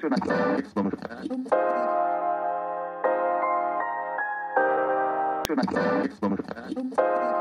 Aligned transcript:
Thank 0.00 0.24
you. 6.98 7.39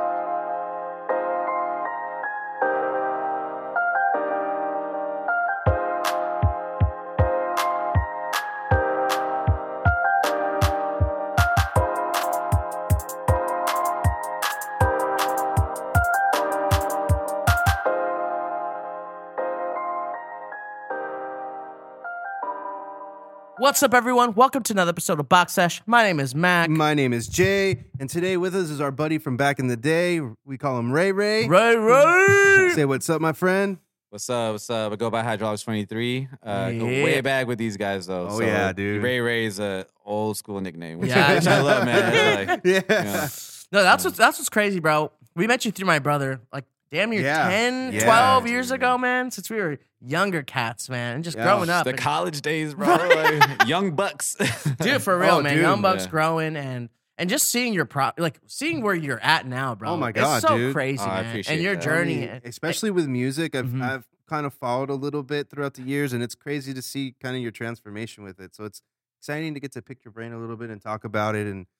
What's 23.70 23.84
up, 23.84 23.94
everyone? 23.94 24.34
Welcome 24.34 24.64
to 24.64 24.74
another 24.74 24.90
episode 24.90 25.20
of 25.20 25.30
Box 25.30 25.54
Sesh. 25.54 25.84
My 25.86 26.02
name 26.02 26.20
is 26.20 26.34
Mac. 26.34 26.72
My 26.72 26.96
name 26.96 27.14
is 27.14 27.28
Jay, 27.28 27.84
and 28.00 28.10
today 28.10 28.36
with 28.36 28.56
us 28.56 28.72
is 28.72 28.82
our 28.82 28.90
buddy 28.90 29.20
from 29.20 29.38
back 29.38 29.60
in 29.60 29.68
the 29.68 29.78
day. 29.78 30.20
We 30.44 30.58
call 30.58 30.80
him 30.80 30.92
Ray 30.92 31.12
Ray. 31.12 31.48
Ray 31.48 31.76
Ray. 31.76 32.72
Say 32.74 32.86
what's 32.86 33.08
up, 33.12 33.22
my 33.22 33.32
friend. 33.32 33.78
What's 34.10 34.28
up? 34.28 34.54
What's 34.54 34.68
up? 34.72 34.92
I 34.92 34.96
go 34.96 35.12
by 35.12 35.22
Hydraulics 35.22 35.62
23. 35.62 36.28
Uh, 36.42 36.72
go 36.72 36.88
Yeah. 36.88 37.04
way 37.04 37.22
back 37.22 37.46
with 37.46 37.60
these 37.60 37.78
guys, 37.78 38.08
though. 38.08 38.28
Oh, 38.32 38.42
yeah, 38.42 38.74
dude. 38.74 39.04
Ray 39.04 39.20
Ray's 39.20 39.60
a 39.60 39.86
old 40.04 40.36
school 40.36 40.60
nickname, 40.62 40.98
which, 40.98 41.12
Yeah. 41.12 41.36
which 41.36 41.46
I 41.46 41.62
love, 41.62 41.86
man. 41.86 42.48
Like, 42.48 42.62
yeah. 42.66 42.82
yeah. 42.90 43.28
No, 43.72 43.84
that's 43.84 44.04
what's 44.04 44.18
that's 44.18 44.40
what's 44.40 44.50
crazy, 44.50 44.80
bro. 44.80 45.12
We 45.36 45.46
met 45.46 45.64
you 45.64 45.72
through 45.72 45.86
my 45.86 46.00
brother, 46.00 46.42
like 46.52 46.66
damn 46.92 47.10
near 47.10 47.22
Yeah. 47.22 47.50
10, 47.50 47.94
Yeah, 47.94 48.04
12 48.06 48.48
years 48.48 48.72
ago, 48.72 48.98
man. 48.98 49.32
Since 49.32 49.50
we 49.50 49.58
were 49.58 49.78
younger 50.02 50.44
cats, 50.44 50.90
man, 50.90 51.16
and 51.16 51.24
just 51.24 51.38
Yeah. 51.38 51.44
growing 51.44 51.70
up. 51.70 51.84
the 51.84 51.92
and- 51.92 52.00
college 52.00 52.42
days, 52.42 52.74
bro. 52.74 52.88
Like, 52.88 53.68
young 53.68 53.92
bucks. 53.96 54.36
dude, 54.82 55.02
for 55.02 55.18
real, 55.18 55.36
Oh, 55.36 55.42
man. 55.42 55.56
dude. 55.56 55.62
Young 55.64 55.82
Bucks 55.82 56.04
Yeah. 56.06 56.10
growing 56.12 56.56
and 56.56 56.90
and 57.18 57.30
just 57.30 57.50
seeing 57.52 57.74
your 57.74 57.84
pro, 57.84 58.12
like 58.18 58.40
seeing 58.48 58.82
where 58.82 58.96
you're 58.96 59.20
at 59.22 59.46
now, 59.46 59.76
bro. 59.76 59.90
Oh 59.90 59.98
my 59.98 60.14
God, 60.14 60.38
it's 60.38 60.48
so 60.48 60.58
dude. 60.58 60.74
crazy, 60.74 61.04
Oh, 61.04 61.10
I 61.10 61.22
man. 61.22 61.30
appreciate 61.32 61.54
and 61.56 61.62
your 61.64 61.76
that. 61.76 61.82
I 61.82 61.86
journey, 61.86 62.16
mean, 62.22 62.42
especially 62.46 62.92
with 62.92 63.08
music, 63.10 63.56
I've 63.56 63.66
Mhm. 63.66 63.82
I've 63.82 64.06
kind 64.26 64.46
of 64.46 64.54
followed 64.54 64.90
a 64.90 64.94
little 64.94 65.22
bit 65.24 65.50
throughout 65.50 65.74
the 65.74 65.82
years, 65.82 66.14
and 66.14 66.24
it's 66.24 66.34
crazy 66.36 66.74
to 66.74 66.82
see 66.82 67.16
kind 67.22 67.36
of 67.36 67.42
your 67.42 67.52
transformation 67.52 68.24
with 68.24 68.40
it. 68.40 68.56
So 68.56 68.64
it's 68.64 68.82
exciting 69.20 69.54
to 69.54 69.60
get 69.60 69.74
to 69.74 69.82
pick 69.82 70.06
your 70.06 70.14
brain 70.14 70.32
a 70.32 70.38
little 70.38 70.56
bit 70.56 70.70
and 70.70 70.82
talk 70.82 71.04
about 71.04 71.36
it, 71.36 71.46
and 71.46 71.66
just 71.66 71.66
to 71.66 71.66
hear 71.66 71.79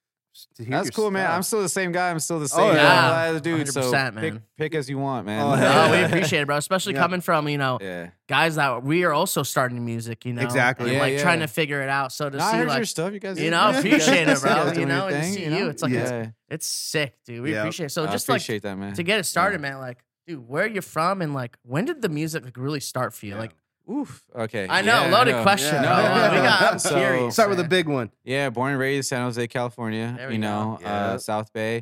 That's 0.58 0.86
your 0.86 0.92
cool, 0.92 1.12
man. 1.12 1.30
I'm 1.32 1.44
still 1.44 1.62
the 1.62 1.70
same 1.70 1.92
guy. 1.92 2.10
I'm 2.12 2.20
still 2.20 2.40
the 2.40 2.46
oh, 2.46 2.48
same 2.48 2.66
Oh, 2.70 2.74
yeah. 2.74 3.32
yeah. 3.34 3.40
dude. 3.40 3.68
So 3.70 3.82
100%, 3.92 4.16
pick, 4.20 4.34
man. 4.34 4.44
pick 4.58 4.76
as 4.76 4.90
you 4.90 4.98
want, 4.98 5.26
man. 5.26 5.42
Oh, 5.42 5.52
Oh, 5.52 5.56
yeah. 5.56 5.92
we 6.00 6.04
appreciate 6.04 6.42
it, 6.42 6.46
bro. 6.48 6.58
Especially 6.58 6.94
Yeah. 6.94 7.02
coming 7.02 7.22
from 7.22 7.48
you 7.50 7.58
know 7.58 7.78
yeah. 7.82 8.10
guys 8.28 8.56
that 8.56 8.84
we 8.84 9.04
are 9.04 9.14
also 9.14 9.44
starting 9.44 9.84
music, 9.86 10.26
you 10.26 10.34
know, 10.34 10.42
Exactly. 10.42 10.88
and, 10.88 10.94
Yeah, 10.96 11.00
like 11.02 11.14
yeah. 11.14 11.22
trying 11.22 11.40
to 11.40 11.48
figure 11.48 11.82
it 11.82 11.90
out. 11.90 12.12
So 12.12 12.30
to 12.30 12.38
No, 12.38 12.44
I 12.44 12.52
see 12.52 12.58
heard 12.58 12.68
like 12.68 12.78
your 12.78 12.86
stuff. 12.86 13.14
You 13.14 13.20
guys, 13.20 13.40
you 13.40 13.52
know, 13.52 13.58
yeah, 13.70 13.78
appreciate 13.80 14.28
it, 14.28 14.40
bro. 14.42 14.50
guys 14.54 14.78
You 14.78 14.86
know, 14.86 15.08
your 15.08 15.18
and 15.18 15.24
to 15.26 15.32
see 15.34 15.44
you 15.44 15.50
know? 15.50 15.58
you, 15.58 15.70
it's 15.70 15.82
like 15.84 15.92
yeah. 15.94 16.28
it's 16.50 16.68
sick, 16.68 17.16
dude. 17.26 17.42
We 17.42 17.52
Yeah. 17.54 17.60
appreciate 17.60 17.88
it. 17.88 17.90
So 17.90 18.04
I 18.06 18.12
just 18.12 18.28
like 18.30 18.38
appreciate 18.38 18.64
that, 18.64 18.78
man. 18.78 18.94
to 18.94 19.04
get 19.04 19.20
it 19.20 19.26
started, 19.26 19.62
man. 19.62 19.80
Like, 19.80 20.00
dude, 20.28 20.48
where 20.48 20.64
are 20.64 20.68
you 20.68 20.82
from, 20.82 21.22
and 21.22 21.34
like, 21.34 21.58
when 21.64 21.86
did 21.86 22.02
the 22.02 22.10
music 22.10 22.44
like 22.46 22.58
really 22.58 22.80
start 22.80 23.14
for 23.14 23.26
you? 23.26 23.36
Like, 23.36 23.52
Oof. 23.90 24.24
Okay. 24.36 24.68
I 24.70 24.82
know, 24.82 25.06
Yeah, 25.06 25.10
loaded 25.18 25.32
know. 25.32 25.42
question. 25.44 25.74
Yeah. 25.76 25.82
bro. 25.82 26.28
No, 26.38 26.42
we 26.42 26.48
got. 26.48 26.74
I'm 26.74 26.80
So- 26.80 26.96
curious. 26.96 27.34
Start 27.34 27.50
with 27.50 27.60
a 27.60 27.64
big 27.64 27.88
one. 27.88 28.12
Yeah, 28.24 28.50
born 28.50 28.72
and 28.72 28.80
raised 28.80 29.10
San 29.10 29.22
Jose, 29.24 29.48
California. 29.48 30.14
There 30.18 30.32
you 30.32 30.38
know, 30.38 30.78
go. 30.82 30.86
uh, 30.88 31.18
South 31.18 31.52
Bay. 31.54 31.82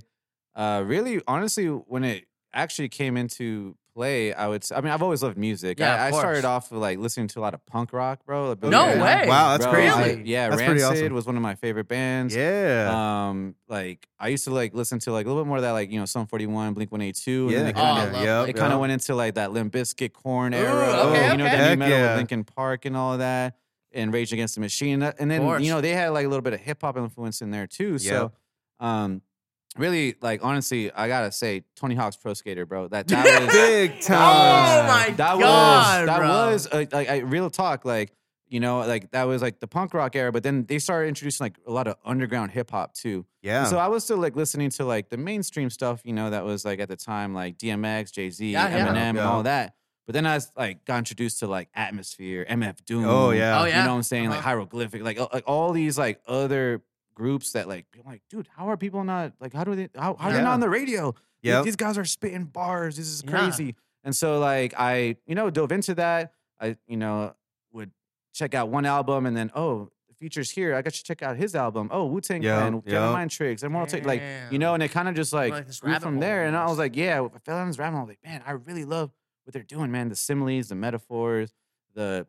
Uh, 0.55 0.83
really, 0.85 1.21
honestly, 1.27 1.67
when 1.67 2.03
it 2.03 2.25
actually 2.53 2.89
came 2.89 3.17
into 3.17 3.75
play, 3.97 4.31
I 4.33 4.47
would. 4.47 4.63
I 4.75 4.81
mean, 4.81 4.91
I've 4.93 5.01
always 5.01 5.23
loved 5.23 5.37
music. 5.37 5.79
Yeah, 5.79 5.95
of 5.95 5.99
I, 6.01 6.07
I 6.07 6.11
started 6.19 6.45
off 6.45 6.71
with 6.71 6.79
like 6.81 6.99
listening 6.99 7.27
to 7.29 7.39
a 7.39 7.41
lot 7.41 7.53
of 7.55 7.65
punk 7.65 7.91
rock, 7.93 8.23
bro. 8.25 8.49
like 8.49 8.61
No 8.61 8.69
Joel. 8.69 9.03
way. 9.03 9.25
Wow, 9.27 9.51
that's 9.57 9.65
Bro, 9.65 9.73
crazy. 9.73 9.91
I- 9.91 10.21
yeah, 10.23 10.49
That's 10.49 10.61
Rancid 10.61 10.83
awesome. 10.85 11.13
was 11.13 11.25
one 11.25 11.35
of 11.35 11.41
my 11.41 11.55
favorite 11.55 11.87
bands. 11.87 12.35
Yeah. 12.35 13.27
Um, 13.29 13.55
like 13.67 14.07
I 14.19 14.27
used 14.27 14.43
to 14.45 14.51
like 14.51 14.73
listen 14.75 14.99
to 14.99 15.11
like 15.11 15.25
a 15.25 15.29
little 15.29 15.43
bit 15.43 15.47
more 15.47 15.57
of 15.57 15.63
that, 15.63 15.71
like 15.71 15.91
you 15.91 15.99
know, 15.99 16.05
Sum 16.05 16.27
Forty 16.27 16.45
One, 16.45 16.73
Blink 16.73 16.91
One 16.91 17.01
Eighty 17.01 17.19
Two, 17.21 17.49
yeah. 17.49 17.57
and 17.57 17.67
then 17.67 17.75
it 17.75 17.77
Oh, 17.77 17.81
kind 17.81 17.97
I 17.99 18.03
of 18.05 18.13
love 18.13 18.23
yep, 18.23 18.49
it 18.49 18.53
kind 18.53 18.71
of 18.71 18.77
yep. 18.77 18.81
went 18.81 18.91
into 18.93 19.15
like 19.15 19.33
that 19.35 19.51
Limp 19.51 19.73
Bizkit 19.73 20.13
Korn 20.13 20.53
Ooh, 20.53 20.57
okay, 20.57 21.31
you 21.31 21.37
know, 21.37 21.45
okay. 21.45 21.57
that 21.57 21.69
nu 21.71 21.77
metal 21.77 21.97
yeah. 21.97 22.07
with 22.09 22.17
Linkin 22.17 22.43
Park 22.43 22.85
and 22.85 22.95
all 22.95 23.13
of 23.13 23.19
that, 23.19 23.57
and 23.91 24.13
Rage 24.13 24.31
Against 24.31 24.55
the 24.55 24.61
Machine. 24.61 25.01
And 25.01 25.31
then 25.31 25.41
you 25.63 25.71
know 25.71 25.81
they 25.81 25.93
had 25.93 26.09
like 26.09 26.25
a 26.25 26.29
little 26.29 26.43
bit 26.43 26.53
of 26.53 26.59
hip 26.59 26.81
hop 26.81 26.97
influence 26.97 27.41
in 27.41 27.49
there 27.51 27.65
too. 27.67 27.97
So, 27.97 28.31
um, 28.79 29.21
really, 29.77 30.15
like 30.21 30.43
honestly, 30.43 30.91
I 30.91 31.07
gotta 31.07 31.31
say, 31.31 31.63
Tony 31.75 31.95
Hawk's 31.95 32.15
Pro 32.17 32.33
Skater, 32.33 32.65
bro. 32.65 32.87
That 32.87 33.07
that 33.07 33.41
was 33.45 33.53
Big 33.53 34.01
time. 34.01 34.17
Oh 34.17 34.81
time. 34.81 34.87
my 34.87 35.09
that 35.15 35.39
god, 35.39 35.99
was 35.99 36.05
that 36.07 36.17
bro. 36.17 36.27
was 36.27 36.67
uh, 36.71 36.85
like 36.91 37.09
I, 37.09 37.17
real 37.19 37.49
talk 37.49 37.85
like 37.85 38.11
you 38.49 38.59
know 38.61 38.79
like 38.79 39.11
that 39.11 39.23
was 39.23 39.41
like 39.41 39.59
the 39.59 39.67
punk 39.67 39.93
rock 39.93 40.15
era 40.15 40.31
but 40.31 40.41
then 40.41 40.63
they 40.67 40.79
started 40.79 41.09
introducing 41.09 41.43
like 41.43 41.57
a 41.67 41.71
lot 41.71 41.85
of 41.85 41.95
underground 42.05 42.49
hip 42.49 42.71
hop 42.71 42.93
too 42.93 43.25
Yeah. 43.41 43.65
so 43.65 43.77
i 43.77 43.89
was 43.89 44.05
still 44.05 44.19
like 44.19 44.37
listening 44.37 44.69
to 44.69 44.85
like 44.85 45.09
the 45.09 45.17
mainstream 45.17 45.69
stuff 45.69 45.99
you 46.05 46.13
know 46.13 46.29
that 46.29 46.45
was 46.45 46.63
like 46.63 46.79
at 46.79 46.87
the 46.87 46.95
time 46.95 47.33
like 47.33 47.57
dmx 47.57 48.09
jay-z 48.13 48.45
Yeah, 48.53 48.69
yeah. 48.69 48.87
eminem 48.87 48.95
and 49.09 49.19
all 49.19 49.43
that 49.43 49.75
but 50.05 50.13
then 50.13 50.25
i 50.25 50.35
was 50.35 50.49
like 50.55 50.85
got 50.85 50.99
introduced 50.99 51.39
to 51.39 51.47
like 51.47 51.67
atmosphere 51.75 52.45
mf 52.49 52.77
doom 52.85 53.03
oh 53.03 53.31
yeah. 53.31 53.59
Oh, 53.61 53.65
yeah. 53.65 53.79
you 53.79 53.83
know 53.83 53.89
what 53.91 53.97
i'm 53.97 54.03
saying 54.03 54.29
like 54.29 54.39
Uh-huh. 54.39 54.47
hieroglyphic 54.47 55.03
like 55.03 55.19
like 55.33 55.43
all 55.45 55.73
these 55.73 55.97
like 55.97 56.21
other 56.25 56.81
groups 57.17 57.51
that 57.53 57.67
like 57.67 57.85
I'm 57.97 58.09
like 58.11 58.21
dude 58.29 58.47
how 58.55 58.69
are 58.69 58.77
people 58.77 59.03
not 59.03 59.33
like 59.39 59.51
how 59.53 59.63
do 59.63 59.75
they 59.75 59.89
how, 59.95 60.15
how 60.19 60.27
are 60.27 60.31
they 60.31 60.37
Yeah. 60.37 60.43
not 60.43 60.53
on 60.53 60.59
the 60.59 60.69
radio 60.69 61.11
These- 61.11 61.21
Yep. 61.53 61.63
these 61.65 61.75
guys 61.75 61.97
are 61.97 62.05
spitting 62.05 62.45
bars 62.45 62.95
this 62.97 63.07
is 63.07 63.23
Yeah. 63.25 63.31
crazy 63.31 63.75
and 64.03 64.15
so 64.15 64.39
like 64.39 64.73
I, 64.77 65.17
you 65.25 65.35
know, 65.35 65.49
dove 65.49 65.71
into 65.71 65.95
that. 65.95 66.31
I, 66.61 66.77
you 66.87 66.95
know, 66.97 67.33
would 67.73 67.91
check 68.33 68.53
out 68.55 68.69
one 68.69 68.85
album 68.85 69.25
and 69.25 69.35
then 69.35 69.51
oh, 69.53 69.91
the 70.07 70.13
features 70.15 70.49
here. 70.51 70.75
I 70.75 70.81
got 70.81 70.93
to 70.93 71.03
check 71.03 71.21
out 71.21 71.35
his 71.35 71.55
album. 71.55 71.89
Oh, 71.91 72.05
Wu 72.05 72.21
Tang 72.21 72.41
Yeah, 72.41 72.59
Clan, 72.59 72.81
yeah. 72.85 72.91
Kevin 72.91 73.11
Mind 73.11 73.31
Tricks, 73.31 73.63
and 73.63 73.89
Take 73.89 74.05
like 74.05 74.21
you 74.51 74.59
know, 74.59 74.73
and 74.75 74.81
it 74.83 74.89
kind 74.91 75.09
of 75.09 75.15
just 75.15 75.33
like, 75.33 75.51
Like 75.51 75.79
grew 75.81 75.99
from 75.99 76.19
there. 76.19 76.45
And 76.45 76.55
I 76.55 76.65
was 76.67 76.77
like, 76.77 76.95
yeah, 76.95 77.15
I 77.21 77.39
fell 77.39 77.57
down 77.57 77.67
this 77.67 77.77
rabbit 77.79 77.97
hole. 77.97 78.01
I 78.01 78.05
was 78.05 78.09
like, 78.09 78.23
man, 78.23 78.41
I 78.45 78.51
really 78.51 78.85
love 78.85 79.11
what 79.43 79.53
they're 79.53 79.63
doing, 79.63 79.91
man. 79.91 80.07
The 80.09 80.15
similes, 80.15 80.69
the 80.69 80.75
metaphors, 80.75 81.51
the 81.93 82.27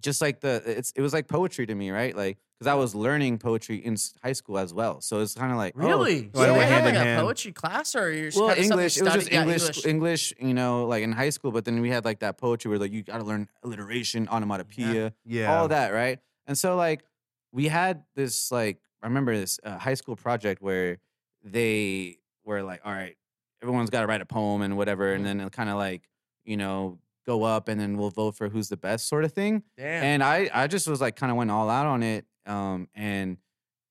just 0.00 0.20
like 0.20 0.40
the 0.40 0.62
it's 0.64 0.92
it 0.92 1.00
was 1.02 1.12
like 1.12 1.28
poetry 1.28 1.66
to 1.66 1.74
me, 1.74 1.90
right? 1.90 2.16
Like 2.16 2.38
because 2.58 2.70
I 2.70 2.74
was 2.74 2.94
learning 2.94 3.38
poetry 3.38 3.76
in 3.76 3.96
high 4.22 4.32
school 4.32 4.58
as 4.58 4.74
well. 4.74 5.00
So 5.00 5.20
it's 5.20 5.34
kind 5.34 5.52
of 5.52 5.58
like 5.58 5.74
oh, 5.76 5.86
Really? 5.86 6.30
So 6.34 6.42
it 6.42 6.54
you 6.54 6.60
had 6.60 6.84
like 6.84 6.94
a 6.94 6.98
hand. 6.98 7.22
poetry 7.22 7.52
class, 7.52 7.94
or 7.94 8.12
you're 8.12 8.26
just 8.26 8.38
well 8.38 8.54
kinda 8.54 8.62
english 8.62 8.96
it 8.96 9.04
was 9.04 9.14
just 9.14 9.32
yeah, 9.32 9.42
english, 9.42 9.86
english 9.86 10.34
you 10.40 10.54
know 10.54 10.86
like 10.86 11.02
in 11.02 11.12
high 11.12 11.30
school 11.30 11.52
but 11.52 11.64
then 11.64 11.80
we 11.80 11.90
had 11.90 12.04
like 12.04 12.20
that 12.20 12.38
poetry 12.38 12.68
where 12.68 12.78
like 12.78 12.92
you 12.92 13.02
got 13.02 13.18
to 13.18 13.24
learn 13.24 13.48
alliteration 13.62 14.28
onomatopoeia 14.28 15.12
yeah. 15.24 15.54
all 15.54 15.68
that 15.68 15.92
right 15.92 16.18
and 16.46 16.56
so 16.56 16.76
like 16.76 17.04
we 17.52 17.68
had 17.68 18.02
this 18.14 18.50
like 18.50 18.78
i 19.02 19.06
remember 19.06 19.36
this 19.36 19.60
uh, 19.64 19.78
high 19.78 19.94
school 19.94 20.16
project 20.16 20.60
where 20.60 20.98
they 21.44 22.18
were 22.44 22.62
like 22.62 22.80
all 22.84 22.92
right 22.92 23.16
everyone's 23.62 23.90
got 23.90 24.00
to 24.00 24.06
write 24.06 24.20
a 24.20 24.26
poem 24.26 24.62
and 24.62 24.76
whatever 24.76 25.12
and 25.12 25.24
then 25.24 25.48
kind 25.50 25.70
of 25.70 25.76
like 25.76 26.08
you 26.44 26.56
know 26.56 26.98
go 27.28 27.44
up 27.44 27.68
and 27.68 27.78
then 27.78 27.98
we'll 27.98 28.10
vote 28.10 28.34
for 28.34 28.48
who's 28.48 28.68
the 28.70 28.76
best 28.78 29.06
sort 29.08 29.22
of 29.24 29.32
thing 29.32 29.62
Damn. 29.76 30.02
and 30.02 30.24
I 30.24 30.48
I 30.52 30.66
just 30.66 30.88
was 30.88 31.00
like 31.00 31.14
kind 31.14 31.30
of 31.30 31.36
went 31.36 31.50
all 31.50 31.68
out 31.68 31.84
on 31.86 32.02
it. 32.02 32.24
Um, 32.46 32.88
and 32.94 33.36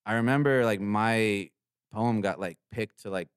I 0.05 0.13
remember 0.15 0.65
like 0.65 0.81
my 0.81 1.51
poem 1.93 2.21
got 2.21 2.39
like 2.39 2.57
picked 2.71 3.03
to 3.03 3.09
like 3.11 3.27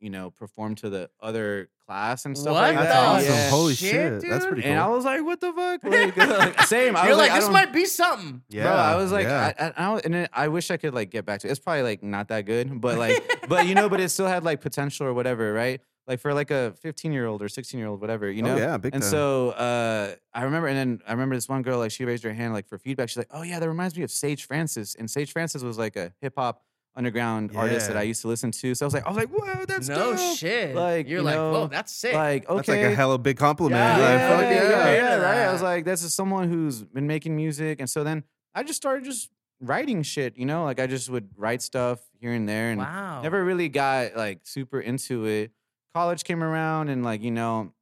you 0.00 0.10
know 0.10 0.30
perform 0.30 0.74
to 0.76 0.90
the 0.90 1.08
other 1.22 1.70
class 1.86 2.26
and 2.26 2.36
stuff 2.36 2.52
What 2.52 2.60
like 2.62 2.76
That's 2.76 2.88
that. 2.92 3.06
awesome. 3.06 3.32
Yeah. 3.32 3.50
Holy 3.50 3.74
shit, 3.74 3.90
shit. 4.22 4.28
That's 4.30 4.44
pretty 4.44 4.60
cool. 4.62 4.70
And 4.72 4.78
I 4.80 4.88
was 4.88 5.04
like, 5.06 5.24
what 5.24 5.40
the 5.40 5.52
fuck? 5.52 5.80
Like, 5.84 6.16
like, 6.56 6.60
same. 6.66 6.96
I 6.96 7.02
You're 7.06 7.10
was 7.10 7.18
like, 7.18 7.30
I 7.30 7.36
this 7.36 7.44
don't- 7.44 7.52
might 7.54 7.72
be 7.72 7.84
something. 7.86 8.42
yeah. 8.50 8.64
Bro, 8.64 8.72
I 8.72 8.96
was 8.96 9.12
like, 9.12 9.26
yeah. 9.26 9.52
I, 9.58 9.64
I, 9.68 9.94
I, 9.94 9.98
and 10.04 10.14
it, 10.16 10.30
I 10.34 10.48
wish 10.48 10.70
I 10.70 10.76
could 10.76 10.92
like 10.94 11.10
get 11.10 11.24
back 11.24 11.40
to. 11.40 11.48
it. 11.48 11.50
It's 11.52 11.60
probably 11.60 11.82
like 11.82 12.02
not 12.02 12.28
that 12.28 12.44
good, 12.44 12.80
but 12.80 12.98
like, 12.98 13.46
but 13.48 13.66
you 13.66 13.74
know, 13.74 13.88
but 13.88 14.00
it 14.00 14.10
still 14.10 14.26
had 14.26 14.44
like 14.44 14.60
potential 14.60 15.06
or 15.06 15.14
whatever, 15.14 15.52
right? 15.54 15.80
Like 16.06 16.20
for 16.20 16.32
like 16.32 16.50
a 16.52 16.72
15 16.82 17.12
year 17.12 17.26
old 17.26 17.42
or 17.42 17.48
16 17.48 17.78
year 17.78 17.88
old, 17.88 18.00
whatever, 18.00 18.30
you 18.30 18.42
know. 18.42 18.54
oh, 18.54 18.58
yeah, 18.58 18.76
big 18.76 18.94
And 18.94 19.02
time. 19.02 19.10
so 19.10 19.50
uh, 19.50 20.14
I 20.32 20.44
remember, 20.44 20.68
and 20.68 20.76
then 20.76 21.00
I 21.06 21.12
remember 21.12 21.34
this 21.34 21.48
one 21.48 21.62
girl, 21.62 21.78
like 21.78 21.90
she 21.90 22.04
raised 22.04 22.22
her 22.24 22.32
hand, 22.32 22.52
like 22.54 22.68
for 22.68 22.78
feedback. 22.78 23.08
She's 23.08 23.16
like, 23.16 23.30
"Oh 23.32 23.42
yeah, 23.42 23.58
that 23.58 23.68
reminds 23.68 23.96
me 23.96 24.04
of 24.04 24.10
Sage 24.10 24.46
Francis." 24.46 24.94
And 24.94 25.10
Sage 25.10 25.32
Francis 25.32 25.62
was 25.62 25.78
like 25.78 25.96
a 25.96 26.12
hip 26.20 26.34
hop 26.38 26.62
underground 26.94 27.52
artist 27.54 27.88
that 27.88 27.96
I 27.96 28.02
used 28.02 28.22
to 28.22 28.28
listen 28.28 28.50
to. 28.52 28.74
So 28.74 28.84
I 28.84 28.86
was 28.86 28.94
like, 28.94 29.04
I 29.04 29.08
was 29.08 29.16
like, 29.16 29.28
"Whoa, 29.30 29.64
that's 29.66 29.88
no 29.88 30.16
dope." 30.16 30.36
shit. 30.36 30.74
Like, 30.76 31.08
you're 31.08 31.18
you 31.18 31.24
like, 31.24 31.34
whoa, 31.34 31.66
that's 31.66 31.92
sick. 31.92 32.14
Like, 32.14 32.48
okay, 32.48 32.56
That's 32.56 32.68
like 32.68 32.80
a 32.80 32.94
hella 32.94 33.18
big 33.18 33.36
compliment. 33.36 33.80
Yeah, 33.80 33.90
Like, 33.92 34.00
yeah, 34.00 34.28
fuck 34.30 34.40
yeah, 34.42 34.50
yeah. 34.50 34.70
yeah, 34.70 34.92
Yeah. 34.94 35.16
right. 35.16 35.48
I 35.48 35.52
was 35.52 35.62
like, 35.62 35.84
this 35.84 36.02
is 36.02 36.14
someone 36.14 36.48
who's 36.48 36.82
been 36.84 37.06
making 37.06 37.34
music, 37.36 37.80
and 37.80 37.90
so 37.90 38.04
then 38.04 38.24
I 38.54 38.62
just 38.62 38.76
started 38.76 39.04
just 39.04 39.30
writing 39.60 40.02
shit. 40.02 40.38
You 40.38 40.46
know, 40.46 40.64
like 40.64 40.80
I 40.80 40.86
just 40.86 41.10
would 41.10 41.30
write 41.36 41.62
stuff 41.62 42.00
here 42.20 42.32
and 42.32 42.48
there, 42.48 42.70
and 42.70 42.80
wow. 42.80 43.22
never 43.22 43.44
really 43.44 43.68
got 43.68 44.16
like 44.16 44.40
super 44.44 44.80
into 44.80 45.26
it. 45.26 45.50
College 45.96 46.24
came 46.24 46.42
around 46.44 46.90
and 46.90 47.02
like, 47.02 47.22
you 47.22 47.30
know, 47.30 47.72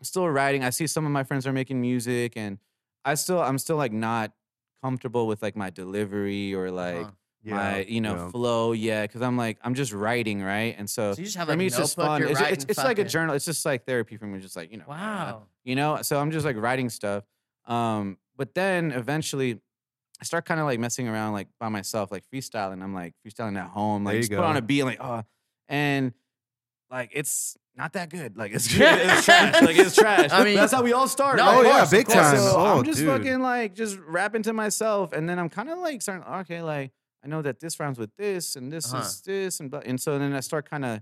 still 0.00 0.26
writing. 0.26 0.64
I 0.64 0.70
see 0.70 0.86
some 0.86 1.04
of 1.04 1.12
my 1.12 1.22
friends 1.22 1.46
are 1.46 1.52
making 1.52 1.78
music 1.82 2.32
and 2.34 2.56
I 3.04 3.12
still 3.12 3.42
I'm 3.42 3.58
still 3.58 3.76
like 3.76 3.92
not 3.92 4.32
comfortable 4.82 5.26
with 5.26 5.42
like 5.42 5.54
my 5.54 5.68
delivery 5.68 6.54
or 6.54 6.70
like 6.70 6.96
Uh-huh. 6.96 7.10
my, 7.44 7.80
you 7.84 8.00
know, 8.00 8.14
yeah. 8.16 8.28
flow 8.30 8.72
yet 8.72 9.12
cuz 9.12 9.20
I'm 9.20 9.36
like 9.36 9.58
I'm 9.62 9.74
just 9.74 9.92
writing, 9.92 10.40
right? 10.42 10.74
And 10.78 10.88
so, 10.88 11.12
So 11.12 11.18
you 11.20 11.26
just 11.26 11.36
have 11.36 11.46
for 11.46 11.52
like 11.52 11.58
me 11.58 11.66
it's 11.66 11.76
just 11.76 11.94
fun. 11.96 12.22
It's, 12.22 12.40
it's, 12.40 12.64
it's 12.70 12.78
like 12.78 12.98
a 12.98 13.04
journal. 13.04 13.34
It's 13.34 13.44
just 13.44 13.66
like 13.66 13.84
therapy 13.84 14.16
for 14.16 14.24
me 14.24 14.40
just 14.40 14.56
like, 14.56 14.72
you 14.72 14.78
know. 14.78 14.84
uh, 14.86 14.88
Wow. 14.88 15.42
you 15.62 15.76
know, 15.76 16.00
so 16.00 16.18
I'm 16.18 16.30
just 16.30 16.46
like 16.46 16.56
writing 16.56 16.88
stuff. 16.88 17.24
Um 17.66 18.16
but 18.34 18.54
then 18.54 18.92
eventually 18.92 19.60
I 20.22 20.24
start 20.24 20.46
kind 20.46 20.58
of 20.58 20.64
like 20.64 20.80
messing 20.80 21.06
around 21.06 21.34
like 21.34 21.48
by 21.60 21.68
myself, 21.68 22.10
like 22.10 22.24
freestyling. 22.32 22.82
I'm 22.82 22.94
like 22.94 23.12
freestyling 23.22 23.58
at 23.58 23.68
home, 23.68 24.04
like 24.04 24.16
just 24.20 24.30
put 24.32 24.40
on 24.46 24.56
a 24.56 24.62
beat, 24.62 24.84
like 24.84 25.00
oh, 25.02 25.22
and 25.68 26.14
like 26.90 27.10
it's 27.12 27.56
not 27.76 27.92
that 27.94 28.10
good. 28.10 28.36
Like 28.36 28.52
it's 28.52 28.66
it's 28.72 29.24
trash. 29.24 29.62
Like 29.62 29.76
it's 29.78 29.94
trash. 29.94 30.30
I 30.32 30.44
mean- 30.44 30.56
that's 30.56 30.72
how 30.72 30.82
we 30.82 30.92
all 30.92 31.08
start. 31.08 31.36
No, 31.36 31.44
right? 31.44 31.56
oh 31.58 31.62
yeah, 31.62 31.86
big 31.90 32.08
time. 32.08 32.36
So 32.36 32.54
oh, 32.56 32.78
I'm 32.78 32.84
just 32.84 32.98
dude. 32.98 33.08
fucking 33.08 33.40
like 33.40 33.74
just 33.74 33.98
rapping 34.06 34.42
to 34.44 34.52
myself, 34.52 35.12
and 35.12 35.28
then 35.28 35.38
I'm 35.38 35.48
kind 35.48 35.68
of 35.70 35.78
like 35.78 36.02
starting. 36.02 36.24
Okay, 36.40 36.62
like 36.62 36.92
I 37.24 37.28
know 37.28 37.42
that 37.42 37.60
this 37.60 37.78
rhymes 37.80 37.98
with 37.98 38.10
this, 38.16 38.56
and 38.56 38.72
this 38.72 38.92
Uh-huh. 38.92 39.02
is 39.02 39.20
this, 39.22 39.60
and 39.60 39.70
blah- 39.70 39.82
and 39.84 40.00
so 40.00 40.18
then 40.18 40.32
I 40.32 40.40
start 40.40 40.68
kind 40.68 40.84
of 40.84 41.00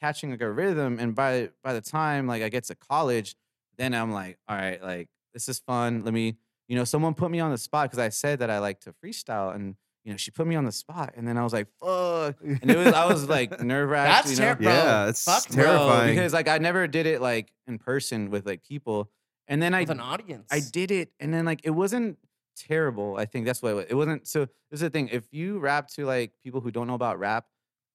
catching 0.00 0.30
like 0.30 0.40
a 0.42 0.50
rhythm, 0.50 0.98
and 0.98 1.14
by 1.14 1.50
by 1.62 1.72
the 1.72 1.80
time 1.80 2.26
like 2.26 2.42
I 2.42 2.48
get 2.48 2.64
to 2.64 2.74
college, 2.74 3.34
then 3.78 3.94
I'm 3.94 4.12
like, 4.12 4.38
all 4.48 4.56
right, 4.56 4.82
like 4.82 5.08
this 5.32 5.48
is 5.48 5.60
fun. 5.60 6.04
Let 6.04 6.12
me, 6.12 6.36
you 6.68 6.76
know, 6.76 6.84
someone 6.84 7.14
put 7.14 7.30
me 7.30 7.40
on 7.40 7.50
the 7.50 7.58
spot 7.58 7.86
because 7.90 7.98
I 7.98 8.10
said 8.10 8.40
that 8.40 8.50
I 8.50 8.58
like 8.58 8.80
to 8.80 8.92
freestyle, 9.02 9.54
and 9.54 9.76
you 10.04 10.12
know, 10.12 10.16
she 10.16 10.30
put 10.30 10.46
me 10.46 10.56
on 10.56 10.64
the 10.64 10.72
spot, 10.72 11.14
and 11.16 11.26
then 11.26 11.38
I 11.38 11.44
was 11.44 11.52
like, 11.52 11.68
fuck, 11.80 12.36
and 12.44 12.70
it 12.70 12.76
was 12.76 12.92
I 12.92 13.06
was 13.06 13.28
like 13.28 13.60
nerve 13.60 13.88
wracked. 13.88 14.26
That's 14.26 14.38
you 14.38 14.44
know? 14.44 14.54
terrible. 14.54 14.64
Yeah, 14.64 15.08
it's 15.08 15.24
fuck 15.24 15.48
no. 15.50 15.62
Bro, 15.62 15.64
terrifying. 15.64 16.14
because 16.16 16.32
like 16.32 16.48
I 16.48 16.58
never 16.58 16.86
did 16.86 17.06
it 17.06 17.20
like 17.20 17.52
in 17.66 17.78
person 17.78 18.30
with 18.30 18.46
like 18.46 18.62
people, 18.64 19.10
and 19.46 19.62
then 19.62 19.74
I 19.74 19.82
an 19.82 20.00
audience. 20.00 20.48
I 20.50 20.60
did 20.60 20.90
it, 20.90 21.12
and 21.20 21.32
then 21.32 21.44
like 21.44 21.60
it 21.64 21.70
wasn't 21.70 22.18
terrible. 22.56 23.16
I 23.16 23.26
think 23.26 23.46
that's 23.46 23.62
what 23.62 23.70
it, 23.70 23.74
was. 23.74 23.86
it 23.90 23.94
wasn't. 23.94 24.26
So 24.26 24.40
this 24.70 24.78
is 24.78 24.80
the 24.80 24.90
thing: 24.90 25.08
if 25.08 25.24
you 25.30 25.58
rap 25.58 25.88
to 25.90 26.04
like 26.04 26.32
people 26.42 26.60
who 26.60 26.70
don't 26.70 26.86
know 26.86 26.94
about 26.94 27.18
rap, 27.18 27.46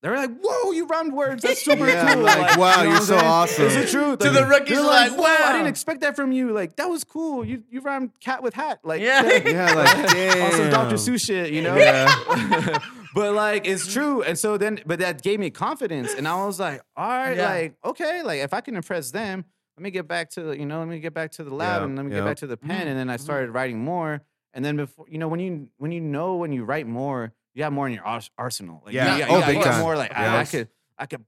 they're 0.02 0.16
like, 0.16 0.30
"Whoa, 0.42 0.72
you 0.72 0.86
rhymed 0.88 1.14
words! 1.14 1.42
That's 1.44 1.64
super 1.64 1.88
Yeah, 1.88 2.14
cool!" 2.14 2.24
like, 2.24 2.58
wow, 2.58 2.82
you 2.82 2.84
know 2.86 2.92
you're 2.92 3.02
so 3.02 3.18
awesome. 3.18 3.66
It's 3.66 3.76
the 3.76 3.88
truth. 3.88 4.20
To 4.20 4.30
Like, 4.32 4.34
the 4.42 4.46
rookies, 4.46 4.78
they're 4.78 4.86
like, 4.86 5.18
"Wow, 5.18 5.38
I 5.46 5.52
didn't 5.54 5.68
expect 5.68 6.02
that 6.02 6.16
from 6.16 6.32
you. 6.32 6.52
Like 6.52 6.76
that 6.76 6.90
was 6.90 7.04
cool. 7.04 7.44
You 7.44 7.64
you 7.70 7.82
rhymed 7.82 8.12
cat 8.20 8.44
with 8.44 8.54
hat. 8.54 8.80
Like 8.84 9.02
Yeah. 9.02 9.24
yeah, 9.24 9.74
like 9.74 10.08
damn. 10.14 10.42
also 10.44 10.70
Dr. 10.70 10.96
Seuss 10.96 11.26
shit, 11.26 11.52
you 11.52 11.62
know? 11.62 11.76
Yeah. 11.76 12.80
but 13.16 13.34
like 13.34 13.68
it's 13.68 13.92
true. 13.92 14.22
And 14.24 14.38
so 14.38 14.58
then 14.58 14.80
but 14.86 15.00
that 15.00 15.22
gave 15.24 15.40
me 15.40 15.50
confidence. 15.50 16.14
And 16.14 16.28
I 16.28 16.46
was 16.46 16.60
like, 16.60 16.82
all 16.96 17.08
right, 17.08 17.36
Yeah. 17.38 17.50
like, 17.50 17.76
okay, 17.86 18.22
like 18.24 18.40
if 18.42 18.54
I 18.54 18.62
can 18.62 18.76
impress 18.76 19.12
them, 19.12 19.46
let 19.78 19.84
me 19.84 19.92
get 19.92 20.08
back 20.08 20.30
to, 20.32 20.54
you 20.58 20.66
know, 20.66 20.80
let 20.80 20.88
me 20.88 21.00
get 21.00 21.14
back 21.14 21.32
to 21.34 21.44
the 21.44 21.54
lab 21.54 21.82
Yeah, 21.82 21.86
and 21.86 21.96
let 21.96 22.06
me 22.06 22.12
yeah. 22.12 22.20
get 22.20 22.26
back 22.26 22.38
to 22.38 22.48
the 22.48 22.58
pen. 22.58 22.86
Mhm, 22.86 22.90
And 22.92 23.00
then 23.00 23.10
I 23.10 23.18
mhm. 23.18 23.22
started 23.22 23.50
writing 23.52 23.80
more. 23.84 24.22
And 24.54 24.64
then 24.66 24.76
before 24.78 25.06
you 25.10 25.18
know, 25.18 25.28
when 25.28 25.40
you 25.40 25.70
when 25.78 25.92
you 25.92 26.02
know 26.02 26.36
when 26.38 26.52
you 26.52 26.64
write 26.66 26.88
more, 26.88 27.34
you 27.58 27.64
have 27.64 27.74
more 27.74 27.88
in 27.88 27.94
your 27.94 28.06
ars- 28.06 28.30
arsenal. 28.38 28.84
Like 28.86 28.94
Yeah. 28.94 29.18
you, 29.18 29.24
Oh, 29.24 29.36
you, 29.36 29.42
got- 29.42 29.48
you 29.50 29.54
big 29.56 29.64
got 29.64 29.72
time. 29.72 29.82
more 29.82 29.96
like 29.98 30.12
Yeah. 30.12 30.36
I, 30.36 30.40
I 30.42 30.46
could 30.46 30.70
I 31.00 31.06
could 31.08 31.26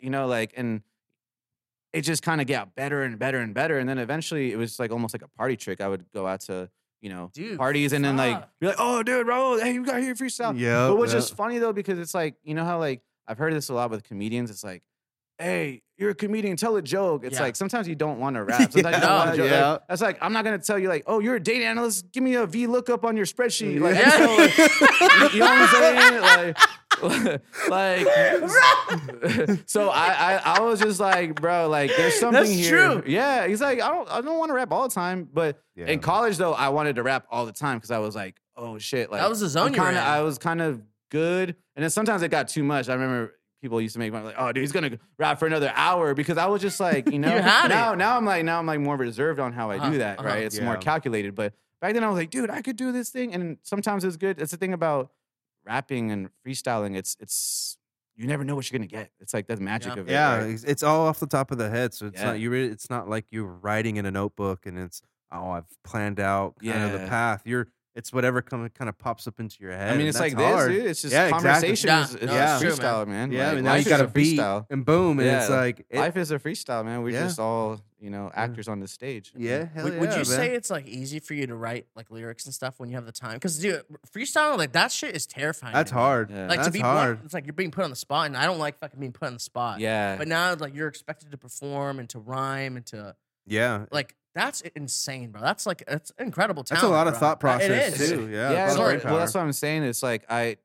you 0.00 0.10
know, 0.10 0.26
like 0.26 0.52
and 0.56 0.82
it 1.92 2.02
just 2.02 2.22
kind 2.22 2.40
of 2.40 2.46
got 2.46 2.74
better 2.74 3.02
and 3.02 3.18
better 3.18 3.38
and 3.38 3.52
better. 3.54 3.78
And 3.78 3.88
then 3.88 3.98
eventually 3.98 4.52
it 4.52 4.56
was 4.56 4.78
like 4.78 4.90
almost 4.92 5.12
like 5.14 5.22
a 5.22 5.28
party 5.28 5.56
trick. 5.56 5.80
I 5.80 5.88
would 5.88 6.04
go 6.12 6.26
out 6.26 6.40
to, 6.42 6.70
you 7.00 7.10
know, 7.10 7.30
Dude, 7.34 7.58
parties 7.58 7.92
and 7.92 8.04
then 8.04 8.16
like 8.16 8.34
fuck. 8.36 8.50
be 8.60 8.66
like, 8.68 8.76
oh 8.78 9.02
dude, 9.02 9.26
bro, 9.26 9.58
hey, 9.58 9.72
you 9.74 9.84
got 9.84 10.00
here 10.00 10.14
freestyle. 10.14 10.58
Yeah, 10.58 10.88
But 10.88 10.96
what's 10.98 11.12
yeah. 11.12 11.18
just 11.18 11.36
funny 11.36 11.58
though, 11.58 11.72
because 11.72 11.98
it's 11.98 12.14
like, 12.14 12.36
you 12.42 12.54
know 12.54 12.64
how 12.64 12.78
like 12.78 13.02
I've 13.28 13.38
heard 13.38 13.52
this 13.52 13.68
a 13.68 13.74
lot 13.74 13.90
with 13.90 14.02
comedians. 14.04 14.50
It's 14.50 14.64
like, 14.64 14.82
hey, 15.40 15.82
you're 15.98 16.10
a 16.10 16.14
comedian, 16.14 16.56
tell 16.56 16.76
a 16.76 16.82
joke. 16.82 17.24
It's 17.24 17.36
Yeah. 17.36 17.42
like 17.42 17.56
sometimes 17.56 17.88
you 17.88 17.94
don't 17.94 18.18
want 18.20 18.36
to 18.36 18.44
rap. 18.44 18.72
Sometimes 18.72 18.96
you 18.96 19.02
don't 19.02 19.10
want 19.16 19.30
to 19.32 19.36
joke. 19.36 19.50
yeah. 19.50 19.70
Like, 19.72 19.82
that's 19.88 20.02
like, 20.02 20.18
I'm 20.22 20.32
not 20.32 20.44
gonna 20.44 20.58
tell 20.58 20.78
you 20.78 20.88
like, 20.88 21.04
oh, 21.06 21.18
you're 21.20 21.36
a 21.36 21.40
data 21.42 21.64
analyst. 21.64 22.10
Give 22.12 22.22
me 22.22 22.34
a 22.36 22.46
VLOOKUP 22.46 23.04
on 23.04 23.16
your 23.16 23.26
spreadsheet. 23.26 23.80
Like, 23.80 23.96
Yeah. 23.96 24.10
So, 24.10 24.36
like, 24.36 25.32
you 25.34 25.40
know 25.40 25.46
what 25.46 25.58
I'm 25.58 26.54
saying? 26.54 26.54
Like, 27.02 27.40
like 27.70 28.06
so 29.66 29.88
I, 29.88 30.12
I 30.44 30.56
I 30.56 30.60
was 30.60 30.80
just 30.80 31.00
like, 31.00 31.40
bro, 31.40 31.68
like 31.68 31.90
there's 31.96 32.18
something 32.18 32.42
That's 32.44 32.50
here. 32.54 33.00
true. 33.00 33.02
Yeah. 33.06 33.46
He's 33.46 33.60
like, 33.60 33.80
I 33.80 33.88
don't 33.88 34.08
I 34.10 34.20
don't 34.20 34.38
want 34.38 34.50
to 34.50 34.54
rap 34.54 34.70
all 34.72 34.86
the 34.88 34.94
time. 34.94 35.26
But 35.32 35.62
Yeah. 35.76 35.86
in 35.86 36.00
college 36.00 36.36
though, 36.36 36.52
I 36.52 36.68
wanted 36.70 36.96
to 36.96 37.02
rap 37.02 37.26
all 37.30 37.46
the 37.46 37.52
time 37.52 37.78
because 37.78 37.90
I 37.90 37.98
was 37.98 38.14
like, 38.14 38.36
oh 38.56 38.78
shit. 38.78 39.10
Like 39.10 39.20
That 39.22 39.30
was 39.30 39.40
the 39.40 39.48
zone 39.48 39.72
you 39.72 39.80
were. 39.80 39.86
I 39.88 40.20
was 40.20 40.36
kind 40.38 40.60
of 40.60 40.82
good. 41.10 41.56
And 41.76 41.82
then 41.82 41.90
sometimes 41.90 42.22
it 42.22 42.28
got 42.30 42.48
too 42.48 42.64
much. 42.64 42.88
I 42.88 42.94
remember 42.94 43.32
people 43.60 43.80
used 43.80 43.92
to 43.94 43.98
make 43.98 44.12
fun 44.12 44.24
like, 44.24 44.34
oh 44.38 44.52
dude, 44.52 44.62
he's 44.62 44.72
gonna 44.72 44.98
rap 45.18 45.38
for 45.38 45.46
another 45.46 45.72
hour 45.74 46.14
because 46.14 46.38
I 46.38 46.46
was 46.46 46.62
just 46.62 46.80
like, 46.80 47.10
you 47.10 47.18
know, 47.24 47.28
had 47.40 47.68
now 47.68 47.92
it. 47.92 47.96
now 47.96 48.16
I'm 48.16 48.24
like 48.24 48.44
now 48.44 48.58
I'm 48.58 48.66
like 48.66 48.80
more 48.80 48.96
reserved 48.96 49.38
on 49.40 49.52
how 49.52 49.70
I 49.70 49.76
Uh-huh, 49.76 49.90
do 49.90 49.98
that, 49.98 50.18
uh-huh. 50.18 50.28
right? 50.28 50.42
It's 50.44 50.60
more 50.60 50.76
calculated. 50.76 51.34
But 51.34 51.52
back 51.80 51.94
then 51.94 52.04
I 52.04 52.08
was 52.08 52.16
like, 52.16 52.30
dude, 52.30 52.50
I 52.50 52.62
could 52.62 52.76
do 52.76 52.92
this 52.92 53.10
thing. 53.10 53.34
And 53.34 53.58
sometimes 53.62 54.04
it's 54.04 54.16
good. 54.16 54.40
It's 54.40 54.50
the 54.50 54.56
thing 54.56 54.72
about 54.72 55.10
rapping 55.64 56.10
and 56.10 56.28
freestyling. 56.46 56.96
It's 56.96 57.16
it's 57.20 57.76
you 58.16 58.26
never 58.26 58.44
know 58.44 58.54
what 58.54 58.70
you're 58.70 58.78
gonna 58.78 58.86
get. 58.86 59.10
It's 59.20 59.32
like 59.32 59.46
the 59.46 59.56
magic 59.56 59.94
Yeah. 59.94 60.00
of 60.00 60.08
it. 60.08 60.12
Yeah, 60.12 60.36
right? 60.38 60.50
it's, 60.50 60.64
it's 60.64 60.82
all 60.82 61.06
off 61.06 61.20
the 61.20 61.26
top 61.26 61.50
of 61.50 61.58
the 61.58 61.70
head. 61.70 61.94
So 61.94 62.06
it's 62.06 62.18
Yeah. 62.20 62.26
not 62.26 62.40
you. 62.40 62.50
Really, 62.50 62.68
it's 62.68 62.90
not 62.90 63.08
like 63.08 63.26
you're 63.30 63.46
writing 63.46 63.96
in 63.96 64.06
a 64.06 64.10
notebook 64.10 64.66
and 64.66 64.78
it's 64.78 65.00
oh 65.32 65.50
I've 65.50 65.64
planned 65.84 66.18
out 66.20 66.56
kind 66.62 66.82
of 66.92 67.00
the 67.00 67.06
path. 67.06 67.42
You're 67.44 67.68
it's 67.94 68.12
whatever 68.12 68.40
kind 68.40 68.64
of 68.64 68.72
kind 68.74 68.88
of 68.88 68.96
pops 68.98 69.26
up 69.26 69.40
into 69.40 69.56
your 69.62 69.72
head. 69.72 69.92
I 69.92 69.96
mean, 69.96 70.06
it's 70.06 70.18
that's 70.18 70.32
like 70.34 70.42
hard. 70.42 70.70
this, 70.70 70.76
dude. 70.78 70.86
It's 70.86 71.02
just 71.02 71.12
Yeah, 71.14 71.30
conversation. 71.30 71.88
Yeah, 71.88 72.04
is, 72.04 72.14
is 72.14 72.14
no, 72.14 72.20
it's 72.22 72.30
a 72.32 72.34
man. 72.34 72.60
freestyle, 72.60 73.06
man. 73.08 73.32
Yeah, 73.32 73.48
Like, 73.48 73.56
and 73.56 73.64
now 73.64 73.74
you 73.74 73.84
got 73.84 74.00
a 74.00 74.06
beat 74.06 74.38
freestyle. 74.38 74.66
and 74.70 74.84
boom, 74.84 75.18
and 75.18 75.28
it's 75.28 75.50
like 75.50 75.84
it- 75.90 75.98
Life 75.98 76.16
is 76.16 76.30
a 76.30 76.38
freestyle, 76.38 76.84
man. 76.84 77.02
We're 77.02 77.10
Yeah. 77.14 77.24
just 77.24 77.38
all 77.40 77.80
you 77.98 78.08
know 78.08 78.30
actors 78.32 78.66
on 78.68 78.80
the 78.80 78.88
stage. 78.88 79.32
yeah, 79.36 79.66
hell 79.74 79.84
Would, 79.84 79.94
yeah, 79.94 80.00
would 80.00 80.08
you 80.10 80.16
man. 80.16 80.24
say 80.24 80.54
it's 80.54 80.70
like 80.70 80.86
easy 80.86 81.18
for 81.18 81.34
you 81.34 81.46
to 81.48 81.54
write 81.54 81.86
like 81.96 82.10
lyrics 82.10 82.46
and 82.46 82.54
stuff 82.54 82.78
when 82.78 82.88
you 82.88 82.94
have 82.94 83.04
the 83.06 83.12
time? 83.12 83.34
Because 83.34 83.58
dude, 83.58 83.82
freestyle 84.14 84.56
like 84.56 84.72
that 84.72 84.92
shit 84.92 85.14
is 85.16 85.26
terrifying. 85.26 85.74
that's 85.74 85.90
to 85.90 85.96
me. 85.96 86.00
hard? 86.00 86.30
Yeah. 86.30 86.46
Like 86.46 86.58
that's 86.58 86.68
to 86.68 86.72
be 86.72 86.78
hard. 86.80 87.16
blunt, 87.16 87.24
it's 87.24 87.34
like 87.34 87.44
you're 87.44 87.52
being 87.54 87.70
put 87.72 87.82
on 87.84 87.90
the 87.90 87.96
spot, 87.96 88.26
and 88.26 88.36
I 88.36 88.46
don't 88.46 88.58
like 88.58 88.78
fucking 88.78 89.00
being 89.00 89.12
put 89.12 89.26
on 89.26 89.34
the 89.34 89.40
spot. 89.40 89.80
Yeah. 89.80 90.16
But 90.16 90.28
now, 90.28 90.54
like 90.54 90.74
you're 90.74 90.88
expected 90.88 91.32
to 91.32 91.36
perform 91.38 91.98
and 91.98 92.08
to 92.10 92.20
rhyme 92.20 92.76
and 92.76 92.86
to 92.86 93.16
yeah, 93.46 93.86
like 93.90 94.14
that's 94.34 94.60
insane, 94.76 95.30
bro. 95.30 95.40
That's 95.40 95.66
like 95.66 95.82
it's 95.88 96.12
incredible. 96.18 96.62
that's 96.62 96.72
a 96.72 96.74
talent, 96.86 96.92
lot 96.92 97.06
of 97.08 97.14
bro. 97.14 97.20
thought 97.20 97.40
process 97.40 97.94
It 97.94 98.00
is. 98.00 98.10
too. 98.10 98.28
Yeah, 98.28 98.52
yeah, 98.52 98.66
it's 98.66 98.76
a 98.76 98.78
lot 98.78 98.94
of 98.94 98.94
like, 98.96 99.04
well, 99.04 99.18
that's 99.18 99.34
what 99.34 99.40
I'm 99.42 99.52
saying. 99.52 99.82
It's 99.84 100.02
like 100.02 100.24
I, 100.28 100.56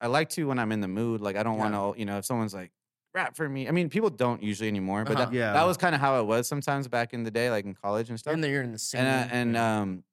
I 0.00 0.06
like 0.06 0.28
to 0.30 0.48
when 0.48 0.58
I'm 0.58 0.72
in 0.72 0.80
the 0.80 0.88
mood. 0.88 1.20
Like 1.20 1.36
I 1.36 1.42
don't 1.42 1.56
Yeah. 1.58 1.70
want 1.70 1.96
to, 1.96 2.00
you 2.00 2.06
know, 2.06 2.18
if 2.18 2.24
someone's 2.24 2.54
like 2.54 2.70
rap 3.14 3.36
for 3.36 3.48
me. 3.48 3.66
I 3.68 3.72
mean, 3.72 3.88
people 3.90 4.08
don't 4.08 4.42
usually 4.42 4.68
anymore, 4.68 5.04
but 5.04 5.16
Uh-huh. 5.16 5.24
that, 5.26 5.32
Yeah. 5.34 5.52
that 5.52 5.64
was 5.64 5.76
kind 5.76 5.94
of 5.94 6.00
how 6.00 6.20
it 6.20 6.24
was 6.26 6.46
sometimes 6.48 6.86
back 6.88 7.12
in 7.12 7.24
the 7.24 7.30
day, 7.30 7.50
like 7.50 7.64
in 7.64 7.74
college 7.74 8.08
and 8.08 8.18
stuff. 8.18 8.32
And 8.32 8.42
then 8.42 8.50
you're 8.52 8.62
in 8.62 8.72
the 8.72 8.78
scene. 8.78 9.00
and 9.00 9.30
uh, 9.30 9.34
and 9.34 9.56
um, 9.56 10.04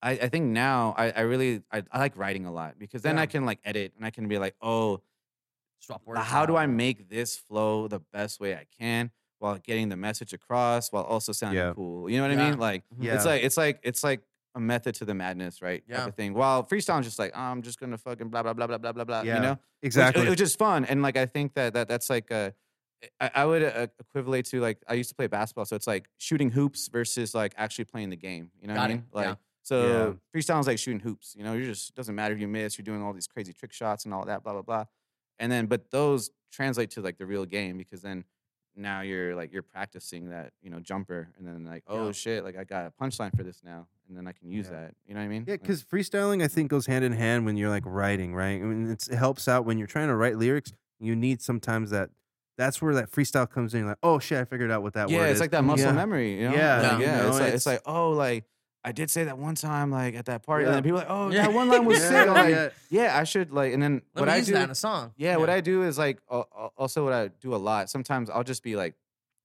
I 0.00 0.12
I 0.12 0.28
think 0.28 0.46
now 0.46 0.94
I 0.96 1.10
I 1.10 1.20
really 1.22 1.62
I, 1.72 1.82
I 1.90 1.98
like 1.98 2.16
writing 2.16 2.46
a 2.46 2.52
lot 2.52 2.78
because 2.78 3.02
then 3.02 3.16
Yeah. 3.16 3.22
I 3.22 3.26
can 3.26 3.44
like 3.44 3.58
edit 3.64 3.92
and 3.96 4.06
I 4.06 4.10
can 4.10 4.28
be 4.28 4.38
like, 4.38 4.54
oh, 4.62 5.02
swap 5.80 6.02
words. 6.06 6.20
how 6.22 6.46
do. 6.46 6.56
I 6.56 6.66
make 6.66 7.10
this 7.10 7.36
flow 7.36 7.88
the 7.88 7.98
best 8.00 8.40
way 8.40 8.54
I 8.54 8.64
can 8.80 9.10
while 9.44 9.58
getting 9.58 9.90
the 9.90 9.96
message 9.96 10.32
across 10.32 10.90
while 10.90 11.02
also 11.04 11.32
sounding 11.32 11.58
Yeah. 11.62 11.72
cool? 11.74 12.08
You 12.08 12.16
know 12.18 12.28
what 12.28 12.38
I 12.38 12.50
mean? 12.50 12.58
Like 12.58 12.82
Yeah. 12.98 13.14
it's 13.14 13.26
like 13.26 13.42
it's 13.42 13.56
like 13.58 13.78
it's 13.82 14.02
like 14.02 14.20
a 14.54 14.60
method 14.60 14.94
to 14.96 15.04
the 15.04 15.14
madness, 15.14 15.60
right? 15.60 15.86
Type 15.86 15.98
Yeah. 15.98 16.06
of 16.06 16.14
thing. 16.14 16.32
While 16.32 16.64
freestyling 16.64 17.00
is 17.00 17.06
just 17.06 17.18
like, 17.18 17.32
oh, 17.34 17.40
I'm 17.40 17.60
just 17.62 17.78
gonna 17.78 17.98
fucking 17.98 18.28
blah 18.28 18.42
blah 18.42 18.54
blah 18.54 18.66
blah 18.66 18.78
blah 18.78 18.92
blah 18.92 19.04
blah. 19.04 19.20
Yeah. 19.22 19.36
You 19.36 19.42
know? 19.42 19.50
Which- 19.52 19.60
exactly. 19.88 20.26
It, 20.26 20.30
was 20.30 20.38
just 20.38 20.58
fun. 20.58 20.84
And 20.86 21.02
like 21.02 21.16
I 21.16 21.26
think 21.26 21.54
that 21.54 21.74
that 21.74 21.88
that's 21.88 22.08
like 22.08 22.30
uh 22.32 22.50
I, 23.20 23.30
I 23.34 23.44
would 23.44 23.62
uh, 23.62 23.88
equivalate 24.00 24.46
to 24.46 24.60
like 24.60 24.78
I 24.88 24.94
used 24.94 25.10
to 25.10 25.14
play 25.14 25.26
basketball, 25.26 25.66
so 25.66 25.76
it's 25.76 25.86
like 25.86 26.08
shooting 26.16 26.50
hoops 26.50 26.88
versus 26.88 27.34
like 27.34 27.52
actually 27.58 27.84
playing 27.84 28.08
the 28.10 28.16
game. 28.16 28.50
You 28.60 28.68
know 28.68 28.74
what 28.74 28.82
I 28.84 28.88
mean? 28.88 29.04
Like 29.12 29.26
Yeah. 29.26 29.34
so 29.62 30.18
freestyle 30.34 30.60
is 30.60 30.66
like 30.66 30.78
shooting 30.78 31.00
hoops. 31.00 31.34
You 31.36 31.44
know, 31.44 31.52
you 31.52 31.66
just 31.66 31.94
doesn't 31.94 32.14
matter 32.14 32.32
if 32.34 32.40
you 32.40 32.48
miss, 32.48 32.78
you're 32.78 32.84
doing 32.84 33.02
all 33.02 33.12
these 33.12 33.26
crazy 33.26 33.52
trick 33.52 33.72
shots 33.74 34.06
and 34.06 34.14
all 34.14 34.24
that, 34.24 34.42
blah, 34.42 34.54
blah, 34.54 34.62
blah. 34.62 34.84
And 35.38 35.52
then 35.52 35.66
but 35.66 35.90
those 35.90 36.30
translate 36.50 36.90
to 36.92 37.02
like 37.02 37.18
the 37.18 37.26
real 37.26 37.44
game 37.44 37.76
because 37.76 38.00
then 38.00 38.24
now 38.76 39.00
you're 39.02 39.34
like 39.36 39.52
you're 39.52 39.62
practicing 39.62 40.30
that, 40.30 40.52
you 40.62 40.70
know, 40.70 40.80
jumper 40.80 41.28
and 41.38 41.46
then 41.46 41.64
like, 41.64 41.84
oh 41.86 42.06
Yeah. 42.06 42.12
shit, 42.12 42.44
like 42.44 42.56
I 42.56 42.64
got 42.64 42.86
a 42.86 42.90
punchline 43.02 43.36
for 43.36 43.42
this 43.42 43.62
now. 43.64 43.86
And 44.08 44.16
then 44.18 44.26
I 44.26 44.32
can 44.32 44.50
use 44.50 44.66
Yeah. 44.70 44.80
that. 44.80 44.94
You 45.06 45.14
know 45.14 45.20
what 45.20 45.26
I 45.26 45.28
mean? 45.28 45.44
Yeah, 45.46 45.54
Like, 45.54 45.62
because 45.62 45.82
freestyling, 45.84 46.42
I 46.42 46.48
think, 46.48 46.70
goes 46.70 46.86
hand 46.86 47.04
in 47.04 47.12
hand 47.12 47.46
when 47.46 47.56
you're 47.56 47.70
like 47.70 47.84
writing, 47.86 48.34
right? 48.34 48.60
I 48.60 48.64
mean, 48.64 48.90
it's, 48.90 49.08
it 49.08 49.16
helps 49.16 49.48
out 49.48 49.64
when 49.64 49.78
you're 49.78 49.86
trying 49.86 50.08
to 50.08 50.16
write 50.16 50.36
lyrics. 50.36 50.72
You 51.00 51.16
need 51.16 51.40
sometimes 51.42 51.90
that. 51.90 52.10
That's 52.56 52.80
where 52.80 52.94
that 52.94 53.10
freestyle 53.10 53.50
comes 53.50 53.74
in. 53.74 53.80
You're 53.80 53.88
like, 53.88 53.98
oh 54.02 54.18
shit, 54.20 54.38
I 54.38 54.44
figured 54.44 54.70
out 54.70 54.82
what 54.82 54.92
that 54.94 55.08
yeah, 55.10 55.18
word 55.18 55.24
it's 55.30 55.34
is. 55.36 55.40
like 55.40 55.50
that 55.52 55.64
muscle 55.64 55.86
Yeah. 55.86 55.92
memory. 55.92 56.40
You 56.40 56.50
know? 56.50 56.54
Yeah, 56.54 56.80
Like, 56.82 56.98
you 57.00 57.04
yeah. 57.06 57.16
know, 57.22 57.28
it's 57.28 57.34
like 57.38 57.40
it's- 57.48 57.54
it's 57.54 57.66
like 57.66 57.80
oh, 57.86 58.10
like 58.10 58.44
I 58.86 58.92
did 58.92 59.10
say 59.10 59.24
that 59.24 59.38
one 59.38 59.54
time, 59.54 59.90
like 59.90 60.14
at 60.14 60.26
that 60.26 60.42
party, 60.42 60.64
Yeah. 60.64 60.68
and 60.68 60.76
then 60.76 60.82
people 60.82 60.98
are 60.98 61.04
like, 61.04 61.10
oh, 61.10 61.30
Yeah. 61.30 61.42
that 61.46 61.52
one 61.54 61.68
line 61.68 61.84
was 61.86 61.98
Yeah, 62.02 62.08
sick. 62.08 62.28
I'm 62.28 62.34
like, 62.34 62.50
yeah. 62.50 62.68
yeah, 62.90 63.18
I 63.18 63.24
should 63.24 63.50
like, 63.52 63.72
and 63.72 63.82
then 63.82 64.02
Let 64.14 64.20
what 64.22 64.28
I 64.28 64.36
use 64.36 64.46
do, 64.46 64.52
that 64.54 64.64
in 64.64 64.70
a 64.70 64.74
song. 64.74 65.12
yeah, 65.16 65.36
what 65.36 65.48
I 65.50 65.60
do 65.62 65.82
is 65.84 65.96
like 65.96 66.18
al- 66.30 66.48
al- 66.56 66.72
also 66.76 67.02
what 67.04 67.12
I 67.14 67.28
do 67.28 67.54
a 67.54 67.56
lot. 67.56 67.88
Sometimes 67.88 68.28
I'll 68.28 68.44
just 68.44 68.62
be 68.62 68.76
like 68.76 68.94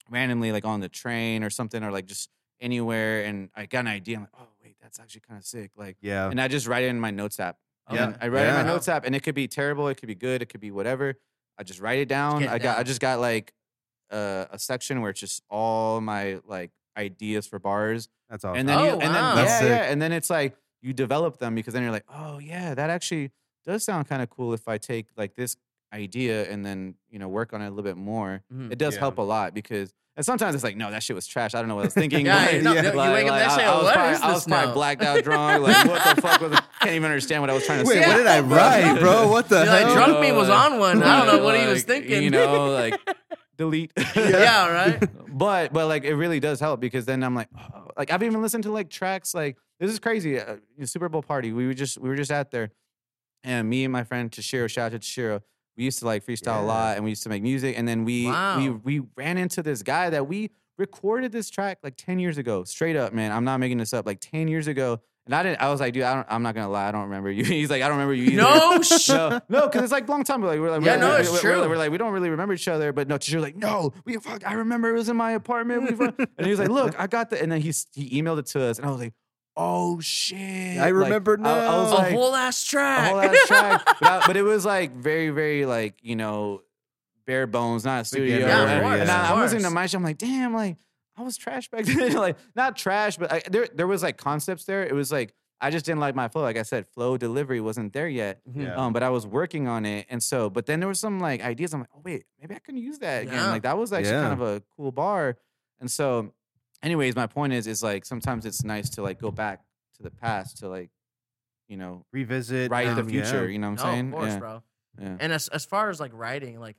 randomly 0.10 0.51
like 0.51 0.65
on 0.65 0.79
the 0.81 0.89
train 0.89 1.43
or 1.43 1.50
something, 1.50 1.84
or 1.84 1.91
like 1.91 2.05
just 2.05 2.29
anywhere, 2.62 3.24
and 3.24 3.50
I 3.55 3.65
got 3.65 3.79
an 3.81 3.88
idea. 3.88 4.17
I'm 4.17 4.24
like, 4.24 4.31
oh 4.39 4.48
wait, 4.63 4.75
that's 4.81 5.00
actually 5.00 5.22
kind 5.27 5.39
of 5.39 5.46
sick. 5.46 5.72
Like, 5.77 5.98
Yeah. 6.01 6.29
and 6.29 6.39
I 6.41 6.48
just 6.50 6.67
write 6.67 6.84
it 6.84 6.88
in 6.88 7.00
my 7.00 7.12
notes 7.12 7.39
app. 7.39 7.58
And 7.88 8.17
I 8.22 8.27
write 8.27 8.46
it 8.46 8.50
in 8.50 8.53
my 8.55 8.63
notes 8.63 8.88
app, 8.88 9.05
and 9.05 9.15
it 9.15 9.24
could 9.24 9.34
be 9.36 9.48
terrible, 9.48 9.88
it 9.88 9.96
could 9.96 10.08
be 10.08 10.15
good, 10.15 10.41
it 10.43 10.50
could 10.50 10.62
be 10.62 10.69
whatever. 10.69 11.15
I 11.58 11.63
just 11.63 11.79
write 11.79 12.00
it 12.00 12.08
down. 12.08 12.48
I 12.48 12.60
got 12.60 12.77
I 12.77 12.84
just 12.84 13.00
got 13.01 13.19
like 13.19 13.51
uh, 14.12 14.46
a 14.51 14.60
section 14.60 15.01
where 15.01 15.10
it's 15.12 15.19
just 15.19 15.43
all 15.50 16.00
my 16.01 16.39
like 16.46 16.72
ideas 16.98 17.48
for 17.48 17.60
bars, 17.60 18.10
That's 18.29 18.43
awesome. 18.43 18.58
and 18.60 18.67
then 18.69 18.77
Oh, 18.79 18.84
you, 18.86 18.91
and 18.91 19.01
then 19.01 19.12
wow. 19.13 19.36
yeah, 19.36 19.36
That's 19.36 19.60
sick. 19.60 19.69
yeah, 19.69 19.84
and 19.91 20.01
then 20.01 20.12
it's 20.12 20.29
like 20.29 20.55
you 20.81 20.93
develop 20.93 21.38
them 21.38 21.55
because 21.55 21.74
then 21.74 21.84
you're 21.84 21.91
like, 21.91 22.05
oh 22.13 22.39
yeah, 22.39 22.74
that 22.74 22.89
actually 22.89 23.31
does 23.65 23.84
sound 23.84 24.08
kind 24.08 24.22
of 24.22 24.29
cool 24.29 24.53
if 24.53 24.67
I 24.67 24.77
take 24.77 25.08
like 25.17 25.36
this 25.36 25.55
idea 25.93 26.50
and 26.50 26.65
then 26.65 26.96
you 27.10 27.19
know 27.19 27.27
work 27.27 27.51
on 27.53 27.62
it 27.62 27.67
a 27.67 27.69
little 27.69 27.84
bit 27.84 27.98
more. 27.98 28.41
Mhm. 28.53 28.72
It 28.72 28.77
does 28.77 28.93
Yeah. 28.96 29.00
help 29.01 29.17
a 29.17 29.22
lot 29.24 29.53
because 29.53 29.93
And 30.15 30.25
sometimes 30.25 30.53
it's 30.53 30.65
like, 30.65 30.75
no, 30.75 30.91
that 30.91 31.01
shit 31.01 31.15
was 31.15 31.25
trash. 31.27 31.55
I 31.55 31.60
don't 31.60 31.69
know 31.69 31.75
what 31.75 31.81
I 31.84 31.86
was 31.86 31.93
thinking. 31.93 32.25
Yeah, 32.25 32.36
Like, 32.36 32.51
you 32.55 32.62
know, 32.62 32.74
Yeah. 32.74 32.91
you 32.91 33.13
wake 33.13 33.27
up 33.29 33.39
next 33.39 33.53
I, 33.53 33.58
day, 33.58 33.63
I 33.65 33.75
was 33.75 33.84
what 33.86 33.93
probably, 33.93 34.15
I 34.22 34.31
was 34.34 34.46
probably 34.46 34.74
blacked 34.74 35.01
out 35.01 35.24
drunk. 35.24 35.63
Like, 35.63 35.88
what 35.88 36.15
the 36.15 36.22
fuck 36.22 36.41
was? 36.41 36.51
It? 36.53 36.60
Can't 36.81 36.91
even 36.96 37.05
understand 37.05 37.41
what 37.41 37.50
I 37.50 37.53
was 37.53 37.65
trying 37.65 37.84
to 37.84 37.88
Wait, 37.88 38.03
say. 38.03 38.08
what 38.10 38.17
did 38.17 38.27
I 38.27 38.41
write, 38.41 39.00
bro? 39.00 39.29
What 39.29 39.48
the 39.48 39.60
You're 39.63 39.65
like, 39.67 39.93
drunk 39.93 40.19
me 40.19 40.34
was 40.34 40.50
on 40.50 40.77
one. 40.77 41.01
I 41.01 41.24
don't 41.25 41.38
know 41.38 41.43
what 41.46 41.58
he 41.58 41.65
was 41.67 41.84
thinking. 41.84 42.22
You 42.22 42.31
know, 42.31 42.69
like 42.69 43.00
delete. 43.60 43.92
yeah, 44.16 44.72
right. 44.74 45.38
but 45.38 45.72
but 45.72 45.88
like 45.88 46.04
it 46.06 46.16
really 46.16 46.39
does 46.39 46.60
help 46.60 46.80
because 46.80 47.06
then 47.06 47.24
I'm 47.24 47.36
like, 47.36 47.50
oh, 47.56 47.89
like 47.96 48.12
I've 48.12 48.24
even 48.24 48.42
listened 48.42 48.63
to 48.63 48.72
like 48.72 48.89
tracks 48.89 49.36
like 49.36 49.58
this 49.80 49.92
is 49.92 50.00
crazy. 50.00 50.39
Uh, 50.39 50.56
Super 50.86 51.10
Bowl 51.10 51.22
party. 51.22 51.54
We 51.54 51.68
were 51.68 51.75
just 51.75 52.00
we 52.00 52.10
were 52.10 52.16
just 52.16 52.32
out 52.32 52.50
there, 52.50 52.72
and 53.44 53.70
me 53.70 53.84
and 53.84 53.92
my 53.94 54.04
friend 54.04 54.32
Tashiro, 54.32 54.68
shout 54.68 54.94
out 54.94 55.00
to 55.01 55.08
Tashiro. 55.08 55.42
We 55.78 55.84
used 55.84 56.00
to 56.00 56.06
like 56.06 56.25
freestyle 56.25 56.58
Yeah. 56.58 56.62
a 56.62 56.66
lot, 56.66 56.96
and 56.96 57.04
we 57.04 57.12
used 57.12 57.24
to 57.24 57.30
make 57.30 57.44
music. 57.44 57.78
And 57.78 57.88
then 57.88 58.06
we 58.06 58.25
we 58.58 58.70
we 58.70 59.01
ran 59.16 59.38
into 59.38 59.62
this 59.62 59.84
guy 59.84 60.10
that 60.10 60.28
we 60.28 60.50
recorded 60.78 61.32
this 61.32 61.50
track 61.50 61.80
like 61.84 61.96
ten 61.98 62.18
years 62.20 62.38
ago. 62.38 62.63
Straight 62.63 62.96
up, 62.96 63.13
man. 63.13 63.32
I'm 63.32 63.44
not 63.44 63.60
making 63.60 63.78
this 63.78 63.94
up. 63.94 64.06
Like 64.06 64.20
ten 64.22 64.48
years 64.48 64.68
ago. 64.68 65.01
And 65.30 65.36
I 65.36 65.44
didn't. 65.44 65.62
I 65.62 65.70
was 65.70 65.80
like, 65.80 65.94
dude, 65.94 66.02
I 66.02 66.16
don't, 66.16 66.26
I'm 66.28 66.42
not 66.42 66.56
gonna 66.56 66.70
lie. 66.70 66.88
I 66.88 66.92
don't 66.92 67.04
remember 67.04 67.30
you. 67.30 67.44
He's 67.46 67.70
like, 67.70 67.84
I 67.84 67.88
don't 67.88 67.98
remember 68.00 68.16
you 68.16 68.32
either. 68.32 68.42
No 68.42 68.82
shit. 68.82 69.16
No, 69.16 69.40
no, 69.48 69.68
because 69.68 69.84
it's 69.84 69.92
like 69.92 70.10
long 70.10 70.24
time. 70.24 70.42
We're 70.42 70.48
like, 70.48 70.60
we're 70.60 70.72
like, 70.72 70.84
Yeah, 70.84 70.96
we're, 70.96 71.02
no, 71.02 71.10
we're, 71.10 71.20
it's 71.20 71.32
we're, 71.32 71.40
true. 71.40 71.70
We're, 71.70 71.78
like, 71.78 71.92
we 71.92 72.00
don't 72.00 72.12
really 72.14 72.32
remember 72.32 72.56
each 72.56 72.68
other, 72.68 72.92
but 72.92 73.08
no, 73.08 73.20
you're 73.22 73.40
like, 73.40 73.56
no, 73.56 73.94
we 74.06 74.18
fuck. 74.18 74.44
I 74.44 74.54
remember 74.54 74.90
it 74.90 74.94
was 74.94 75.08
in 75.08 75.16
my 75.18 75.34
apartment. 75.34 75.84
We 75.84 75.96
fuck. 75.96 76.16
and 76.38 76.46
he 76.48 76.50
was 76.50 76.60
like, 76.60 76.70
look, 76.70 77.00
I 77.00 77.06
got 77.06 77.30
the, 77.30 77.40
and 77.40 77.52
then 77.52 77.62
he 77.62 77.72
he 77.94 78.20
emailed 78.20 78.40
it 78.40 78.48
to 78.48 78.64
us, 78.64 78.80
and 78.80 78.88
I 78.88 78.90
was 78.90 79.00
like, 79.00 79.14
oh 79.56 80.00
shit, 80.00 80.80
I 80.80 80.86
Like, 80.90 80.94
remember 80.94 81.38
I, 81.44 81.50
I 81.50 81.78
was 81.78 81.92
now. 81.92 81.98
A 81.98 82.00
like, 82.00 82.14
whole 82.14 82.36
ass 82.36 82.74
a 82.74 82.78
whole 83.10 83.20
ass 83.22 83.48
track, 83.48 83.82
but, 84.00 84.04
I- 84.04 84.24
but 84.26 84.36
it 84.36 84.42
was 84.44 84.66
like 84.66 84.96
very, 84.96 85.30
very 85.30 85.68
like 85.68 85.94
you 86.02 86.16
know, 86.16 86.64
bare 87.28 87.46
bones, 87.46 87.86
not 87.86 88.02
a 88.02 88.06
studio. 88.06 88.40
Yeah, 88.40 88.64
of 88.64 88.82
course, 88.82 89.00
and 89.02 89.10
of 89.12 89.16
I, 89.16 89.32
I'm 89.32 89.40
listening 89.42 89.62
to 89.64 89.70
my 89.70 89.86
shit. 89.86 89.96
I'm 89.98 90.04
like, 90.04 90.18
damn, 90.18 90.56
like 90.56 90.78
I 91.20 91.24
was 91.24 91.38
trash 91.38 91.70
back 91.70 91.86
then. 91.86 92.14
like 92.14 92.38
not 92.56 92.78
trash, 92.78 93.18
but 93.18 93.32
I, 93.32 93.42
there 93.52 93.68
there 93.74 93.88
was 93.88 94.02
like 94.04 94.18
concepts 94.18 94.64
there. 94.66 94.84
It 94.86 94.94
was 94.94 95.12
like 95.12 95.34
I 95.62 95.70
just 95.72 95.86
didn't 95.86 96.00
like 96.00 96.16
my 96.16 96.30
flow. 96.30 96.42
Like 96.44 96.58
I 96.58 96.62
said, 96.64 96.88
flow 96.88 97.18
delivery 97.18 97.60
wasn't 97.60 97.92
there 97.92 98.08
yet. 98.08 98.40
Mhm. 98.50 98.64
Yeah. 98.64 98.76
Um, 98.76 98.94
but 98.94 99.04
I 99.04 99.10
was 99.10 99.28
working 99.28 99.68
on 99.68 99.86
it, 99.86 100.06
and 100.10 100.24
so, 100.24 100.50
but 100.50 100.66
then 100.66 100.80
there 100.80 100.88
was 100.88 101.00
some 101.00 101.20
like 101.20 101.44
ideas. 101.44 101.74
I'm 101.74 101.82
like, 101.82 101.90
oh 101.96 102.02
wait, 102.04 102.24
maybe 102.40 102.56
I 102.56 102.60
can 102.60 102.78
use 102.78 103.00
that 103.00 103.24
again. 103.24 103.34
Yeah. 103.36 103.50
Like 103.50 103.64
that 103.64 103.78
was 103.78 103.92
actually 103.92 104.12
Yeah. 104.14 104.30
kind 104.30 104.42
of 104.42 104.48
a 104.48 104.64
cool 104.78 104.92
bar. 104.94 105.36
And 105.82 105.92
so, 105.92 106.34
anyways, 106.82 107.16
my 107.16 107.28
point 107.28 107.52
is, 107.54 107.68
is 107.68 107.84
like 107.84 108.06
sometimes 108.06 108.46
it's 108.46 108.64
nice 108.64 108.90
to 108.92 109.02
like 109.02 109.20
go 109.20 109.32
back 109.32 109.60
to 109.98 110.04
the 110.04 110.12
past 110.12 110.58
to 110.60 110.70
like, 110.70 110.90
you 111.68 111.76
know, 111.78 112.06
Revisit. 112.14 112.72
write 112.72 112.96
the 112.96 113.02
um, 113.02 113.10
future. 113.10 113.44
yeah. 113.46 113.52
You 113.52 113.60
know 113.60 113.70
what 113.72 113.82
I'm 113.82 113.92
saying? 113.94 114.08
of 114.08 114.14
course, 114.14 114.32
yeah. 114.34 114.40
bro. 114.40 114.64
yeah. 115.02 115.18
And 115.20 115.34
as 115.34 115.50
as 115.50 115.66
far 115.66 115.90
as 115.90 116.00
like 116.00 116.12
writing, 116.14 116.60
like 116.62 116.78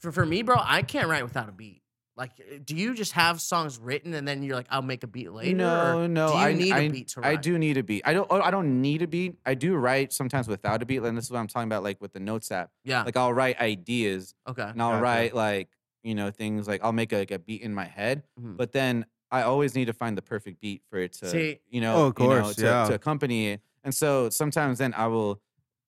for 0.00 0.12
for 0.12 0.26
me, 0.26 0.42
bro, 0.42 0.56
I 0.58 0.82
can't 0.82 1.08
write 1.08 1.24
without 1.24 1.48
a 1.48 1.52
beat. 1.52 1.80
Like, 2.18 2.64
do 2.64 2.74
you 2.74 2.94
just 2.94 3.12
have 3.12 3.40
songs 3.40 3.78
written 3.78 4.12
and 4.12 4.26
then 4.26 4.42
you're 4.42 4.56
like, 4.56 4.66
I'll 4.70 4.82
make 4.82 5.04
a 5.04 5.06
beat 5.06 5.30
later? 5.32 5.56
No, 5.56 5.98
or 6.00 6.08
no. 6.08 6.26
Do 6.28 6.32
you 6.34 6.38
I 6.40 6.52
need 6.52 6.72
I, 6.72 6.78
a 6.80 6.90
beat 6.90 7.08
to 7.10 7.20
write? 7.20 7.38
I 7.38 7.40
do 7.40 7.56
need 7.58 7.76
a 7.76 7.84
beat. 7.84 8.02
I 8.04 8.12
don't. 8.12 8.26
Oh, 8.28 8.40
I 8.40 8.50
don't 8.50 8.82
need 8.82 9.02
a 9.02 9.06
beat. 9.06 9.36
I 9.46 9.54
do 9.54 9.76
write 9.76 10.12
sometimes 10.12 10.48
without 10.48 10.82
a 10.82 10.84
beat. 10.86 10.98
And 11.02 11.16
this 11.16 11.26
is 11.26 11.30
what 11.30 11.38
I'm 11.38 11.46
talking 11.46 11.68
about, 11.68 11.84
like 11.84 12.00
with 12.00 12.12
the 12.12 12.18
notes 12.20 12.50
app. 12.50 12.70
Yeah. 12.82 13.04
Like 13.04 13.16
I'll 13.16 13.32
write 13.32 13.60
ideas, 13.60 14.34
okay. 14.48 14.62
and 14.62 14.82
I'll 14.82 14.90
Gotcha. 14.92 15.02
write 15.02 15.34
like 15.34 15.68
you 16.02 16.16
know 16.16 16.30
things 16.32 16.66
like 16.66 16.82
I'll 16.82 16.92
make 16.92 17.12
a, 17.12 17.18
like 17.18 17.30
a 17.30 17.38
beat 17.38 17.62
in 17.62 17.72
my 17.72 17.84
head, 17.84 18.24
Mhm. 18.40 18.56
but 18.56 18.72
then 18.72 19.06
I 19.30 19.42
always 19.42 19.76
need 19.76 19.84
to 19.86 19.92
find 19.92 20.18
the 20.18 20.22
perfect 20.22 20.60
beat 20.60 20.82
for 20.90 20.98
it 20.98 21.12
to 21.14 21.28
See- 21.30 21.60
you 21.70 21.80
know 21.80 21.94
Oh, 21.94 22.06
of 22.08 22.14
you 22.18 22.26
know, 22.28 22.40
course, 22.42 22.56
to, 22.56 22.62
yeah. 22.64 22.84
to 22.88 22.94
accompany 22.94 23.48
it. 23.50 23.60
And 23.84 23.94
so 23.94 24.28
sometimes 24.30 24.78
then 24.78 24.92
I 24.94 25.06
will 25.06 25.40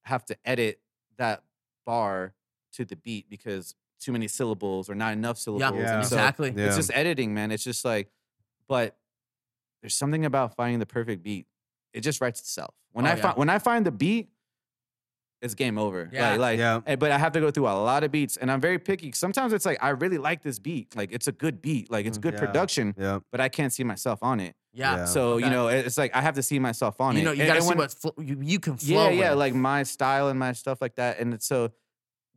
have 0.03 0.25
to 0.27 0.37
edit 0.45 0.81
that 1.17 1.43
bar 1.85 2.35
to 2.75 2.85
the 2.85 2.95
beat 2.97 3.29
because 3.29 3.75
too 4.01 4.13
many 4.13 4.27
syllables 4.29 4.89
or 4.91 4.95
not 4.95 5.13
enough 5.13 5.39
syllables. 5.39 5.79
Yeah. 5.79 5.99
And 5.99 6.07
so 6.07 6.17
exactly. 6.17 6.53
Yeah. 6.57 6.67
it's 6.67 6.77
just 6.77 6.91
editing, 6.95 7.35
man. 7.35 7.51
It's 7.53 7.65
just 7.65 7.85
like, 7.85 8.09
but 8.69 8.97
there's 9.83 9.95
something 9.95 10.25
about 10.25 10.57
finding 10.57 10.79
the 10.79 10.87
perfect 10.87 11.23
beat. 11.23 11.47
It 11.93 12.01
just 12.01 12.21
writes 12.21 12.41
itself. 12.41 12.75
When 12.93 13.07
Oh, 13.07 13.11
I 13.11 13.15
yeah. 13.17 13.23
find 13.23 13.37
when 13.37 13.49
I 13.51 13.59
find 13.59 13.87
the 13.87 13.91
beat, 13.93 14.31
it's 15.43 15.55
game 15.55 15.79
over. 15.79 16.11
Yeah. 16.13 16.31
Like, 16.33 16.39
like 16.41 16.59
Yeah. 16.59 16.81
eh, 16.87 16.97
but 16.97 17.11
I 17.13 17.19
have 17.19 17.33
to 17.33 17.41
go 17.41 17.51
through 17.51 17.67
a 17.67 17.73
lot 17.81 18.05
of 18.05 18.13
beats, 18.13 18.37
and 18.37 18.51
I'm 18.51 18.61
very 18.61 18.79
picky. 18.79 19.13
Sometimes 19.13 19.53
it's 19.55 19.65
like 19.65 19.79
I 19.83 19.91
really 19.91 20.19
like 20.19 20.43
this 20.43 20.59
beat, 20.59 20.95
like 20.95 21.13
it's 21.13 21.29
a 21.29 21.33
good 21.33 21.63
beat, 21.63 21.91
like 21.91 22.05
it's 22.05 22.19
Mm, 22.19 22.23
good 22.23 22.35
Yeah. 22.35 22.41
production, 22.41 22.95
Yeah. 22.99 23.21
but 23.33 23.41
I 23.41 23.49
can't 23.49 23.73
see 23.73 23.85
myself 23.85 24.23
on 24.23 24.39
it. 24.41 24.55
Yeah. 24.73 24.97
Yeah. 24.99 25.05
So 25.07 25.39
you 25.39 25.49
know, 25.49 25.69
it's 25.69 25.97
like 25.97 26.15
I 26.15 26.21
have 26.21 26.35
to 26.35 26.43
see 26.43 26.59
myself 26.59 27.01
on 27.01 27.15
You 27.15 27.19
it. 27.19 27.21
You 27.23 27.25
know, 27.25 27.33
you 27.33 27.41
And- 27.43 27.47
gotta 27.49 27.59
and 27.59 27.65
see 27.65 27.69
when- 27.71 27.79
what 27.79 27.93
fl- 27.93 28.23
you, 28.23 28.39
you 28.43 28.61
can 28.61 28.77
flow. 28.77 29.09
yeah, 29.09 29.11
yeah, 29.11 29.31
with. 29.31 29.39
like 29.39 29.55
my 29.55 29.83
style 29.83 30.29
and 30.29 30.39
my 30.39 30.53
stuff 30.53 30.81
like 30.83 30.97
that. 30.97 31.19
And 31.19 31.33
it's 31.33 31.47
so 31.47 31.71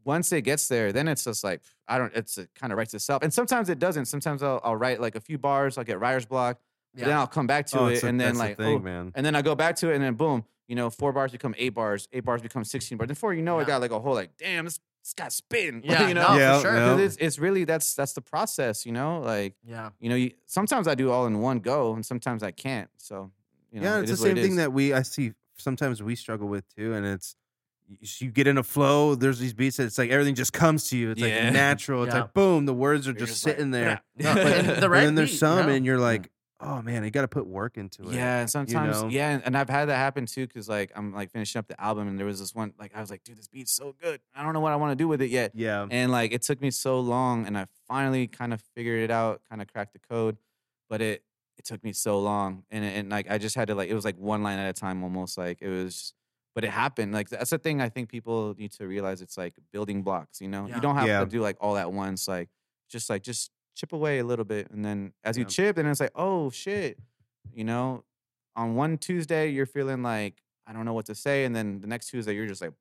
once 0.06 0.32
it 0.32 0.42
gets 0.42 0.68
there, 0.68 0.92
then 0.92 1.08
it's 1.08 1.24
just 1.24 1.44
like 1.44 1.62
I 1.88 1.98
don't. 1.98 2.14
It's 2.16 2.38
it 2.38 2.50
kind 2.56 2.72
of 2.74 2.78
writes 2.78 2.94
itself, 2.94 3.24
and 3.24 3.34
sometimes 3.34 3.70
it 3.70 3.80
doesn't. 3.80 4.06
Sometimes 4.06 4.42
I'll, 4.44 4.60
I'll 4.64 4.76
write 4.76 5.00
like 5.02 5.16
a 5.16 5.22
few 5.22 5.38
bars. 5.38 5.78
I'll 5.78 5.84
get 5.84 6.00
writer's 6.00 6.26
block, 6.26 6.60
yeah. 6.96 7.06
then 7.06 7.18
I'll 7.18 7.28
come 7.28 7.48
back 7.48 7.66
to 7.68 7.80
Oh, 7.80 7.88
it, 7.88 8.02
a- 8.04 8.08
and 8.08 8.20
then 8.20 8.36
like 8.38 8.58
thing, 8.58 8.78
oh, 8.78 8.80
man. 8.80 9.12
and 9.16 9.26
then 9.26 9.36
I 9.36 9.42
go 9.42 9.56
back 9.56 9.76
to 9.78 9.92
it, 9.92 9.96
and 9.96 10.04
then 10.04 10.14
boom, 10.16 10.46
you 10.68 10.76
know, 10.76 10.90
four 10.90 11.12
bars 11.14 11.32
become 11.32 11.54
eight 11.58 11.74
bars, 11.74 12.08
eight 12.14 12.24
bars 12.26 12.42
become 12.42 12.64
sixteen 12.64 12.98
bars. 12.98 13.08
Before 13.08 13.34
you 13.34 13.42
know, 13.42 13.58
Yeah. 13.58 13.64
it 13.64 13.68
got 13.68 13.82
like 13.82 13.92
a 13.92 14.00
whole 14.00 14.14
like, 14.14 14.38
damn, 14.38 14.66
this, 14.66 14.80
this 15.04 15.14
got 15.14 15.34
spin. 15.34 15.82
Yeah, 15.86 16.08
you 16.08 16.14
know, 16.14 16.34
no, 16.34 16.38
Yeah, 16.38 16.56
for 16.58 16.62
sure. 16.62 16.74
yeah. 16.76 16.86
'Cause 16.88 17.00
it's 17.02 17.16
it's 17.18 17.40
really 17.40 17.64
that's 17.66 17.94
that's 17.96 18.14
the 18.14 18.22
process. 18.22 18.86
You 18.86 18.92
know, 18.94 19.20
like 19.20 19.56
Yeah. 19.66 19.90
you 20.00 20.10
know, 20.10 20.16
you, 20.16 20.32
sometimes 20.46 20.88
I 20.88 20.96
do 20.96 21.12
all 21.12 21.26
in 21.28 21.40
one 21.40 21.60
go, 21.60 21.94
and 21.94 22.06
sometimes 22.06 22.44
I 22.44 22.52
can't. 22.52 22.90
So 22.98 23.32
you 23.72 23.82
know, 23.82 23.88
yeah, 23.88 23.98
it 23.98 24.02
it's 24.04 24.10
the 24.10 24.14
is 24.14 24.22
it 24.24 24.24
same 24.24 24.36
thing 24.44 24.56
that 24.58 24.72
we 24.72 24.94
I 24.94 25.02
see 25.02 25.34
sometimes 25.58 26.02
we 26.02 26.16
struggle 26.16 26.48
with 26.48 26.64
too, 26.76 26.94
and 26.94 27.06
it's 27.06 27.36
you- 27.88 28.08
you 28.28 28.32
get 28.32 28.48
in 28.48 28.58
a 28.58 28.64
flow. 28.64 29.16
There's 29.16 29.40
these 29.40 29.54
beats 29.54 29.78
that 29.78 29.84
it's 29.86 29.98
like 29.98 30.10
everything 30.10 30.36
just 30.36 30.54
comes 30.54 30.90
to 30.90 30.98
you. 30.98 31.12
It's 31.12 31.22
Yeah. 31.22 31.46
like 31.46 31.54
natural. 31.54 32.04
It's 32.04 32.14
Yeah. 32.14 32.22
like 32.22 32.34
boom, 32.34 32.66
the 32.66 32.74
words 32.74 33.08
are 33.08 33.12
You're 33.12 33.20
just, 33.20 33.34
just 33.34 33.46
like, 33.46 33.56
sitting 33.56 33.72
there. 33.72 34.02
No, 34.18 34.34
But- 34.34 34.48
and 34.48 34.68
the 34.70 34.82
But 34.82 34.90
right 34.90 35.04
then 35.06 35.16
there's 35.16 35.32
beat, 35.32 35.38
some, 35.38 35.66
no. 35.68 35.72
and 35.74 35.86
you're 35.86 36.00
like, 36.00 36.30
oh 36.66 36.82
man, 36.82 37.04
you 37.04 37.12
got 37.12 37.24
to 37.24 37.28
put 37.28 37.46
work 37.46 37.78
into 37.78 38.04
it. 38.04 38.14
Yeah, 38.14 38.40
and 38.40 38.50
sometimes 38.50 39.02
know? 39.02 39.10
yeah, 39.10 39.38
and 39.44 39.58
I've 39.58 39.70
had 39.70 39.86
that 39.90 39.98
happen 39.98 40.26
too 40.26 40.48
because 40.48 40.70
like 40.70 40.92
I'm 40.96 41.14
like 41.14 41.30
finishing 41.30 41.60
up 41.60 41.68
the 41.68 41.80
album 41.82 42.08
and 42.08 42.18
there 42.18 42.26
was 42.26 42.40
this 42.40 42.56
one 42.56 42.74
like 42.80 42.96
I 42.96 43.02
was 43.02 43.10
like, 43.12 43.22
dude, 43.26 43.38
this 43.38 43.48
beat's 43.50 43.74
so 43.74 43.94
good. 44.02 44.22
I 44.34 44.44
don't 44.44 44.54
know 44.54 44.62
what 44.62 44.72
I 44.72 44.78
want 44.78 44.92
to 44.92 44.96
do 44.96 45.08
with 45.10 45.22
it 45.22 45.30
yet. 45.30 45.52
yeah, 45.56 45.86
And 45.92 46.10
like 46.12 46.32
it 46.32 46.42
took 46.42 46.62
me 46.62 46.72
so 46.72 47.00
long 47.02 47.46
and 47.46 47.58
I 47.58 47.66
finally 47.88 48.28
kind 48.28 48.54
of 48.54 48.62
figured 48.76 49.02
it 49.02 49.12
out, 49.12 49.42
kind 49.50 49.62
of 49.62 49.68
cracked 49.68 49.92
the 49.94 50.00
code, 50.00 50.38
but 50.90 51.02
it 51.02 51.24
it 51.58 51.66
took 51.66 51.84
me 51.84 51.92
so 51.94 52.20
long 52.20 52.64
and 52.72 52.84
and 52.86 53.10
like 53.10 53.30
I 53.30 53.38
just 53.38 53.56
had 53.56 53.68
to 53.68 53.76
like 53.76 53.90
it 53.90 53.94
was 53.94 54.06
like 54.06 54.18
one 54.18 54.42
line 54.42 54.58
at 54.58 54.70
a 54.70 54.74
time 54.74 55.04
almost 55.04 55.38
like 55.38 55.62
it 55.62 55.70
was 55.70 56.14
but 56.56 56.64
it 56.64 56.70
happened. 56.70 57.14
Like 57.14 57.30
that's 57.30 57.50
the 57.52 57.58
thing 57.58 57.82
I 57.82 57.90
think 57.90 58.10
people 58.10 58.54
need 58.58 58.72
to 58.74 58.88
realize 58.88 59.22
it's 59.22 59.38
like 59.38 59.56
building 59.72 60.04
blocks, 60.04 60.40
you 60.42 60.48
know. 60.48 60.68
Yeah. 60.68 60.76
You 60.76 60.82
don't 60.82 60.96
have 60.96 61.08
Yeah. 61.08 61.20
to 61.22 61.26
do 61.26 61.42
like 61.42 61.58
all 61.60 61.78
at 61.78 61.92
once 61.92 62.28
like 62.28 62.50
just 62.90 63.10
like 63.10 63.24
just 63.24 63.52
chip 63.76 63.92
away 63.94 64.20
a 64.20 64.24
little 64.24 64.46
bit 64.46 64.70
and 64.72 64.86
then 64.86 65.14
as 65.24 65.38
you 65.38 65.46
chip 65.46 65.76
then 65.76 65.86
it's 65.88 66.00
like, 66.00 66.12
"Oh 66.16 66.50
shit." 66.52 67.00
You 67.54 67.64
know, 67.64 68.04
on 68.56 68.76
one 68.76 68.98
Tuesday 68.98 69.50
you're 69.50 69.66
feeling 69.66 70.04
like 70.04 70.42
I 70.68 70.74
don't 70.74 70.86
know 70.86 70.94
what 70.94 71.08
to 71.08 71.16
say 71.16 71.44
and 71.46 71.56
then 71.56 71.82
the 71.82 71.88
next 71.88 72.08
Tuesday 72.08 72.34
you're 72.36 72.48
just 72.48 72.62
like 72.62 72.74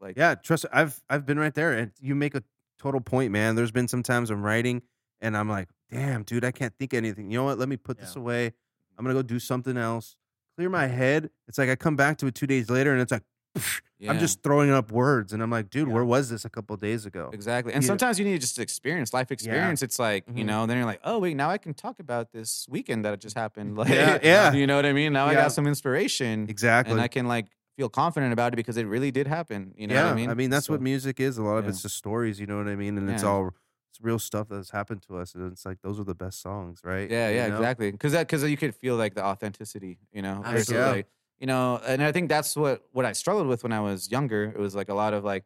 like 0.00 0.16
yeah. 0.16 0.34
Trust. 0.34 0.66
I've 0.72 1.00
I've 1.10 1.26
been 1.26 1.38
right 1.38 1.54
there, 1.54 1.72
and 1.74 1.92
you 2.00 2.14
make 2.14 2.34
a 2.34 2.42
total 2.78 3.00
point, 3.02 3.30
man. 3.32 3.54
There's 3.54 3.70
been 3.70 3.86
some 3.86 4.02
times 4.02 4.30
I'm 4.30 4.42
writing, 4.42 4.80
and 5.20 5.36
I'm 5.36 5.48
like, 5.48 5.68
damn, 5.90 6.22
dude, 6.22 6.44
I 6.44 6.50
can't 6.52 6.72
think 6.78 6.94
of 6.94 6.96
anything. 6.96 7.30
You 7.30 7.36
know 7.38 7.44
what? 7.44 7.58
Let 7.58 7.68
me 7.68 7.76
put 7.76 7.98
this 7.98 8.16
away. 8.16 8.52
I'm 8.96 9.04
gonna 9.04 9.14
go 9.14 9.22
do 9.22 9.38
something 9.38 9.76
else. 9.76 10.16
Clear 10.60 10.68
my 10.68 10.88
head. 10.88 11.30
It's 11.48 11.56
like 11.56 11.70
I 11.70 11.74
come 11.74 11.96
back 11.96 12.18
to 12.18 12.26
it 12.26 12.34
two 12.34 12.46
days 12.46 12.68
later, 12.68 12.92
and 12.92 13.00
it's 13.00 13.10
like. 13.10 13.22
I'm 14.08 14.18
just 14.18 14.42
throwing 14.42 14.70
up 14.70 14.92
words, 14.92 15.32
and 15.32 15.42
I'm 15.42 15.50
like, 15.50 15.68
dude, 15.70 15.88
Yeah. 15.88 15.94
where 15.94 16.04
was 16.04 16.28
this 16.30 16.44
a 16.44 16.50
couple 16.50 16.76
days 16.76 17.04
ago? 17.04 17.30
Exactly. 17.32 17.72
And 17.74 17.82
You- 17.82 17.86
sometimes 17.86 18.18
you 18.18 18.24
need 18.24 18.32
to 18.32 18.38
just 18.38 18.58
experience 18.58 19.12
life 19.12 19.30
experience. 19.30 19.82
It's 19.82 19.98
like, 19.98 20.24
you 20.28 20.44
Mhm. 20.44 20.46
know, 20.46 20.66
then 20.66 20.76
you're 20.78 20.86
like, 20.86 21.00
oh, 21.04 21.18
wait, 21.18 21.34
now 21.36 21.50
I 21.50 21.58
can 21.58 21.74
talk 21.74 21.98
about 21.98 22.32
this 22.32 22.66
weekend 22.70 23.04
that 23.04 23.18
just 23.20 23.36
happened. 23.36 23.76
Like, 23.78 23.88
Yeah, 23.90 24.18
yeah. 24.22 24.52
You 24.52 24.66
know 24.66 24.76
what 24.76 24.86
I 24.86 24.92
mean? 24.94 25.12
Now 25.14 25.26
I 25.26 25.34
got 25.34 25.52
some 25.52 25.66
inspiration 25.66 26.46
Exactly. 26.48 26.92
and 26.92 27.00
I 27.00 27.08
can 27.08 27.26
like 27.26 27.46
feel 27.76 27.88
confident 27.88 28.32
about 28.32 28.52
it 28.54 28.56
because 28.56 28.76
it 28.76 28.86
really 28.86 29.10
did 29.10 29.26
happen. 29.26 29.72
You 29.76 29.86
know 29.86 29.94
yeah, 29.94 30.04
what 30.04 30.12
I 30.12 30.16
mean? 30.16 30.30
I 30.30 30.34
mean, 30.34 30.50
that's 30.50 30.68
what 30.70 30.80
music 30.80 31.20
is. 31.20 31.36
A 31.38 31.42
lot 31.42 31.56
of 31.56 31.64
yeah. 31.64 31.70
it's 31.70 31.82
just 31.82 31.96
stories. 31.96 32.38
You 32.40 32.46
know 32.46 32.56
what 32.58 32.68
I 32.68 32.76
mean? 32.76 32.96
And 32.96 33.10
it's 33.10 33.24
all 33.24 33.54
real 34.00 34.18
stuff 34.18 34.48
that's 34.48 34.70
happened 34.70 35.02
to 35.02 35.16
us. 35.18 35.34
And 35.34 35.52
it's 35.52 35.64
like 35.66 35.80
those 35.82 36.00
are 36.00 36.04
the 36.04 36.14
best 36.14 36.40
songs, 36.40 36.80
right? 36.84 37.10
Yeah, 37.10 37.28
You 37.28 37.34
yeah, 37.36 37.46
know? 37.46 37.56
exactly. 37.56 37.90
Because 37.92 38.12
that 38.12 38.26
because 38.26 38.44
you 38.44 38.56
could 38.56 38.74
feel 38.74 38.96
like 38.96 39.14
the 39.14 39.24
authenticity, 39.24 39.98
you 40.12 40.22
know, 40.22 40.42
oh, 40.44 40.50
versus 40.50 40.56
Absolutely. 40.56 40.98
like 40.98 41.08
you 41.38 41.46
know, 41.46 41.80
and 41.86 42.02
I 42.02 42.12
think 42.12 42.28
that's 42.28 42.56
what 42.56 42.86
what 42.92 43.04
I 43.04 43.12
struggled 43.12 43.46
with 43.46 43.62
when 43.62 43.72
I 43.72 43.80
was 43.80 44.10
younger. 44.10 44.44
It 44.44 44.58
was 44.58 44.74
like 44.74 44.88
a 44.88 44.94
lot 44.94 45.14
of 45.14 45.24
like, 45.24 45.44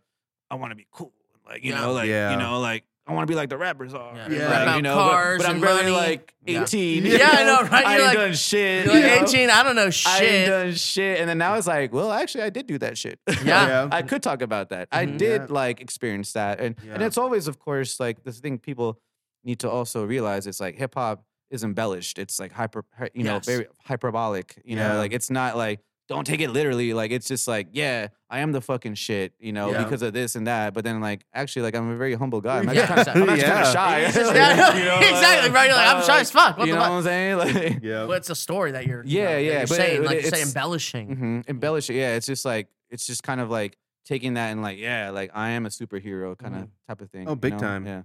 I 0.50 0.56
want 0.56 0.70
to 0.72 0.76
be 0.76 0.86
cool, 0.90 1.12
like 1.46 1.64
you 1.64 1.70
Yeah. 1.70 1.80
know, 1.80 1.92
like 1.92 2.08
Yeah. 2.08 2.30
you 2.30 2.36
know, 2.36 2.60
like 2.60 2.84
I 3.06 3.12
want 3.12 3.26
to 3.28 3.30
be 3.30 3.34
like 3.36 3.50
the 3.50 3.58
rappers 3.58 3.92
are, 3.92 4.14
Yeah. 4.16 4.28
Yeah. 4.30 4.48
like, 4.48 4.62
About 4.62 4.76
you 4.76 4.82
know, 4.82 4.94
cars 4.94 5.38
but, 5.38 5.42
but 5.44 5.48
I'm 5.50 5.56
and 5.56 5.62
barely 5.62 5.82
money. 5.92 5.94
like 5.94 6.34
18. 6.46 7.04
Yeah, 7.04 7.28
I 7.32 7.44
know, 7.44 7.60
right? 7.68 7.72
I 7.86 7.96
You're 7.96 8.06
ain't 8.06 8.08
like- 8.08 8.16
done 8.26 8.32
shit. 8.34 8.86
You're 8.86 8.94
you 8.94 9.00
like 9.02 9.20
know? 9.22 9.28
18, 9.28 9.50
I 9.50 9.62
don't 9.62 9.76
know 9.76 9.90
shit. 9.90 10.06
I 10.12 10.16
ain't 10.20 10.24
shit. 10.30 10.46
done 10.48 10.74
shit. 10.74 11.20
And 11.20 11.28
then 11.28 11.36
now 11.38 11.54
it's 11.56 11.66
like, 11.66 11.92
well, 11.92 12.10
actually, 12.12 12.44
I 12.44 12.50
did 12.50 12.66
do 12.66 12.78
that 12.78 12.96
shit. 12.96 13.18
Yeah. 13.44 13.66
Yeah. 13.66 13.88
I 13.92 14.00
could 14.02 14.22
talk 14.22 14.40
about 14.40 14.70
that. 14.70 14.88
I 14.90 15.04
Mhm. 15.04 15.18
did 15.18 15.40
Yeah. 15.42 15.46
like 15.50 15.80
experience 15.82 16.32
that. 16.32 16.60
And 16.60 16.76
and 16.90 17.02
it's 17.02 17.18
always, 17.18 17.46
of 17.46 17.58
course, 17.58 18.00
like 18.00 18.24
this 18.24 18.40
thing 18.40 18.58
people 18.58 18.98
need 19.44 19.58
to 19.60 19.70
also 19.70 20.04
realize 20.06 20.46
it's 20.46 20.60
like 20.60 20.76
hip 20.76 20.94
hop 20.94 21.24
is 21.50 21.62
embellished. 21.62 22.18
It's 22.18 22.40
like 22.40 22.52
hyper, 22.52 22.86
you 23.12 23.22
know, 23.24 23.34
Yes. 23.34 23.44
very 23.46 23.66
hyperbolic. 23.84 24.60
You 24.64 24.76
know, 24.76 24.96
like 24.96 25.12
it's 25.12 25.30
not 25.30 25.58
like 25.58 25.80
don't 26.08 26.26
take 26.26 26.40
it 26.40 26.50
literally. 26.50 26.92
Like 26.92 27.10
it's 27.12 27.26
just 27.26 27.48
like, 27.48 27.68
yeah, 27.72 28.08
I 28.28 28.40
am 28.40 28.52
the 28.52 28.60
fucking 28.60 28.94
shit, 28.94 29.32
you 29.38 29.52
know, 29.52 29.70
Yeah. 29.72 29.84
because 29.84 30.02
of 30.02 30.12
this 30.12 30.34
and 30.36 30.46
that. 30.46 30.74
But 30.74 30.84
then 30.84 31.00
like, 31.00 31.24
actually, 31.32 31.62
like 31.62 31.74
I'm 31.74 31.88
a 31.90 31.96
very 31.96 32.14
humble 32.14 32.40
guy. 32.40 32.58
I'm 32.58 32.64
Yeah, 32.72 32.82
actually 32.82 33.04
kind 33.04 33.08
of, 33.08 33.16
I'm 33.16 33.28
actually 33.30 33.42
kind 33.48 33.58
Yeah. 33.58 33.66
of 33.68 33.72
shy. 33.72 34.00
It's 34.04 34.14
just- 34.14 34.26
Like, 34.34 34.36
yeah, 34.36 34.76
you 34.78 34.84
know, 34.84 34.98
exactly, 34.98 35.50
right? 35.50 35.66
You're 35.68 35.76
like, 35.76 35.94
I'm 35.96 36.02
shy 36.04 36.20
as 36.20 36.30
fuck. 36.30 36.58
What 36.58 36.66
you 36.66 36.72
the 36.74 36.78
know 36.78 36.84
fuck? 36.84 36.90
what 36.92 36.96
I'm 36.98 37.02
saying? 37.04 37.36
Like, 37.38 37.82
Yeah. 37.82 38.04
Well, 38.04 38.12
it's 38.12 38.30
a 38.30 38.34
story 38.34 38.72
that 38.72 38.86
you're, 38.86 39.04
you 39.04 39.18
Yeah, 39.18 39.24
know, 39.24 39.30
that 39.34 39.42
yeah, 39.42 39.50
you're 39.52 39.60
but 39.62 39.68
saying, 39.76 40.02
it- 40.02 40.06
like 40.06 40.16
you 40.16 40.22
say, 40.22 40.28
it's- 40.28 40.46
embellishing. 40.48 41.16
mhm, 41.16 41.48
embellish 41.48 41.88
it. 41.90 41.94
Yeah, 41.94 42.14
it's 42.16 42.26
just 42.26 42.44
like 42.44 42.68
it's 42.90 43.06
just 43.06 43.22
kind 43.22 43.40
of 43.40 43.50
like 43.50 43.76
taking 44.04 44.34
that 44.34 44.50
and 44.52 44.60
like, 44.62 44.78
yeah, 44.78 45.10
like 45.10 45.30
I 45.34 45.50
am 45.50 45.64
a 45.64 45.70
superhero 45.70 46.36
kind 46.36 46.54
of 46.54 46.68
type 46.86 47.00
of 47.00 47.10
thing. 47.10 47.26
Oh, 47.26 47.30
you 47.30 47.36
big 47.36 47.54
know? 47.54 47.58
time. 47.60 47.86
Yeah. 47.86 48.02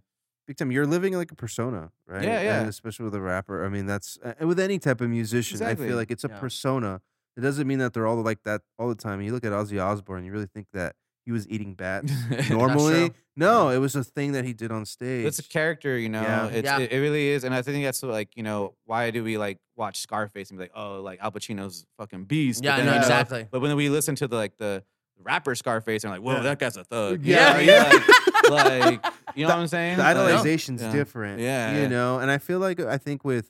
Big 0.48 0.56
time. 0.58 0.72
You're 0.72 0.88
living 0.88 1.14
like 1.14 1.32
a 1.32 1.36
persona, 1.36 1.92
right? 2.08 2.24
Yeah, 2.24 2.42
yeah. 2.42 2.60
And 2.62 2.70
especially 2.70 3.04
with 3.06 3.14
a 3.16 3.22
rapper. 3.22 3.66
I 3.66 3.70
mean, 3.70 3.86
that's 3.86 4.18
uh, 4.24 4.48
with 4.48 4.60
any 4.60 4.80
type 4.80 5.02
of 5.02 5.10
musician. 5.10 5.58
I 5.58 5.72
Exactly. 5.72 5.88
feel 5.90 5.98
like 5.98 6.10
it's 6.12 6.24
a 6.24 6.30
Yeah. 6.30 6.40
persona. 6.40 7.02
It 7.38 7.42
doesn't 7.42 7.68
mean 7.68 7.80
that 7.80 7.94
they're 7.94 8.08
all 8.08 8.22
like 8.22 8.44
that 8.44 8.62
all 8.78 8.90
the 8.90 8.96
time. 8.96 9.22
You 9.22 9.32
look 9.32 9.46
at 9.46 9.52
Ozzy 9.52 9.82
Osbourne, 9.84 10.26
you 10.26 10.32
really 10.32 10.48
think 10.48 10.68
that 10.74 10.96
he 11.26 11.32
was 11.32 11.48
eating 11.48 11.74
bats 11.76 12.12
normally. 12.50 13.10
true. 13.10 13.16
No, 13.36 13.70
it 13.70 13.78
was 13.78 13.96
a 13.96 14.04
thing 14.04 14.34
that 14.34 14.44
he 14.46 14.52
did 14.54 14.72
on 14.72 14.86
stage. 14.86 15.26
It's 15.26 15.40
a 15.40 15.44
character, 15.44 15.98
you 15.98 16.10
know. 16.10 16.22
Yeah. 16.22 16.48
It's, 16.48 16.66
Yeah. 16.66 16.80
It, 16.80 16.92
it 16.92 17.00
really 17.00 17.28
is, 17.30 17.44
and 17.46 17.54
I 17.54 17.62
think 17.62 17.84
that's 17.86 18.04
like 18.04 18.36
you 18.36 18.44
know 18.44 18.76
why 18.86 19.12
do 19.12 19.24
we 19.24 19.38
like 19.38 19.60
watch 19.78 20.00
Scarface 20.00 20.50
and 20.50 20.58
be 20.60 20.66
like, 20.66 20.72
oh, 20.76 21.02
like 21.02 21.20
Al 21.22 21.32
Pacino's 21.32 21.86
fucking 21.98 22.26
beast. 22.26 22.64
Yeah, 22.64 22.72
but 22.72 22.74
I 22.74 22.78
then, 22.78 22.86
know 22.88 22.92
you 22.94 22.98
know, 23.00 23.06
exactly. 23.06 23.48
But 23.50 23.62
when 23.62 23.76
we 23.78 23.90
listen 23.90 24.16
to 24.16 24.28
the 24.28 24.36
like 24.36 24.58
the 24.58 24.84
rapper 25.22 25.54
Scarface, 25.56 26.04
and 26.04 26.12
like, 26.12 26.22
whoa, 26.22 26.36
Yeah. 26.38 26.42
that 26.44 26.60
guy's 26.60 26.76
a 26.78 26.84
thug. 26.84 27.24
Yeah, 27.26 27.60
You 27.60 27.68
know, 27.68 27.74
yeah. 27.74 28.50
Like, 28.50 28.82
like, 29.04 29.06
you 29.36 29.44
know 29.46 29.54
what 29.54 29.60
I'm 29.60 29.68
saying? 29.68 29.98
the 29.98 30.04
Like, 30.04 30.16
idolization's 30.18 30.82
yeah. 30.82 30.92
different. 30.92 31.40
Yeah, 31.40 31.82
You 31.82 31.88
know, 31.90 32.20
and 32.20 32.32
I 32.32 32.40
feel 32.40 32.60
like 32.60 32.80
I 32.80 32.98
think 32.98 33.24
with 33.24 33.50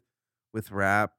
with 0.54 0.72
rap, 0.72 1.14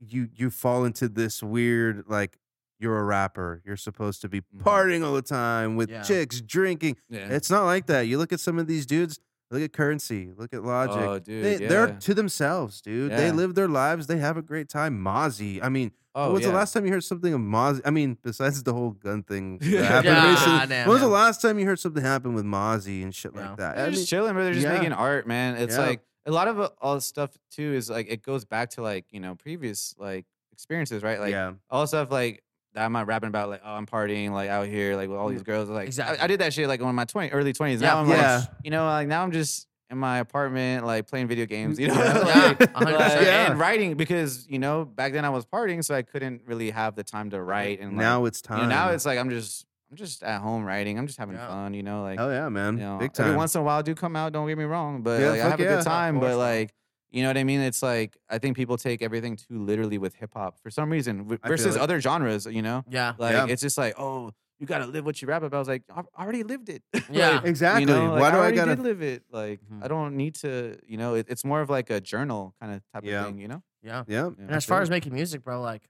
you 0.00 0.28
you 0.34 0.50
fall 0.50 0.84
into 0.84 1.08
this 1.08 1.42
weird 1.42 2.04
like 2.08 2.38
you're 2.80 2.98
a 2.98 3.02
rapper. 3.02 3.60
You're 3.64 3.76
supposed 3.76 4.20
to 4.22 4.28
be 4.28 4.40
Mhm. 4.40 4.62
partying 4.62 5.04
all 5.04 5.14
the 5.14 5.22
time 5.22 5.74
with 5.76 5.90
Yeah. 5.90 6.02
chicks, 6.02 6.40
drinking. 6.40 6.96
yeah. 7.08 7.26
It's 7.28 7.50
not 7.50 7.64
like 7.64 7.86
that. 7.86 8.02
You 8.02 8.18
look 8.18 8.32
at 8.32 8.38
some 8.40 8.58
of 8.58 8.66
these 8.68 8.86
dudes. 8.86 9.18
Look 9.50 9.62
at 9.62 9.72
Curren$y. 9.72 10.28
Look 10.36 10.52
at 10.52 10.62
Logic. 10.62 10.94
Oh, 10.96 11.18
dude, 11.18 11.42
they, 11.44 11.56
They're 11.66 11.88
yeah. 11.88 11.98
to 12.00 12.14
themselves, 12.14 12.80
dude. 12.82 13.10
They 13.12 13.28
Yeah. 13.28 13.32
live 13.32 13.54
their 13.54 13.66
lives. 13.66 14.06
They 14.06 14.18
have 14.18 14.36
a 14.36 14.42
great 14.42 14.68
time. 14.68 15.02
Mozzy. 15.02 15.58
I 15.62 15.70
mean, 15.70 15.90
oh, 16.14 16.32
was 16.34 16.42
yeah. 16.42 16.48
the 16.48 16.54
last 16.54 16.72
time 16.74 16.84
you 16.84 16.92
heard 16.92 17.02
something 17.02 17.32
of 17.32 17.40
Mozzy? 17.40 17.80
I 17.84 17.90
mean, 17.90 18.18
besides 18.22 18.62
the 18.62 18.74
whole 18.74 18.90
gun 18.90 19.22
thing 19.24 19.56
that 19.60 19.66
Yeah. 19.66 19.82
happened 19.84 20.04
Yeah, 20.16 20.30
recently. 20.30 20.66
damn, 20.68 20.86
when 20.88 20.92
was 20.94 21.00
the 21.00 21.08
last 21.08 21.40
time 21.42 21.58
you 21.58 21.64
heard 21.66 21.78
something 21.80 22.02
happen 22.04 22.34
with 22.34 22.44
Mozzy 22.44 23.02
and 23.02 23.12
shit 23.14 23.34
like 23.34 23.56
that? 23.56 23.76
They're 23.76 23.86
I 23.86 23.88
just 23.90 24.00
mean, 24.02 24.06
chilling, 24.06 24.34
bro. 24.34 24.44
They're 24.44 24.52
just 24.52 24.66
yeah. 24.66 24.74
making 24.74 24.92
art, 24.92 25.26
man. 25.26 25.56
It's 25.56 25.74
Yeah. 25.76 25.86
like 25.86 26.00
a 26.28 26.32
lot 26.32 26.46
of 26.48 26.60
uh, 26.60 26.68
all 26.80 26.94
the 26.94 27.00
stuff 27.00 27.36
too 27.50 27.72
is 27.74 27.88
like 27.90 28.06
it 28.08 28.22
goes 28.22 28.44
back 28.44 28.70
to 28.70 28.82
like 28.82 29.06
you 29.10 29.20
know 29.20 29.34
previous 29.34 29.94
like 29.98 30.26
experiences, 30.52 31.02
right? 31.02 31.18
Like 31.18 31.32
yeah. 31.32 31.52
all 31.70 31.86
stuff 31.86 32.10
like 32.10 32.42
that 32.74 32.84
I'm 32.84 32.92
not 32.92 33.06
rapping 33.06 33.28
about, 33.28 33.48
like 33.48 33.62
oh 33.64 33.72
I'm 33.72 33.86
partying 33.86 34.30
like 34.32 34.50
out 34.50 34.66
here 34.68 34.94
like 34.96 35.08
with 35.08 35.18
all 35.18 35.28
these 35.28 35.42
girls. 35.42 35.68
Like 35.68 35.86
Exactly. 35.86 36.18
I, 36.18 36.24
I 36.24 36.26
did 36.26 36.40
that 36.40 36.52
shit 36.52 36.68
like 36.68 36.80
in 36.80 36.94
my 36.94 37.04
twenty 37.06 37.30
early 37.30 37.52
twenties. 37.52 37.80
Yeah, 37.80 37.88
Now 37.88 38.00
I'm 38.00 38.08
Yeah. 38.10 38.36
like 38.40 38.48
you 38.62 38.70
know 38.70 38.84
like 38.84 39.08
now 39.08 39.22
I'm 39.22 39.32
just 39.32 39.66
in 39.90 39.96
my 39.96 40.18
apartment 40.18 40.84
like 40.84 41.06
playing 41.08 41.28
video 41.28 41.46
games. 41.46 41.78
You 41.80 41.88
know. 41.88 41.94
Like, 41.94 42.60
like, 42.74 42.76
Yeah. 42.78 43.50
and 43.50 43.58
writing 43.58 43.94
because 43.94 44.46
you 44.48 44.58
know 44.58 44.84
back 44.84 45.12
then 45.14 45.24
I 45.24 45.30
was 45.30 45.46
partying, 45.46 45.82
so 45.82 45.94
I 45.94 46.02
couldn't 46.02 46.42
really 46.44 46.70
have 46.70 46.94
the 46.94 47.04
time 47.04 47.30
to 47.30 47.40
write. 47.42 47.80
And 47.80 47.92
like, 47.92 48.00
now 48.00 48.26
it's 48.26 48.42
you 48.42 48.48
time. 48.48 48.68
know, 48.68 48.74
now 48.74 48.90
it's 48.90 49.06
like 49.06 49.18
I'm 49.18 49.30
just 49.30 49.64
I'm 49.90 49.96
just 49.96 50.22
at 50.22 50.40
home 50.40 50.64
writing. 50.64 50.98
I'm 50.98 51.06
just 51.06 51.18
having 51.18 51.36
Yeah. 51.36 51.48
fun. 51.48 51.74
You 51.74 51.82
know, 51.82 52.02
like 52.02 52.18
hell 52.18 52.30
yeah, 52.30 52.48
man, 52.48 52.76
you 52.78 52.84
know, 52.84 52.98
big 52.98 53.12
every 53.18 53.34
once 53.36 53.54
in 53.54 53.60
a 53.60 53.64
while, 53.64 53.78
I 53.78 53.82
do 53.82 53.94
come 53.94 54.16
out. 54.16 54.32
Don't 54.32 54.46
get 54.46 54.58
me 54.58 54.64
wrong, 54.64 55.02
but 55.02 55.20
Yeah, 55.20 55.30
like, 55.30 55.40
I 55.40 55.42
fuck 55.42 55.50
have 55.50 55.60
a 55.60 55.64
good 55.76 55.84
time. 55.84 56.20
But 56.20 56.36
like, 56.36 56.74
you 57.10 57.22
know 57.22 57.28
what 57.30 57.38
I 57.38 57.44
mean? 57.44 57.60
It's 57.60 57.82
like 57.82 58.16
I 58.28 58.38
think 58.38 58.56
people 58.56 58.76
take 58.76 59.00
everything 59.02 59.36
too 59.36 59.58
literally 59.64 59.96
with 59.98 60.14
hip 60.14 60.32
hop 60.34 60.58
for 60.62 60.70
some 60.70 60.90
reason 60.90 61.18
w- 61.18 61.38
I 61.42 61.48
feel 61.48 61.56
versus 61.56 61.76
it. 61.76 61.80
other 61.82 62.00
genres. 62.00 62.44
You 62.46 62.60
know, 62.62 62.84
Yeah. 62.88 63.14
like 63.18 63.32
Yeah. 63.32 63.46
it's 63.48 63.62
just 63.62 63.78
like, 63.78 63.94
oh, 63.98 64.32
you 64.58 64.66
gotta 64.66 64.86
live 64.86 65.06
what 65.06 65.22
you 65.22 65.28
rap 65.28 65.42
about. 65.42 65.56
I 65.56 65.60
was 65.60 65.68
like, 65.68 65.84
I 65.94 66.02
I 66.14 66.22
already 66.24 66.42
lived 66.42 66.68
it. 66.68 66.82
Yeah. 67.10 67.36
Like, 67.36 67.44
exactly. 67.46 67.82
You 67.82 67.86
know, 67.86 68.10
like, 68.12 68.20
Why 68.20 68.30
do 68.30 68.36
I, 68.36 68.40
already 68.40 68.56
gotta? 68.56 68.76
did 68.76 68.82
live 68.82 69.00
it? 69.00 69.22
Like 69.30 69.60
Mhm. 69.72 69.82
I 69.84 69.88
don't 69.88 70.16
need 70.16 70.34
to. 70.42 70.76
You 70.86 70.98
know, 70.98 71.14
it, 71.14 71.26
it's 71.30 71.44
more 71.46 71.62
of 71.62 71.70
like 71.70 71.88
a 71.88 72.00
journal 72.00 72.54
kind 72.60 72.74
of 72.74 72.82
type 72.92 73.04
Yeah. 73.04 73.20
of 73.20 73.26
thing. 73.28 73.38
You 73.38 73.48
know. 73.48 73.62
Yeah. 73.82 74.04
Yeah. 74.06 74.24
Yeah. 74.36 74.44
And 74.46 74.50
as 74.50 74.66
far 74.66 74.82
as 74.82 74.90
making 74.90 75.14
music, 75.14 75.42
bro, 75.44 75.62
like 75.62 75.88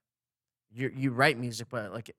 you 0.71 0.93
you 0.95 1.11
write 1.11 1.37
music, 1.38 1.67
but 1.71 1.93
like 1.93 2.14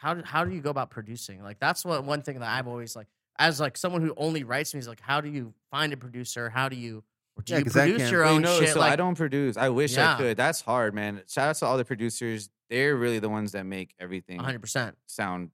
how 0.00 0.14
do, 0.14 0.22
how 0.24 0.44
do 0.44 0.52
you 0.52 0.60
go 0.60 0.70
about 0.70 0.90
producing? 0.90 1.42
Like 1.42 1.58
that's 1.60 1.84
what 1.84 2.04
one 2.04 2.22
thing 2.22 2.38
that 2.40 2.48
I've 2.48 2.66
always 2.66 2.96
like 2.96 3.06
as 3.38 3.60
like 3.60 3.76
someone 3.76 4.00
who 4.02 4.14
only 4.16 4.44
writes 4.44 4.72
music, 4.74 4.88
like 4.88 5.00
how 5.00 5.20
do 5.20 5.28
you 5.28 5.52
find 5.70 5.92
a 5.92 5.96
producer? 5.96 6.48
How 6.48 6.68
do 6.68 6.76
you 6.76 7.02
do 7.44 7.52
Yeah, 7.52 7.58
you 7.58 7.64
'cause 7.64 7.72
that 7.74 7.88
produce 7.88 8.10
your 8.10 8.22
Well, 8.22 8.30
you 8.32 8.36
own 8.36 8.42
know, 8.42 8.60
shit? 8.60 8.70
so 8.70 8.80
like 8.80 8.92
I 8.92 8.96
don't 8.96 9.14
produce. 9.14 9.56
I 9.56 9.68
wish 9.68 9.94
Yeah. 9.96 10.14
I 10.14 10.16
could. 10.18 10.36
That's 10.36 10.60
hard, 10.62 10.94
man. 10.94 11.22
Shout 11.28 11.48
out 11.48 11.56
to 11.56 11.66
all 11.66 11.76
the 11.78 11.84
producers. 11.84 12.50
They're 12.68 12.96
really 12.96 13.18
the 13.18 13.28
ones 13.28 13.52
that 13.52 13.64
make 13.66 13.94
everything 13.98 14.36
100. 14.38 14.60
percent 14.60 14.96
sound 15.06 15.50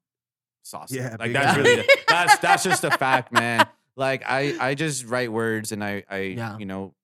saucy. 0.62 0.96
Yeah, 0.96 1.16
like 1.18 1.32
that's 1.32 1.46
time. 1.54 1.62
really 1.64 1.76
the- 1.76 1.98
that's 2.08 2.38
that's 2.38 2.62
just 2.64 2.84
a 2.84 2.90
fact, 2.90 3.32
man. 3.32 3.66
Like 3.96 4.22
I 4.26 4.56
I 4.60 4.74
just 4.74 5.06
write 5.06 5.32
words 5.32 5.72
and 5.72 5.82
I 5.82 6.04
I 6.10 6.18
Yeah. 6.18 6.58
you 6.58 6.66
know 6.66 6.94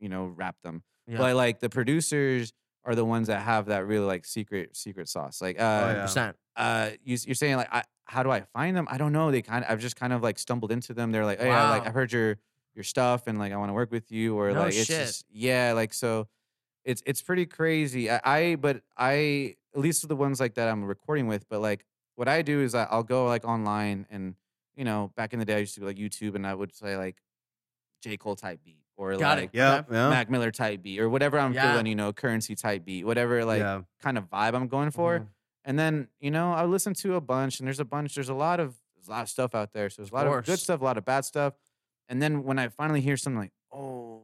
you 0.00 0.08
know 0.08 0.26
rap 0.26 0.56
them. 0.62 0.82
Yeah. 1.06 1.18
But 1.18 1.36
like 1.36 1.60
the 1.60 1.68
producers 1.68 2.52
are 2.84 2.94
the 2.94 3.04
ones 3.04 3.28
that 3.28 3.42
have 3.42 3.66
that 3.66 3.86
really 3.86 4.04
like 4.04 4.24
secret 4.24 4.76
secret 4.76 5.08
sauce. 5.08 5.40
Like 5.40 5.58
uh 5.58 5.62
Oh, 5.62 5.90
yeah. 5.90 6.02
percent. 6.02 6.36
uh 6.56 6.90
you, 7.02 7.16
you're 7.26 7.34
saying 7.34 7.56
like 7.56 7.72
I, 7.72 7.82
how 8.06 8.22
do 8.22 8.30
I 8.30 8.42
find 8.42 8.76
them? 8.76 8.86
I 8.90 8.98
don't 8.98 9.12
know. 9.12 9.30
They 9.30 9.42
kind 9.42 9.64
of 9.64 9.70
I've 9.70 9.80
just 9.80 9.96
kind 9.96 10.12
of 10.12 10.22
like 10.22 10.38
stumbled 10.38 10.70
into 10.70 10.92
them. 10.94 11.10
They're 11.12 11.24
like, 11.24 11.40
hey, 11.40 11.50
I, 11.50 11.70
like 11.70 11.86
I've 11.86 11.94
heard 11.94 12.12
your 12.12 12.36
your 12.74 12.84
stuff 12.84 13.26
and 13.26 13.38
like 13.38 13.52
I 13.52 13.56
want 13.56 13.70
to 13.70 13.74
work 13.74 13.90
with 13.90 14.10
you 14.12 14.36
or 14.38 14.52
No 14.52 14.60
like 14.60 14.74
it's 14.74 14.86
just 14.88 15.24
yeah 15.30 15.72
like 15.74 15.94
so 15.94 16.28
it's 16.84 17.02
it's 17.06 17.22
pretty 17.22 17.46
crazy. 17.46 18.10
I, 18.10 18.20
I 18.24 18.56
but 18.56 18.82
I 18.96 19.56
at 19.74 19.80
least 19.80 20.02
with 20.02 20.10
the 20.10 20.16
ones 20.16 20.38
like 20.40 20.54
that 20.54 20.68
I'm 20.68 20.84
recording 20.84 21.26
with. 21.26 21.48
But 21.48 21.60
like 21.60 21.84
what 22.16 22.28
I 22.28 22.42
do 22.42 22.60
is 22.60 22.74
I, 22.74 22.84
I'll 22.84 23.02
go 23.02 23.26
like 23.26 23.44
online 23.44 24.06
and 24.10 24.34
you 24.76 24.84
know 24.84 25.10
back 25.16 25.32
in 25.32 25.38
the 25.38 25.44
day 25.44 25.54
I 25.54 25.58
used 25.58 25.74
to 25.74 25.80
go 25.80 25.86
like 25.86 25.96
YouTube 25.96 26.34
and 26.34 26.46
I 26.46 26.54
would 26.54 26.74
say 26.74 26.96
like 26.96 27.16
J 28.02 28.16
Cole 28.18 28.36
type 28.36 28.60
beat 28.64 28.83
or 28.96 29.16
Got 29.16 29.38
like 29.38 29.50
Yeah. 29.52 29.82
Yeah. 29.90 30.10
Mac 30.10 30.30
Miller 30.30 30.50
type 30.50 30.82
beat 30.82 31.00
or 31.00 31.08
whatever 31.08 31.38
I'm 31.38 31.52
Yeah. 31.52 31.72
feeling. 31.72 31.86
You 31.86 31.94
know 31.94 32.12
Curren$y 32.12 32.54
type 32.54 32.84
beat 32.84 33.04
whatever 33.04 33.44
like 33.44 33.60
yeah. 33.60 33.82
kind 34.02 34.18
of 34.18 34.30
vibe 34.30 34.54
I'm 34.54 34.68
going 34.68 34.90
for. 34.90 35.20
Mhm. 35.20 35.26
And 35.66 35.78
then, 35.78 36.08
you 36.20 36.30
know, 36.30 36.52
I 36.52 36.64
listen 36.66 36.92
to 37.00 37.14
a 37.14 37.20
bunch 37.20 37.58
and 37.58 37.66
there's 37.66 37.80
a 37.80 37.84
bunch, 37.86 38.14
there's 38.14 38.28
a 38.28 38.34
lot 38.34 38.60
of 38.60 38.76
there's 38.96 39.08
a 39.08 39.10
lot 39.10 39.22
of 39.22 39.28
stuff 39.28 39.54
out 39.54 39.72
there. 39.72 39.88
So 39.90 40.02
there's 40.02 40.10
a 40.10 40.14
lot 40.14 40.26
of 40.26 40.44
good 40.44 40.58
stuff, 40.58 40.80
a 40.80 40.84
lot 40.84 40.98
of 40.98 41.04
bad 41.04 41.24
stuff. 41.24 41.54
And 42.08 42.20
then 42.22 42.42
when 42.44 42.58
I 42.58 42.68
finally 42.68 43.00
hear 43.00 43.16
something 43.16 43.38
like, 43.40 43.52
oh, 43.72 44.22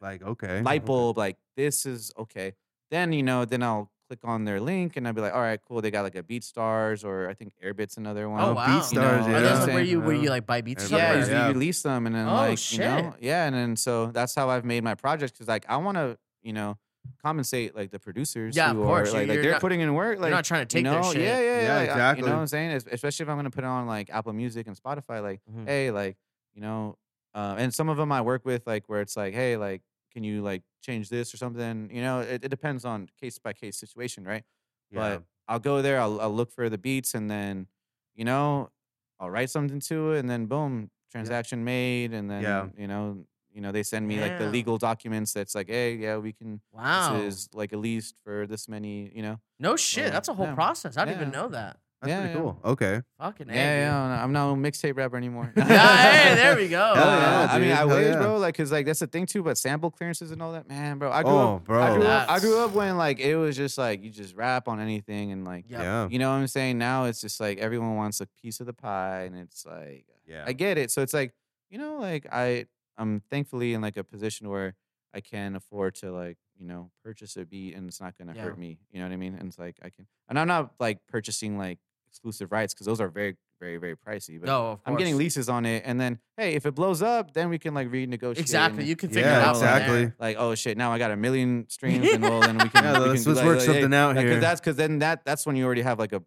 Like 0.00 0.22
okay. 0.22 0.62
light 0.62 0.80
okay. 0.82 0.86
bulb, 0.86 1.18
like 1.18 1.36
this 1.56 1.86
is 1.86 2.10
okay. 2.18 2.54
Then, 2.90 3.12
you 3.12 3.22
know, 3.22 3.44
then 3.44 3.62
I'll 3.62 3.90
click 4.12 4.28
on 4.30 4.44
their 4.44 4.60
link 4.60 4.96
and 4.96 5.08
I'd 5.08 5.14
be 5.14 5.22
like, 5.22 5.32
all 5.32 5.40
right, 5.40 5.58
cool. 5.66 5.80
They 5.80 5.90
got 5.90 6.02
like 6.02 6.14
a 6.16 6.22
BeatStars 6.22 7.02
or 7.04 7.28
I 7.30 7.34
think 7.34 7.54
Airbit's 7.64 7.96
another 7.96 8.28
one. 8.28 8.42
Oh, 8.42 8.50
Oh, 8.50 8.54
wow. 8.54 8.66
BeatStars, 8.80 8.92
You 8.92 8.98
know, 9.00 9.06
Are 9.38 9.42
yeah. 9.42 9.54
those 9.54 9.66
where 9.68 9.82
you 9.82 10.00
where 10.00 10.14
you 10.14 10.28
like 10.28 10.46
buy 10.46 10.60
beats? 10.60 10.90
or 10.92 10.96
Everybody 10.96 11.18
Yeah, 11.18 11.20
something? 11.24 11.36
Yeah. 11.38 11.46
you 11.48 11.52
release 11.54 11.82
them 11.82 12.06
and 12.06 12.14
then 12.14 12.28
Oh, 12.28 12.34
like 12.34 12.72
you 12.72 12.78
know, 12.80 13.14
yeah, 13.20 13.46
and 13.46 13.54
then 13.56 13.76
so 13.76 14.06
that's 14.06 14.34
how 14.34 14.50
I've 14.50 14.64
made 14.66 14.84
my 14.84 14.94
projects 14.94 15.32
because 15.32 15.48
like 15.48 15.64
I 15.68 15.78
want 15.78 15.96
to, 15.96 16.18
you 16.42 16.52
know, 16.52 16.76
compensate 17.22 17.74
like 17.74 17.90
the 17.90 17.98
producers. 17.98 18.54
Yeah, 18.54 18.70
of 18.70 18.76
who 18.76 18.84
course. 18.84 19.10
Are, 19.10 19.18
like, 19.18 19.28
like 19.28 19.40
they're 19.40 19.52
not- 19.52 19.60
putting 19.62 19.80
in 19.80 19.94
work. 19.94 20.18
Like 20.18 20.28
You're 20.28 20.36
not 20.36 20.44
trying 20.44 20.62
to 20.62 20.66
take 20.66 20.84
you 20.84 20.90
know, 20.90 21.02
their 21.02 21.12
shit. 21.12 21.22
Yeah, 21.22 21.40
yeah, 21.40 21.44
Yeah, 21.44 21.62
yeah. 21.62 21.76
like, 21.78 21.88
I- 21.88 21.92
exactly. 21.92 22.22
you 22.24 22.28
know 22.28 22.34
what 22.36 22.40
I'm 22.42 22.46
saying? 22.48 22.70
Especially 22.92 23.22
if 23.24 23.28
I'm 23.30 23.36
gonna 23.36 23.50
put 23.50 23.64
it 23.64 23.68
on 23.68 23.86
like 23.86 24.10
Apple 24.10 24.32
Music 24.34 24.66
and 24.66 24.76
Spotify, 24.76 25.22
like, 25.22 25.40
Mhm. 25.50 25.66
hey, 25.66 25.90
like, 25.90 26.16
you 26.54 26.60
know, 26.60 26.98
uh, 27.34 27.54
and 27.56 27.72
some 27.72 27.88
of 27.88 27.96
them 27.96 28.12
I 28.12 28.20
work 28.20 28.44
with, 28.44 28.66
like, 28.66 28.84
where 28.88 29.00
it's 29.00 29.16
like, 29.16 29.32
hey, 29.32 29.56
like, 29.56 29.80
can 30.12 30.22
you 30.24 30.42
like 30.42 30.62
change 30.82 31.08
this 31.08 31.32
or 31.32 31.36
something? 31.36 31.90
You 31.92 32.02
know, 32.02 32.20
it, 32.20 32.44
it 32.44 32.48
depends 32.48 32.84
on 32.84 33.08
case 33.20 33.38
by 33.38 33.52
case 33.52 33.76
situation, 33.76 34.24
right? 34.24 34.44
Yeah. 34.90 34.98
But 34.98 35.22
I'll 35.48 35.58
go 35.58 35.82
there, 35.82 36.00
I'll, 36.00 36.20
I'll 36.20 36.34
look 36.34 36.52
for 36.52 36.68
the 36.68 36.78
beats, 36.78 37.14
and 37.14 37.30
then, 37.30 37.66
you 38.14 38.24
know, 38.24 38.70
I'll 39.18 39.30
write 39.30 39.50
something 39.50 39.80
to 39.80 40.12
it, 40.12 40.18
and 40.20 40.28
then 40.30 40.46
boom, 40.46 40.90
transaction 41.10 41.64
made, 41.64 42.12
and 42.12 42.30
then 42.30 42.42
Yeah. 42.42 42.68
you 42.76 42.86
know, 42.86 43.24
you 43.52 43.60
know, 43.60 43.70
they 43.70 43.82
send 43.82 44.08
me 44.08 44.18
like 44.20 44.38
the 44.38 44.48
legal 44.48 44.78
documents 44.78 45.32
that's 45.32 45.54
like, 45.54 45.68
hey, 45.68 45.94
yeah, 45.96 46.16
we 46.16 46.32
can. 46.32 46.60
Wow. 46.72 47.18
This 47.20 47.34
is 47.34 47.48
like 47.52 47.72
at 47.74 47.78
least 47.80 48.14
for 48.24 48.46
this 48.46 48.66
many, 48.68 49.10
you 49.14 49.20
know. 49.22 49.40
No 49.58 49.76
shit. 49.76 50.04
Yeah. 50.04 50.10
That's 50.10 50.28
a 50.28 50.34
whole 50.34 50.46
Yeah. 50.46 50.54
process. 50.54 50.96
I 50.96 51.04
didn't 51.04 51.20
even 51.20 51.32
know 51.32 51.48
that. 51.48 51.76
That's 52.02 52.10
yeah, 52.10 52.20
pretty 52.20 52.34
yeah. 52.34 52.40
cool. 52.40 52.60
Okay. 52.64 53.00
Fucking 53.20 53.48
A, 53.50 53.54
Yeah, 53.54 53.74
dude. 53.76 53.82
yeah, 53.84 54.24
I'm 54.24 54.32
no 54.32 54.54
mixtape 54.56 54.96
rapper 54.96 55.16
anymore. 55.16 55.52
Yeah, 55.56 55.64
hey, 56.12 56.34
there 56.34 56.56
we 56.56 56.68
go. 56.68 56.78
Hell 56.94 56.96
Hell 56.96 57.06
yeah, 57.06 57.48
I 57.50 57.58
mean. 57.60 57.70
I 57.70 57.74
Hell 57.76 57.88
wish, 57.88 58.06
yeah. 58.06 58.16
bro. 58.18 58.38
Like, 58.38 58.56
cause 58.56 58.72
like 58.72 58.86
that's 58.86 58.98
the 59.00 59.06
thing 59.06 59.24
too. 59.26 59.42
But 59.42 59.56
sample 59.56 59.90
clearances 59.90 60.32
and 60.32 60.42
all 60.42 60.52
that, 60.52 60.68
man, 60.68 60.98
bro. 60.98 61.10
I 61.12 61.22
grew 61.22 61.32
Oh, 61.32 61.54
up, 61.56 61.64
bro. 61.64 61.80
I 61.80 61.94
grew 61.94 62.04
up. 62.04 62.28
I 62.30 62.40
grew 62.40 62.58
up 62.58 62.72
when 62.72 62.96
like 62.98 63.20
it 63.20 63.36
was 63.36 63.56
just 63.56 63.78
like 63.78 64.02
you 64.02 64.10
just 64.10 64.34
rap 64.34 64.66
on 64.68 64.80
anything 64.80 65.30
and 65.32 65.44
like 65.44 65.64
Yep. 65.68 65.80
Yeah. 65.80 66.08
you 66.10 66.18
know 66.18 66.28
what 66.30 66.36
I'm 66.36 66.46
saying. 66.48 66.76
Now 66.78 67.04
it's 67.04 67.20
just 67.20 67.38
like 67.40 67.58
everyone 67.58 67.94
wants 67.96 68.20
a 68.20 68.26
piece 68.42 68.58
of 68.60 68.66
the 68.66 68.74
pie, 68.74 69.22
and 69.22 69.36
it's 69.36 69.64
like 69.64 70.04
Yeah. 70.26 70.44
I 70.46 70.52
get 70.52 70.78
it. 70.78 70.90
So 70.90 71.02
it's 71.02 71.14
like 71.14 71.32
you 71.70 71.78
know, 71.78 71.98
like 72.00 72.26
I 72.32 72.66
I'm 72.98 73.22
thankfully 73.30 73.74
in 73.74 73.80
like 73.80 73.96
a 73.96 74.04
position 74.04 74.48
where 74.48 74.74
I 75.14 75.20
can 75.20 75.54
afford 75.56 75.94
to 75.96 76.10
like 76.10 76.36
you 76.58 76.66
know 76.66 76.90
purchase 77.04 77.36
a 77.36 77.44
beat 77.44 77.74
and 77.74 77.86
it's 77.88 78.00
not 78.00 78.18
gonna 78.18 78.34
Yeah. 78.34 78.42
hurt 78.42 78.58
me. 78.58 78.78
You 78.90 78.98
know 79.00 79.06
what 79.06 79.12
I 79.12 79.16
mean? 79.16 79.34
And 79.34 79.48
it's 79.48 79.58
like 79.58 79.76
I 79.82 79.90
can, 79.90 80.06
and 80.28 80.38
I'm 80.38 80.48
not 80.48 80.72
like 80.80 80.98
purchasing 81.06 81.56
like 81.58 81.78
exclusive 82.12 82.52
rights 82.52 82.74
because 82.74 82.86
those 82.86 83.00
are 83.00 83.08
very 83.08 83.36
very 83.58 83.78
very 83.78 83.96
pricey. 83.96 84.38
But 84.40 84.46
No, 84.48 84.72
of 84.72 84.80
I'm 84.84 84.96
getting 84.96 85.16
leases 85.16 85.48
on 85.48 85.64
it, 85.64 85.82
and 85.86 85.98
then 86.00 86.18
hey, 86.36 86.54
if 86.54 86.66
it 86.66 86.74
blows 86.74 87.00
up, 87.02 87.32
then 87.32 87.48
we 87.48 87.58
can 87.58 87.72
like 87.74 87.88
renegotiate. 87.88 88.38
Exactly. 88.38 88.84
You 88.84 88.96
can 88.96 89.08
figure 89.08 89.30
it 89.30 89.34
out. 89.34 89.56
from 89.56 89.64
exactly. 89.64 90.12
like 90.18 90.36
oh 90.38 90.54
shit 90.54 90.76
now 90.76 90.92
i 90.92 90.98
got 90.98 91.10
a 91.10 91.16
million 91.16 91.66
streams 91.68 92.06
and 92.12 92.22
well 92.22 92.40
then 92.40 92.58
we 92.58 92.68
can 92.68 92.84
Yeah, 92.84 92.98
we 93.00 93.08
let's- 93.08 93.24
can, 93.24 93.32
let's 93.32 93.38
like, 93.38 93.46
work 93.46 93.58
like, 93.58 93.66
something 93.66 93.94
out 93.94 94.08
like, 94.08 94.24
'cause 94.26 94.30
here. 94.32 94.40
that's 94.40 94.60
because 94.60 94.76
then 94.76 94.98
that 94.98 95.24
that's 95.24 95.46
when 95.46 95.56
you 95.56 95.64
already 95.64 95.82
have 95.82 95.98
like 95.98 96.12
a 96.12 96.22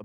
A 0.00 0.04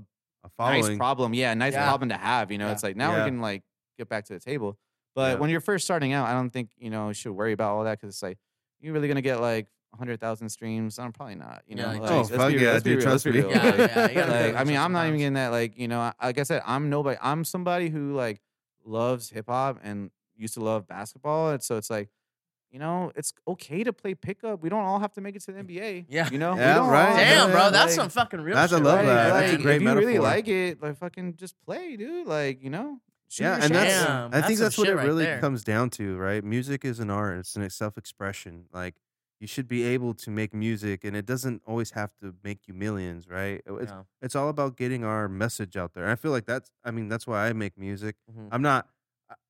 nice 0.58 0.82
following. 0.82 0.98
problem 0.98 1.34
yeah 1.34 1.52
a 1.52 1.54
nice 1.54 1.72
Yeah. 1.74 1.86
problem 1.86 2.08
to 2.10 2.16
have 2.16 2.50
you 2.50 2.58
know 2.58 2.66
Yeah. 2.66 2.72
it's 2.72 2.82
like 2.82 2.96
now 2.96 3.12
Yeah. 3.12 3.24
we 3.24 3.30
can 3.30 3.40
like 3.40 3.62
get 3.98 4.08
back 4.08 4.24
to 4.26 4.32
the 4.34 4.40
table 4.40 4.76
but 5.14 5.34
Yeah. 5.34 5.38
when 5.40 5.50
you're 5.50 5.60
first 5.60 5.84
starting 5.84 6.12
out 6.12 6.26
i 6.28 6.32
don't 6.32 6.50
think 6.50 6.70
you 6.76 6.90
know 6.90 7.08
you 7.08 7.14
should 7.14 7.32
worry 7.32 7.52
about 7.52 7.72
all 7.76 7.84
that 7.84 7.98
because 8.00 8.14
it's 8.14 8.22
like 8.22 8.38
you're 8.80 8.92
really 8.92 9.08
gonna 9.08 9.22
get 9.22 9.40
like 9.40 9.66
100000 9.98 10.48
streams 10.48 10.98
i'm 10.98 11.12
probably 11.12 11.34
not 11.34 11.62
you 11.66 11.74
know 11.76 11.92
Yeah, 11.92 11.98
like, 12.00 12.10
Oh, 12.10 12.24
fuck 12.24 12.52
be 12.52 12.58
yeah, 12.58 12.72
let's 12.72 12.82
be 12.84 12.90
dude, 12.90 12.98
real, 12.98 13.06
trust 13.06 13.26
me. 13.26 13.32
real. 13.32 13.50
Yeah, 13.50 14.10
yeah, 14.10 14.24
like, 14.46 14.54
I 14.56 14.64
mean, 14.64 14.76
I'm 14.76 14.92
not 14.92 15.06
even 15.06 15.18
getting 15.18 15.34
that. 15.34 15.48
Like, 15.48 15.78
you 15.78 15.88
know, 15.88 16.12
like 16.22 16.38
I 16.38 16.42
said, 16.44 16.62
I'm 16.66 16.90
nobody. 16.90 17.18
I'm 17.22 17.44
somebody 17.44 17.88
who 17.88 18.12
like 18.14 18.40
loves 18.84 19.30
hip 19.30 19.46
hop 19.48 19.78
and 19.82 20.10
used 20.36 20.54
to 20.54 20.60
love 20.60 20.86
basketball, 20.86 21.50
and 21.50 21.62
so 21.62 21.76
it's 21.76 21.90
like, 21.90 22.08
you 22.70 22.78
know, 22.78 23.12
it's 23.16 23.32
okay 23.46 23.84
to 23.84 23.92
play 23.92 24.14
pickup. 24.14 24.60
We 24.62 24.68
don't 24.68 24.80
all 24.84 24.98
have 24.98 25.12
to 25.14 25.20
make 25.20 25.36
it 25.36 25.42
to 25.42 25.52
the 25.52 25.62
mm, 25.62 25.68
NBA. 25.70 26.06
Yeah. 26.08 26.28
you 26.30 26.38
know, 26.38 26.56
Yeah, 26.56 26.88
right. 26.90 27.14
Damn, 27.16 27.50
bro, 27.52 27.70
that's 27.70 27.96
like- 27.96 28.02
some 28.02 28.08
fucking 28.08 28.40
real 28.40 28.54
That's- 28.56 28.72
I 28.72 28.82
love 28.82 28.96
right 28.98 29.06
that. 29.06 29.14
there. 29.14 29.32
That's 29.40 29.52
a 29.52 29.54
like, 29.56 29.62
great 29.62 29.76
if 29.76 29.82
you 29.82 29.94
really 29.94 30.18
like 30.18 30.48
it, 30.48 30.82
like 30.82 30.98
fucking 30.98 31.36
just 31.36 31.54
play, 31.64 31.96
dude. 31.96 32.26
Like, 32.26 32.62
you 32.62 32.70
know, 32.70 32.98
shoot 33.28 33.44
Yeah, 33.44 33.60
and 33.62 33.74
that's 33.74 34.04
Damn, 34.04 34.34
I 34.34 34.42
think 34.42 34.58
some 34.58 34.64
that's 34.66 34.78
what 34.78 34.88
it 34.88 34.96
right 34.96 35.06
really 35.06 35.24
there. 35.24 35.40
comes 35.40 35.62
down 35.64 35.90
to, 35.90 36.16
right? 36.16 36.42
Music 36.44 36.84
is 36.84 36.98
an 37.00 37.10
art; 37.10 37.38
it's 37.38 37.54
an 37.56 37.68
self-expression. 37.70 38.66
Like 38.72 38.94
you 39.40 39.46
should 39.46 39.68
be 39.68 39.82
able 39.84 40.14
to 40.14 40.30
make 40.30 40.54
music, 40.54 41.04
and 41.04 41.16
it 41.16 41.26
doesn't 41.26 41.62
always 41.66 41.90
have 41.92 42.10
to 42.22 42.34
make 42.42 42.60
you 42.66 42.74
millions, 42.74 43.28
right? 43.28 43.60
It's 43.66 43.90
Yeah. 43.92 44.02
it's 44.22 44.34
all 44.36 44.48
about 44.48 44.76
getting 44.76 45.04
our 45.04 45.28
message 45.28 45.76
out 45.76 45.92
there. 45.94 46.08
I 46.08 46.16
feel 46.16 46.30
like 46.30 46.46
that's. 46.46 46.70
I 46.84 46.90
mean, 46.90 47.08
that's 47.08 47.26
why 47.26 47.48
I 47.48 47.52
make 47.52 47.76
music. 47.78 48.16
Mhm. 48.30 48.48
I'm 48.52 48.62
not 48.62 48.88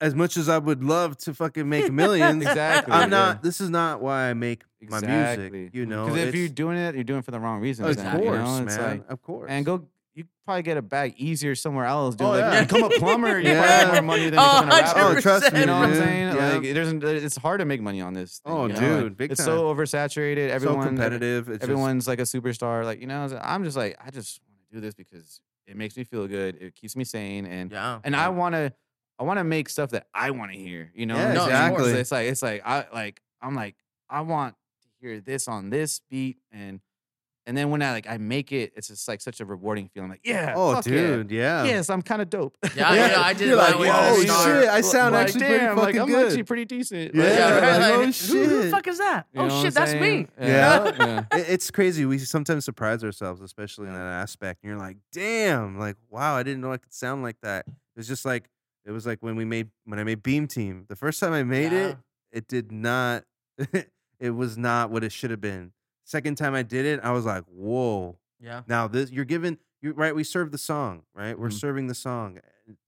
as 0.01 0.15
much 0.15 0.37
as 0.37 0.49
I 0.49 0.57
would 0.59 0.83
love 0.83 1.17
to 1.19 1.35
fucking 1.35 1.69
make 1.69 1.93
millions. 2.03 2.43
exactly. 2.45 2.93
I'm 2.95 3.03
yeah. 3.11 3.19
not. 3.19 3.43
This 3.43 3.61
is 3.61 3.71
not 3.71 4.01
why 4.01 4.31
I 4.31 4.35
make 4.35 4.65
my 4.81 4.99
Exactly. 4.99 5.51
music. 5.51 5.75
You 5.75 5.85
know, 5.87 6.07
Because 6.07 6.23
if 6.29 6.35
you're 6.35 6.49
doing 6.49 6.77
it, 6.79 6.95
you're 6.95 7.05
doing 7.05 7.19
it 7.21 7.25
for 7.25 7.33
the 7.33 7.41
wrong 7.41 7.61
reasons. 7.61 7.87
of 7.89 7.93
Exactly. 7.93 8.25
you 8.25 8.31
course, 8.31 8.41
know? 8.59 8.65
man, 8.65 8.91
like, 8.99 9.11
of 9.11 9.23
course, 9.23 9.51
and 9.51 9.67
go. 9.67 9.89
You 10.15 10.25
probably 10.45 10.63
get 10.63 10.77
a 10.77 10.83
bag 10.83 11.15
easier 11.17 11.55
somewhere 11.57 11.87
else. 11.87 12.15
Dude. 12.15 12.27
Oh, 12.27 12.31
like, 12.31 12.41
yeah. 12.41 12.61
you 12.61 12.67
become 12.67 12.85
a 12.85 12.89
plumber. 13.01 13.39
You 13.41 13.49
Yeah. 13.51 13.91
more 13.95 14.03
money 14.17 14.31
than 14.31 14.39
Oh, 14.39 14.61
a 14.63 14.67
rapper. 14.67 15.01
Oh, 15.01 15.21
trust 15.21 15.53
me, 15.53 15.61
You 15.61 15.67
know 15.67 15.79
what 15.81 15.89
I'm 15.89 15.95
saying? 15.97 16.37
Yeah. 16.37 16.53
Like, 16.53 16.63
there's, 16.63 17.25
it's 17.25 17.37
hard 17.37 17.59
to 17.61 17.65
make 17.65 17.81
money 17.81 18.01
on 18.01 18.15
this. 18.15 18.39
Thing, 18.39 18.53
Oh, 18.53 18.67
you 18.67 18.75
know? 18.75 18.79
Like, 18.81 19.03
dude, 19.03 19.17
big 19.17 19.33
it's 19.33 19.39
time. 19.45 19.47
so 19.57 19.75
oversaturated. 19.75 20.51
Everyone, 20.51 20.83
so 20.83 20.87
competitive. 20.89 21.49
It's 21.49 21.59
just- 21.59 21.63
everyone's 21.65 22.07
like 22.07 22.21
a 22.21 22.23
superstar. 22.23 22.85
Like 22.85 23.01
you 23.01 23.07
know, 23.09 23.27
I'm 23.43 23.65
just 23.65 23.77
like 23.77 23.97
I 24.05 24.11
just 24.11 24.41
want 24.47 24.61
to 24.71 24.77
do 24.77 24.81
this 24.81 24.95
because 24.95 25.41
it 25.67 25.77
makes 25.77 25.97
me 25.97 26.05
feel 26.05 26.29
good. 26.29 26.59
It 26.61 26.75
keeps 26.77 26.95
me 26.95 27.03
sane, 27.05 27.45
and 27.47 27.73
Yeah. 27.73 27.99
and 28.05 28.15
I 28.15 28.29
want 28.29 28.55
to, 28.55 28.73
I 29.19 29.25
want 29.25 29.39
to 29.39 29.45
make 29.45 29.69
stuff 29.69 29.91
that 29.91 30.07
I 30.15 30.31
want 30.31 30.53
to 30.53 30.59
hear. 30.59 30.93
You 30.95 31.07
know, 31.07 31.17
Yeah, 31.17 31.33
like- 31.33 31.49
exactly. 31.49 31.93
It's 31.93 32.13
like 32.13 32.27
it's 32.29 32.43
like 32.43 32.63
I 32.65 32.87
like 32.93 33.21
I'm 33.43 33.57
like 33.57 33.75
I 34.09 34.21
want 34.21 34.55
to 34.83 34.89
hear 35.01 35.21
this 35.21 35.49
on 35.49 35.71
this 35.71 36.01
beat, 36.09 36.37
and 36.53 36.81
and 37.47 37.57
then 37.57 37.71
when 37.71 37.83
I 37.83 37.93
like 37.93 38.09
I 38.09 38.17
make 38.19 38.53
it, 38.53 38.73
it's 38.77 38.89
just 38.89 39.07
like 39.07 39.21
such 39.21 39.41
a 39.41 39.45
rewarding 39.45 39.89
feeling. 39.89 40.09
Like 40.11 40.21
yeah, 40.25 40.55
oh, 40.57 40.75
fuck 40.75 40.87
yeah. 40.87 40.93
dude, 40.93 41.31
yeah. 41.31 41.65
Yes, 41.65 41.91
I'm 41.91 42.01
kind 42.03 42.23
of 42.23 42.31
dope. 42.31 42.57
Yeah, 42.77 42.95
yeah, 42.95 43.21
I 43.21 43.33
did 43.35 43.49
You're 43.49 43.57
my 43.57 43.71
like, 43.73 43.77
oh 43.95 44.17
to 44.23 44.29
start. 44.29 44.63
shit, 44.63 44.69
I 44.71 44.81
sound 44.81 45.15
Like, 45.15 45.27
actually 45.27 45.41
damn, 45.41 45.77
pretty 45.77 45.81
like, 45.81 45.97
I'm 45.97 46.07
good. 46.09 46.27
actually 46.27 46.43
pretty 46.45 46.65
decent. 46.65 47.15
Yeah, 47.15 47.23
Like, 47.23 47.33
Yeah, 47.39 47.55
like, 47.55 47.63
right. 47.63 47.93
oh, 47.95 48.01
Like, 48.05 48.15
who, 48.17 48.45
who 48.45 48.63
the 48.63 48.71
fuck 48.71 48.87
is 48.89 48.99
that? 48.99 49.27
you 49.35 49.41
Oh 49.43 49.63
shit, 49.63 49.75
that's 49.75 49.93
me. 49.93 49.99
saying? 50.01 50.29
Yeah. 50.41 50.85
yeah. 50.99 51.39
It- 51.39 51.47
it's 51.51 51.71
crazy. 51.71 52.05
We 52.07 52.19
sometimes 52.19 52.65
surprise 52.65 53.05
ourselves, 53.05 53.41
especially 53.43 53.87
in 53.89 53.93
that 53.95 54.01
aspect. 54.07 54.63
And 54.63 54.71
you're 54.71 54.79
like, 54.79 54.97
damn, 55.13 55.79
like, 55.79 55.97
wow, 56.11 56.35
I 56.37 56.43
didn't 56.43 56.61
know 56.63 56.73
I 56.73 56.79
could 56.79 56.95
sound 56.95 57.23
like 57.23 57.37
that. 57.43 57.67
It's 57.97 58.09
just 58.09 58.25
like 58.25 58.49
it 58.87 58.91
was 58.91 59.07
like 59.07 59.19
when 59.21 59.37
we 59.37 59.45
made 59.45 59.69
when 59.85 59.99
I 59.99 60.05
made 60.05 60.23
Beam 60.23 60.47
Team. 60.47 60.87
The 60.89 60.97
first 60.97 61.21
time 61.21 61.33
I 61.33 61.43
made 61.43 61.73
Yeah. 61.73 61.89
it, 61.89 61.97
it 62.33 62.49
did 62.49 62.73
not 62.73 63.25
it 64.19 64.31
was 64.31 64.57
not 64.59 64.91
what 64.91 65.05
it 65.05 65.13
should 65.13 65.31
have 65.31 65.41
been. 65.41 65.73
Second 66.05 66.37
time 66.37 66.55
I 66.55 66.63
did 66.63 66.87
it, 66.87 67.01
I 67.03 67.11
was 67.13 67.25
like, 67.25 67.45
whoa. 67.45 68.19
Yeah. 68.41 68.63
Now 68.67 68.87
this 68.89 69.11
you're 69.11 69.25
given 69.25 69.59
you 69.81 69.93
right, 69.93 70.15
we 70.15 70.25
serve 70.25 70.51
the 70.53 70.59
song, 70.59 71.03
right? 71.15 71.39
We're 71.39 71.49
Mhm. 71.49 71.61
serving 71.61 71.87
the 71.89 71.95
song. 71.95 72.39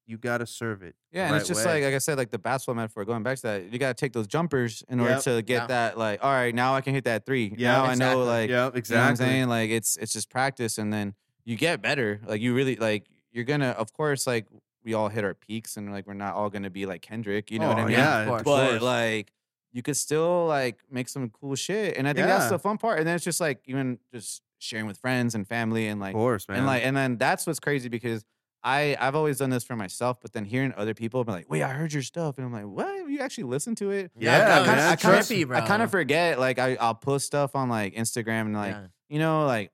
You 0.07 0.16
gotta 0.18 0.46
serve 0.46 0.83
it. 0.83 0.94
the 1.11 1.18
Yeah, 1.18 1.26
and 1.26 1.37
it's 1.37 1.48
just 1.48 1.64
way. 1.66 1.74
like 1.74 1.85
like 1.85 1.94
I 1.94 1.98
said, 1.98 2.16
like 2.16 2.31
the 2.31 2.38
basketball 2.38 2.76
metaphor. 2.76 3.05
Going 3.05 3.22
back 3.22 3.37
to 3.38 3.42
that, 3.42 3.72
you 3.72 3.79
got 3.79 3.96
to 3.96 4.00
take 4.00 4.12
those 4.12 4.26
jumpers 4.29 4.85
in 4.88 5.00
order 5.00 5.18
to 5.20 5.42
get 5.42 5.62
Yeah. 5.62 5.66
that. 5.66 5.98
Like, 5.98 6.22
all 6.22 6.31
right, 6.33 6.55
now 6.55 6.74
I 6.74 6.81
can 6.81 6.94
hit 6.94 7.05
that 7.05 7.26
three. 7.26 7.52
Yeah, 7.57 7.72
now 7.72 7.85
I 7.87 7.94
know, 7.96 8.22
like, 8.22 8.48
Yep, 8.48 8.76
you 8.76 8.83
know 8.94 9.00
what 9.02 9.09
I'm 9.11 9.16
saying? 9.16 9.48
Like, 9.48 9.70
it's 9.70 9.96
it's 9.96 10.12
just 10.12 10.31
practice, 10.31 10.79
and 10.79 10.92
then 10.92 11.14
you 11.44 11.57
get 11.57 11.83
better. 11.83 12.20
Like, 12.26 12.40
you 12.40 12.55
really 12.55 12.76
like 12.76 13.07
you're 13.33 13.44
gonna, 13.44 13.70
of 13.70 13.92
course, 13.92 14.26
like 14.26 14.46
we 14.85 14.94
all 14.94 15.09
hit 15.09 15.24
our 15.24 15.35
peaks, 15.35 15.76
and 15.76 15.90
like 15.90 16.07
we're 16.07 16.14
not 16.14 16.35
all 16.35 16.50
gonna 16.50 16.70
be 16.70 16.87
like 16.87 17.02
Kendrick. 17.02 17.50
You 17.50 17.59
know 17.59 17.68
what 17.68 17.79
I 17.79 17.83
Oh, 17.83 17.87
mean? 17.87 17.92
Yeah, 17.98 18.18
of 18.20 18.29
course. 18.29 18.42
but 18.44 18.83
like 18.83 19.33
you 19.76 19.82
could 19.82 19.96
still 19.98 20.46
like 20.46 20.78
make 20.90 21.06
some 21.06 21.28
cool 21.28 21.54
shit, 21.54 21.98
and 21.98 22.08
I 22.08 22.14
think 22.14 22.26
that's 22.26 22.48
the 22.48 22.58
fun 22.58 22.78
part. 22.78 22.98
And 22.98 23.06
then 23.06 23.14
it's 23.14 23.24
just 23.24 23.42
like 23.42 23.60
even 23.66 23.98
just 24.10 24.40
sharing 24.58 24.86
with 24.86 24.96
friends 24.96 25.34
and 25.34 25.46
family, 25.46 25.86
and 25.88 26.00
like 26.00 26.14
of 26.14 26.18
course, 26.18 26.48
man. 26.48 26.56
and 26.58 26.66
like, 26.66 26.82
and 26.82 26.96
then 26.96 27.18
that's 27.18 27.46
what's 27.46 27.60
crazy 27.60 27.90
because 27.90 28.24
I 28.64 28.96
I've 28.98 29.14
always 29.14 29.36
done 29.36 29.50
this 29.50 29.64
for 29.64 29.76
myself, 29.76 30.18
but 30.22 30.32
then 30.32 30.46
hearing 30.46 30.72
other 30.78 30.94
people 30.94 31.22
be 31.24 31.32
like, 31.32 31.50
"Wait, 31.50 31.62
I 31.62 31.68
heard 31.74 31.92
your 31.92 32.02
stuff," 32.02 32.38
and 32.38 32.46
I'm 32.46 32.52
like, 32.54 32.64
"What? 32.64 33.06
You 33.10 33.20
actually 33.20 33.44
listen 33.44 33.74
to 33.76 33.90
it?" 33.90 34.12
Yeah, 34.18 34.38
no, 34.38 34.44
I 34.62 34.66
kind 34.66 34.80
of, 34.80 34.86
I 34.86 34.96
kind 34.96 35.42
of. 35.44 35.52
I 35.52 35.60
kind 35.66 35.82
of 35.82 35.90
forget. 35.90 36.40
Like, 36.40 36.58
I 36.58 36.76
I'll 36.80 36.94
post 36.94 37.26
stuff 37.26 37.54
on 37.54 37.68
like 37.68 37.94
Instagram 37.94 38.46
and 38.46 38.54
like 38.54 38.72
Yeah. 38.74 38.86
you 39.10 39.18
know 39.18 39.44
like 39.44 39.72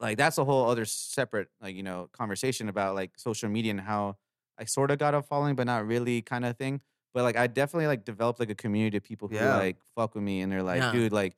like 0.00 0.16
that's 0.16 0.38
a 0.38 0.44
whole 0.46 0.70
other 0.70 0.86
separate 0.86 1.48
like 1.60 1.74
you 1.76 1.82
know 1.82 2.08
conversation 2.12 2.70
about 2.70 2.94
like 2.94 3.12
social 3.18 3.50
media 3.50 3.70
and 3.72 3.80
how 3.80 4.16
I 4.58 4.64
sort 4.64 4.90
of 4.90 4.98
got 4.98 5.14
a 5.14 5.20
following, 5.20 5.56
but 5.56 5.66
not 5.66 5.86
really 5.86 6.22
kind 6.22 6.46
of 6.46 6.56
thing. 6.56 6.80
But 7.14 7.22
like 7.24 7.36
I 7.36 7.46
definitely 7.46 7.86
like 7.86 8.04
developed 8.04 8.38
like 8.40 8.50
a 8.50 8.54
community 8.54 8.96
of 8.96 9.02
people 9.02 9.28
who 9.28 9.34
Yeah. 9.36 9.56
like 9.56 9.76
fuck 9.94 10.14
with 10.14 10.22
me 10.24 10.40
and 10.42 10.52
they're 10.52 10.62
like, 10.62 10.80
Yeah. 10.80 10.92
dude, 10.92 11.12
like 11.12 11.34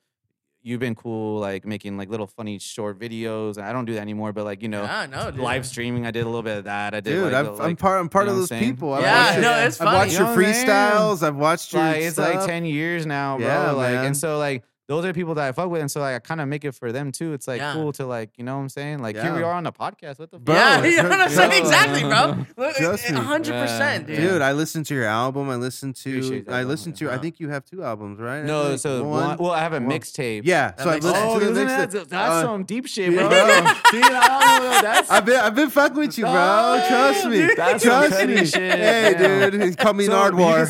you've 0.63 0.81
been 0.81 0.95
cool, 0.95 1.41
like 1.41 1.65
making 1.65 1.97
like 1.97 2.11
little 2.11 2.27
funny 2.27 2.59
short 2.59 2.99
videos. 2.99 3.57
And 3.57 3.65
I 3.65 3.73
don't 3.73 3.87
do 3.87 3.95
that 3.95 4.01
anymore, 4.01 4.33
but 4.35 4.45
like 4.45 4.63
you 4.63 4.69
know, 4.69 4.85
no, 5.11 5.31
dude. 5.31 5.41
live 5.41 5.65
streaming, 5.65 6.05
I 6.07 6.11
did 6.11 6.23
a 6.23 6.27
little 6.27 6.43
bit 6.43 6.59
of 6.59 6.65
that. 6.65 6.93
I 6.95 7.01
did 7.01 7.11
Dude, 7.13 7.25
like, 7.25 7.35
I've, 7.35 7.47
the- 7.47 7.53
I'm 7.53 7.59
like, 7.71 7.79
part. 7.79 7.99
I'm 8.01 8.09
part 8.11 8.27
you 8.27 8.31
of 8.33 8.37
know 8.37 8.41
those 8.43 8.51
what 8.51 8.57
I'm 8.57 8.61
saying? 8.63 8.73
people. 8.75 8.93
I've 8.93 9.03
Yeah, 9.03 9.25
watched 9.31 9.41
no, 9.41 9.57
your- 9.57 9.67
it's 9.67 9.81
I've 9.81 9.85
funny. 9.87 9.97
watched 9.99 10.13
You 10.13 10.19
your 10.19 10.27
know 10.27 10.35
what 10.35 10.45
I'm 10.47 10.53
saying? 10.55 10.67
freestyles. 10.69 11.23
I've 11.27 11.37
watched 11.37 11.73
your 11.73 11.83
like 11.83 11.97
it's 12.03 12.15
stuff. 12.17 12.35
like 12.35 12.47
10 12.47 12.65
years 12.67 13.07
now, 13.07 13.39
bro. 13.39 13.47
Yeah, 13.47 13.71
like 13.71 13.95
man. 13.95 14.05
and 14.07 14.17
so 14.17 14.39
like 14.39 14.65
those 14.91 15.05
are 15.05 15.13
people 15.13 15.35
that 15.37 15.47
I 15.49 15.53
fuck 15.53 15.71
with, 15.71 15.81
and 15.81 15.89
so 15.89 16.01
like 16.01 16.17
I 16.17 16.19
kind 16.19 16.41
of 16.41 16.49
make 16.49 16.65
it 16.65 16.73
for 16.75 16.91
them 16.91 17.13
too. 17.13 17.33
It's 17.33 17.47
like 17.47 17.61
Yeah. 17.61 17.75
cool 17.75 17.93
to 17.93 18.07
like, 18.07 18.31
you 18.37 18.43
know 18.45 18.57
what 18.57 18.63
I'm 18.63 18.69
saying? 18.69 18.99
Like 18.99 19.15
here 19.17 19.33
we 19.33 19.45
are 19.45 19.53
on 19.53 19.63
the 19.63 19.71
podcast. 19.71 20.19
What 20.19 20.33
the 20.33 20.41
Bro, 20.41 20.57
fuck? 20.57 20.83
yeah, 20.83 20.91
you 20.91 21.03
know 21.05 21.09
what 21.11 21.21
I'm 21.21 21.31
saying? 21.31 21.53
Exactly, 21.63 22.01
bro. 22.03 22.45
Look, 22.67 22.75
Trust 22.75 23.05
100%, 23.05 24.07
dude. 24.09 24.17
Dude, 24.17 24.43
I 24.43 24.51
listened 24.53 24.87
to 24.87 24.95
your 24.95 25.05
album. 25.05 25.49
I 25.49 25.55
listened 25.55 25.95
to. 26.03 26.39
I 26.49 26.63
bro. 26.63 26.63
listened 26.63 26.97
to. 26.97 27.09
I 27.13 27.19
think 27.19 27.39
you 27.39 27.51
have 27.51 27.65
two 27.65 27.85
albums, 27.85 28.19
right? 28.19 28.43
No, 28.45 28.71
think 28.71 28.81
so 28.81 29.05
one, 29.05 29.39
well, 29.39 29.53
I 29.53 29.61
have 29.61 29.75
a 29.75 29.79
mixtape. 29.79 30.43
Yeah, 30.45 30.75
so 30.77 30.91
I 30.91 30.95
listened. 30.97 31.15
Oh, 31.17 31.39
to 31.39 31.47
the 31.53 31.61
mixtape. 31.61 31.91
that, 31.93 32.09
that's 32.09 32.13
Uh, 32.33 32.43
some 32.43 32.65
deep 32.65 32.87
shit, 32.89 33.13
yeah. 33.13 33.29
bro. 33.29 33.31
See, 33.93 34.01
I 34.03 34.59
don't 34.59 34.65
know, 34.65 34.83
that's 34.83 35.09
I've 35.09 35.25
been 35.25 35.39
I've 35.41 35.55
been 35.55 35.71
fucking 35.71 35.97
with 35.99 36.19
you, 36.19 36.25
bro. 36.25 36.33
Oh, 36.35 36.85
Trust 36.89 37.27
me. 37.29 37.49
that's 37.57 37.85
Trust 37.85 38.11
petty 38.11 38.35
me. 38.35 38.45
shit. 38.45 38.73
Hey, 38.79 39.15
dude, 39.51 39.79
call 39.79 39.93
me 39.95 40.07
So, 40.07 40.13
Nardwuar. 40.13 40.67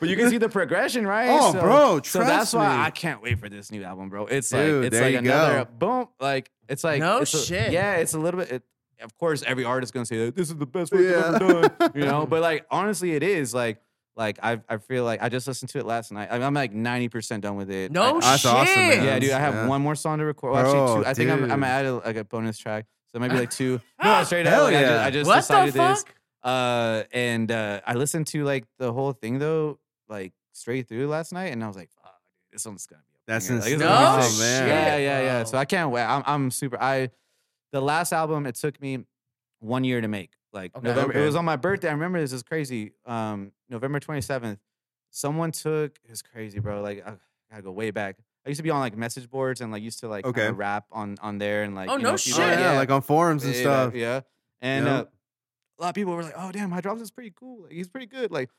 See 0.00 0.08
the 0.08 0.08
progression- 0.08 0.08
but 0.08 0.08
you 0.08 0.16
can 0.16 0.30
see 0.30 0.38
the 0.38 0.48
progression, 0.48 1.06
right? 1.06 1.28
Oh, 1.30 1.52
bro, 1.52 2.00
So 2.02 2.18
that's 2.20 2.50
trust 2.50 2.54
why 2.54 2.76
me. 2.76 2.82
I 2.82 2.90
can't 2.90 3.22
wait 3.22 3.38
for 3.38 3.48
this 3.48 3.70
new 3.70 3.82
album, 3.84 4.08
bro. 4.08 4.26
It's 4.26 4.50
Dude, 4.50 4.76
like 4.82 4.86
it's 4.86 4.92
there 4.94 5.02
like 5.04 5.12
you 5.12 5.18
another 5.30 5.64
go. 5.64 5.70
boom. 5.78 6.08
Like 6.20 6.50
it's 6.68 6.84
like 6.84 7.00
No 7.00 7.18
it's 7.18 7.34
a- 7.34 7.44
shit. 7.44 7.72
yeah, 7.72 7.96
it's 7.96 8.14
a 8.14 8.18
little 8.18 8.40
bit. 8.40 8.50
It, 8.52 8.62
of 9.02 9.16
course, 9.16 9.42
every 9.46 9.64
artist 9.64 9.94
gonna 9.94 10.04
say 10.06 10.26
like, 10.26 10.34
this 10.34 10.48
is 10.50 10.56
the 10.56 10.66
best 10.66 10.92
work 10.92 11.02
Yeah. 11.02 11.28
I've 11.34 11.42
ever 11.42 11.68
done, 11.68 11.92
you 11.94 12.04
know. 12.04 12.26
But 12.26 12.42
like 12.42 12.66
honestly, 12.70 13.12
it 13.12 13.22
is 13.22 13.54
like. 13.54 13.80
Like 14.16 14.38
I, 14.42 14.60
I 14.68 14.76
feel 14.78 15.04
like 15.04 15.22
I 15.22 15.28
just 15.30 15.46
listened 15.46 15.70
to 15.70 15.78
it 15.78 15.86
last 15.86 16.10
night. 16.12 16.28
I'm, 16.30 16.42
I'm 16.42 16.52
like 16.52 16.72
ninety 16.74 17.08
percent 17.08 17.42
done 17.42 17.54
with 17.56 17.70
it. 17.70 17.90
No 17.92 18.16
I- 18.18 18.20
That's 18.20 18.42
shit. 18.42 18.50
awesome, 18.50 18.74
man. 18.74 19.04
yeah, 19.04 19.18
dude. 19.18 19.30
I 19.30 19.38
have 19.38 19.54
Yeah. 19.54 19.66
one 19.68 19.80
more 19.80 19.94
song 19.94 20.18
to 20.18 20.24
record. 20.26 20.52
Well, 20.52 20.60
actually, 20.60 20.78
Bro, 20.78 21.02
two. 21.04 21.06
I 21.08 21.14
think 21.14 21.30
I'm, 21.30 21.34
I'm 21.36 21.40
dude. 21.42 21.48
gonna 21.50 21.66
add 21.66 21.86
a, 21.86 21.94
like 21.94 22.16
a 22.16 22.24
bonus 22.24 22.58
track. 22.58 22.86
So 23.12 23.18
maybe 23.20 23.36
like 23.36 23.50
two. 23.50 23.80
No, 24.02 24.22
straight 24.24 24.46
up. 24.46 24.52
Hell 24.52 24.64
Like, 24.64 24.74
I 24.74 24.80
just. 24.82 24.90
I 25.00 25.10
just 25.10 25.28
What 25.28 25.34
the 25.36 25.40
decided 25.40 25.74
this. 25.74 26.04
Uh, 26.42 27.02
and 27.12 27.50
uh, 27.52 27.80
I 27.86 27.94
listened 27.94 28.26
to 28.28 28.44
like 28.44 28.64
the 28.78 28.92
whole 28.92 29.12
thing 29.12 29.38
though, 29.38 29.78
like 30.10 30.32
straight 30.52 30.88
through 30.88 31.06
last 31.08 31.32
night, 31.32 31.52
and 31.52 31.62
I 31.64 31.66
was 31.68 31.76
like, 31.76 31.90
"Fuck, 31.92 32.20
dude, 32.50 32.52
this 32.56 32.66
one's 32.66 32.86
gonna 32.86 33.02
be." 33.08 33.14
a 33.14 33.18
That's 33.26 33.48
banger. 33.48 33.60
Like, 33.60 33.72
insane. 33.72 33.88
is 33.88 33.88
No 33.88 34.20
sick. 34.28 34.40
man. 34.40 34.68
Yeah, 34.68 34.96
yeah, 34.96 35.20
yeah. 35.22 35.38
bro. 35.42 35.44
So 35.50 35.58
I 35.58 35.64
can't 35.64 35.90
wait. 35.90 36.02
I'm, 36.02 36.22
I'm 36.26 36.50
super. 36.50 36.76
I 36.82 37.10
the 37.72 37.80
last 37.80 38.12
album 38.12 38.46
it 38.46 38.56
took 38.56 38.80
me 38.82 39.04
one 39.60 39.84
year 39.84 40.00
to 40.00 40.08
make. 40.08 40.32
Like 40.52 40.76
Okay. 40.76 40.88
November, 40.88 41.12
Okay. 41.12 41.22
it 41.22 41.26
was 41.26 41.36
on 41.36 41.44
my 41.44 41.54
birthday. 41.56 41.88
I 41.88 41.92
remember 41.92 42.20
this 42.20 42.32
is 42.32 42.42
crazy. 42.42 42.92
Um, 43.06 43.52
November 43.68 44.00
27th. 44.00 44.58
Someone 45.10 45.52
took. 45.52 45.96
It 46.04 46.10
was 46.10 46.22
crazy, 46.22 46.58
bro. 46.58 46.82
Like 46.82 47.06
I 47.06 47.12
gotta 47.50 47.62
go 47.62 47.70
way 47.72 47.90
back. 47.92 48.16
I 48.44 48.48
used 48.48 48.58
to 48.58 48.62
be 48.64 48.70
on 48.70 48.80
like 48.80 48.96
message 48.96 49.28
boards 49.30 49.60
and 49.60 49.70
like 49.70 49.82
used 49.82 50.00
to 50.00 50.08
like 50.08 50.24
Okay. 50.26 50.40
kinda 50.46 50.54
rap 50.54 50.86
on 50.90 51.16
on 51.22 51.38
there 51.38 51.62
and 51.62 51.74
like 51.76 51.88
Oh, 51.88 51.92
you 51.96 52.02
no 52.02 52.10
know, 52.10 52.14
Oh, 52.14 52.16
people- 52.16 52.40
shit. 52.40 52.58
yeah, 52.58 52.72
like 52.72 52.90
on 52.90 53.02
forums 53.02 53.44
and 53.44 53.54
yeah, 53.54 53.60
stuff. 53.60 53.94
Yeah. 53.94 54.20
And 54.60 54.86
Yeah. 54.86 54.92
uh, 55.00 55.04
a 55.78 55.82
lot 55.82 55.88
of 55.90 55.94
people 55.94 56.14
were 56.14 56.22
like, 56.24 56.34
"Oh, 56.36 56.52
damn, 56.52 56.70
Hydrops 56.70 57.00
is 57.00 57.10
pretty 57.10 57.32
cool. 57.34 57.62
Like, 57.62 57.72
he's 57.72 57.88
pretty 57.88 58.06
good." 58.06 58.30
Like, 58.30 58.50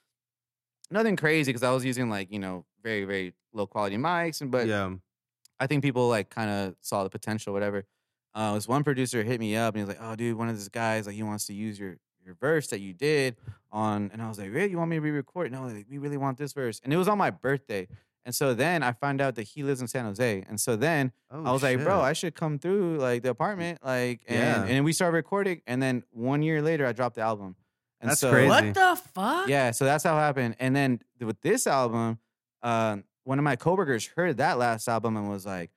nothing 0.91 1.15
crazy 1.15 1.49
because 1.51 1.63
I 1.63 1.71
was 1.71 1.83
using 1.85 2.09
like 2.09 2.31
you 2.31 2.39
know 2.39 2.65
very 2.83 3.05
very 3.05 3.33
low 3.53 3.67
quality 3.67 3.97
mics, 3.97 4.41
and 4.41 4.51
but 4.51 4.67
yeah, 4.67 4.93
I 5.59 5.67
think 5.67 5.83
people 5.83 6.07
like 6.09 6.29
kind 6.29 6.49
of 6.49 6.75
saw 6.81 7.03
the 7.03 7.09
potential, 7.09 7.53
whatever. 7.53 7.85
uh, 8.33 8.53
this 8.55 8.67
one 8.67 8.83
producer 8.83 9.23
hit 9.23 9.39
me 9.39 9.55
up 9.55 9.73
and 9.75 9.79
he 9.81 9.85
was 9.87 9.95
like, 9.95 10.03
"Oh, 10.05 10.15
dude, 10.15 10.37
one 10.37 10.49
of 10.49 10.55
these 10.57 10.69
guys 10.69 11.05
like 11.07 11.15
he 11.15 11.23
wants 11.23 11.45
to 11.47 11.53
use 11.53 11.79
your 11.79 11.97
your 12.25 12.35
verse 12.35 12.67
that 12.67 12.79
you 12.79 12.93
did 12.93 13.35
on," 13.71 14.09
and 14.13 14.21
I 14.21 14.27
was 14.29 14.37
like, 14.39 14.51
"Really? 14.51 14.69
You 14.71 14.77
want 14.77 14.89
me 14.89 14.95
to 14.97 15.01
re-record? 15.01 15.51
No, 15.51 15.63
like, 15.67 15.85
we 15.89 15.97
really 15.97 16.17
want 16.17 16.37
this 16.37 16.53
verse." 16.53 16.79
And 16.83 16.93
it 16.93 16.97
was 16.97 17.07
on 17.09 17.17
my 17.17 17.29
birthday, 17.29 17.87
and 18.25 18.33
so 18.33 18.53
then 18.53 18.83
I 18.83 18.93
found 18.93 19.19
out 19.21 19.35
that 19.35 19.43
he 19.43 19.63
lives 19.63 19.81
in 19.81 19.87
San 19.89 20.05
Jose, 20.05 20.45
and 20.47 20.59
so 20.61 20.75
then 20.77 21.11
Oh, 21.29 21.43
I 21.43 21.51
was 21.51 21.61
like, 21.63 21.83
"Bro. 21.83 21.99
I 22.01 22.13
should 22.13 22.35
come 22.35 22.57
through 22.57 22.97
like 22.99 23.21
the 23.23 23.29
apartment, 23.31 23.79
like," 23.83 24.21
and 24.27 24.37
Yeah. 24.37 24.61
and 24.61 24.69
then 24.69 24.83
we 24.85 24.93
started 24.93 25.15
recording, 25.15 25.61
and 25.67 25.81
then 25.83 26.03
one 26.11 26.41
year 26.41 26.61
later, 26.61 26.85
I 26.85 26.93
dropped 26.93 27.15
the 27.15 27.21
album. 27.21 27.55
And 28.01 28.09
That's 28.09 28.19
so, 28.19 28.31
crazy. 28.31 28.49
What 28.49 28.73
the 28.73 28.99
fuck? 29.13 29.47
yeah, 29.47 29.71
so 29.71 29.85
that's 29.85 30.03
how 30.03 30.17
it 30.17 30.21
happened. 30.21 30.55
And 30.59 30.75
then 30.75 30.99
with 31.19 31.39
this 31.41 31.67
album, 31.67 32.17
um, 32.63 33.03
one 33.23 33.37
of 33.37 33.43
my 33.43 33.55
coworkers 33.55 34.07
heard 34.07 34.37
that 34.37 34.57
last 34.57 34.87
album 34.87 35.15
and 35.17 35.29
was 35.29 35.45
like, 35.45 35.69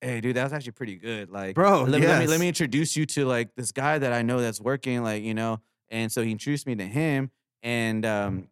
"Hey, 0.00 0.20
dude, 0.20 0.36
that 0.36 0.44
was 0.44 0.52
actually 0.52 0.72
pretty 0.72 0.96
good. 0.96 1.30
Like, 1.30 1.56
Bro, 1.56 1.84
let, 1.84 2.00
me, 2.00 2.06
let 2.06 2.20
me 2.20 2.26
let 2.28 2.38
me 2.40 2.46
introduce 2.48 2.96
you 2.96 3.06
to 3.06 3.26
like 3.26 3.54
this 3.56 3.72
guy 3.72 3.98
that 3.98 4.12
I 4.12 4.22
know 4.22 4.40
that's 4.40 4.60
working, 4.60 5.02
like 5.02 5.24
you 5.24 5.34
know." 5.34 5.60
And 5.88 6.10
so 6.10 6.22
he 6.22 6.30
introduced 6.30 6.66
me 6.66 6.76
to 6.76 6.84
him. 6.84 7.30
And 7.62 8.06
um, 8.06 8.48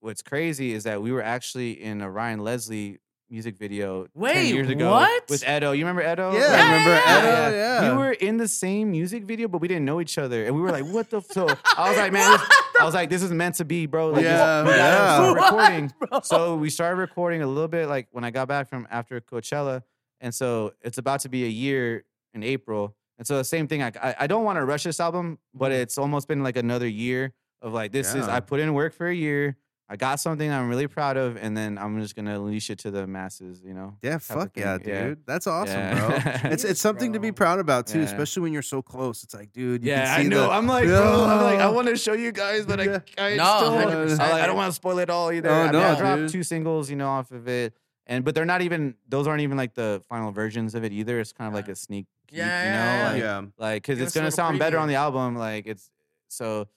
what's 0.00 0.22
crazy 0.22 0.72
is 0.72 0.84
that 0.84 1.00
we 1.00 1.12
were 1.12 1.22
actually 1.22 1.80
in 1.80 2.00
a 2.00 2.10
Ryan 2.10 2.40
Leslie 2.40 2.98
music 3.30 3.56
video 3.56 4.06
10 4.20 4.46
years 4.46 4.68
ago 4.68 4.90
what? 4.90 5.28
with 5.28 5.46
Edo. 5.48 5.72
You 5.72 5.86
remember 5.86 6.02
Edo? 6.10 6.32
Yeah, 6.32 6.38
Yeah, 6.38 6.46
I 6.46 6.62
remember 6.62 6.90
yeah, 6.90 7.18
Edo, 7.18 7.56
Yeah. 7.56 7.82
yeah. 7.82 7.92
We 7.92 7.98
were 7.98 8.12
in 8.12 8.36
the 8.36 8.48
same 8.48 8.90
music 8.90 9.24
video, 9.24 9.48
but 9.48 9.60
we 9.60 9.68
didn't 9.68 9.84
know 9.84 10.00
each 10.00 10.18
other, 10.18 10.44
and 10.44 10.54
we 10.54 10.60
were 10.60 10.70
like, 10.70 10.84
"What 10.84 11.10
the?" 11.10 11.18
F-? 11.18 11.26
So 11.30 11.46
I 11.76 11.88
was 11.88 11.98
like, 11.98 12.12
"Man, 12.12 12.30
this, 12.30 12.42
I 12.80 12.84
was 12.84 12.94
like, 12.94 13.10
this 13.10 13.22
is 13.22 13.30
meant 13.30 13.56
to 13.56 13.64
be, 13.64 13.86
bro." 13.86 14.10
Like, 14.10 14.22
this- 14.22 14.32
Yeah, 14.32 14.62
we 14.62 14.70
gotta 14.70 14.78
yeah. 14.78 15.16
start 15.16 15.36
recording. 15.36 15.92
Bro. 16.08 16.20
So 16.22 16.56
we 16.56 16.70
started 16.70 16.96
recording 16.96 17.42
a 17.42 17.46
little 17.46 17.68
bit, 17.68 17.88
like 17.88 18.08
when 18.12 18.24
I 18.24 18.30
got 18.30 18.48
back 18.48 18.68
from 18.68 18.86
after 18.90 19.20
Coachella, 19.20 19.82
and 20.20 20.34
so 20.34 20.72
it's 20.82 20.98
about 20.98 21.20
to 21.20 21.28
be 21.28 21.44
a 21.44 21.48
year 21.48 22.04
in 22.34 22.42
April, 22.42 22.94
and 23.18 23.26
so 23.26 23.36
the 23.36 23.44
same 23.44 23.68
thing. 23.68 23.82
I 23.82 23.92
I, 24.02 24.14
I 24.20 24.26
don't 24.26 24.44
want 24.44 24.58
to 24.58 24.64
rush 24.64 24.84
this 24.84 25.00
album, 25.00 25.38
but 25.54 25.72
mm-hmm. 25.72 25.82
it's 25.82 25.98
almost 25.98 26.28
been 26.28 26.42
like 26.42 26.56
another 26.56 26.88
year 26.88 27.32
of 27.60 27.72
like 27.72 27.92
this 27.92 28.14
is 28.14 28.26
I 28.28 28.40
put 28.40 28.60
in 28.60 28.72
work 28.74 28.94
for 28.94 29.08
a 29.08 29.14
year. 29.14 29.56
I 29.90 29.96
got 29.96 30.20
something 30.20 30.50
I'm 30.52 30.68
really 30.68 30.86
proud 30.86 31.16
of, 31.16 31.38
and 31.38 31.56
then 31.56 31.78
I'm 31.78 31.98
just 32.02 32.14
gonna 32.14 32.34
unleash 32.38 32.68
it 32.68 32.78
to 32.80 32.90
the 32.90 33.06
masses. 33.06 33.62
You 33.64 33.72
know. 33.72 33.96
Yeah, 34.02 34.18
fuck 34.18 34.50
yeah, 34.54 34.76
thing, 34.76 34.88
yeah. 34.88 35.04
dude. 35.08 35.26
That's 35.26 35.46
awesome, 35.46 35.76
Yeah. 35.78 36.40
bro. 36.42 36.50
It's 36.52 36.62
it's 36.64 36.80
something 36.80 37.14
to 37.14 37.20
be 37.20 37.32
proud 37.32 37.58
about 37.58 37.86
too, 37.86 38.00
Yeah. 38.00 38.04
especially 38.04 38.42
when 38.42 38.52
you're 38.52 38.60
so 38.62 38.82
close. 38.82 39.22
It's 39.24 39.32
like, 39.34 39.50
dude, 39.52 39.82
you 39.82 39.90
yeah, 39.90 40.16
can 40.16 40.26
I 40.26 40.28
know. 40.28 40.42
the- 40.42 40.50
I'm 40.50 40.66
like, 40.66 40.84
bro, 40.88 41.24
I'm 41.24 41.42
like, 41.42 41.58
I 41.60 41.68
want 41.70 41.88
to 41.88 41.96
show 41.96 42.12
you 42.12 42.32
guys, 42.32 42.66
but 42.66 42.78
Yeah. 42.84 42.98
I, 43.16 43.32
I 43.32 43.36
No, 43.36 43.56
still, 43.56 44.20
I, 44.20 44.42
I 44.42 44.46
don't 44.46 44.56
want 44.56 44.68
to 44.70 44.74
spoil 44.76 44.98
it 44.98 45.08
all 45.08 45.32
either. 45.32 45.48
Oh, 45.48 45.54
I, 45.54 45.62
mean, 45.64 45.72
no, 45.72 45.80
I 45.80 45.94
dropped 45.98 46.16
dude. 46.20 46.30
two 46.32 46.42
singles, 46.42 46.90
you 46.90 46.96
know, 46.96 47.08
off 47.08 47.30
of 47.30 47.48
it, 47.48 47.72
and 48.06 48.24
but 48.26 48.34
they're 48.34 48.44
not 48.44 48.60
even; 48.60 48.94
those 49.08 49.26
aren't 49.26 49.40
even 49.40 49.56
like 49.56 49.72
the 49.74 50.02
final 50.06 50.32
versions 50.32 50.74
of 50.74 50.84
it 50.84 50.92
either. 50.92 51.18
It's 51.18 51.32
kind 51.32 51.48
of 51.48 51.54
like 51.54 51.68
a 51.68 51.74
sneak, 51.74 52.04
peek, 52.26 52.36
Yeah, 52.38 52.44
you 52.44 52.68
yeah, 52.70 52.82
know, 53.08 53.12
like, 53.14 53.22
yeah. 53.22 53.42
like 53.66 53.82
because 53.84 53.96
Give 53.98 54.06
it's 54.06 54.14
gonna 54.14 54.26
little 54.26 54.36
sound 54.36 54.58
better 54.58 54.76
on 54.78 54.88
the 54.88 54.96
album. 54.96 55.34
Like 55.34 55.66
it's 55.66 55.90
so. 56.28 56.68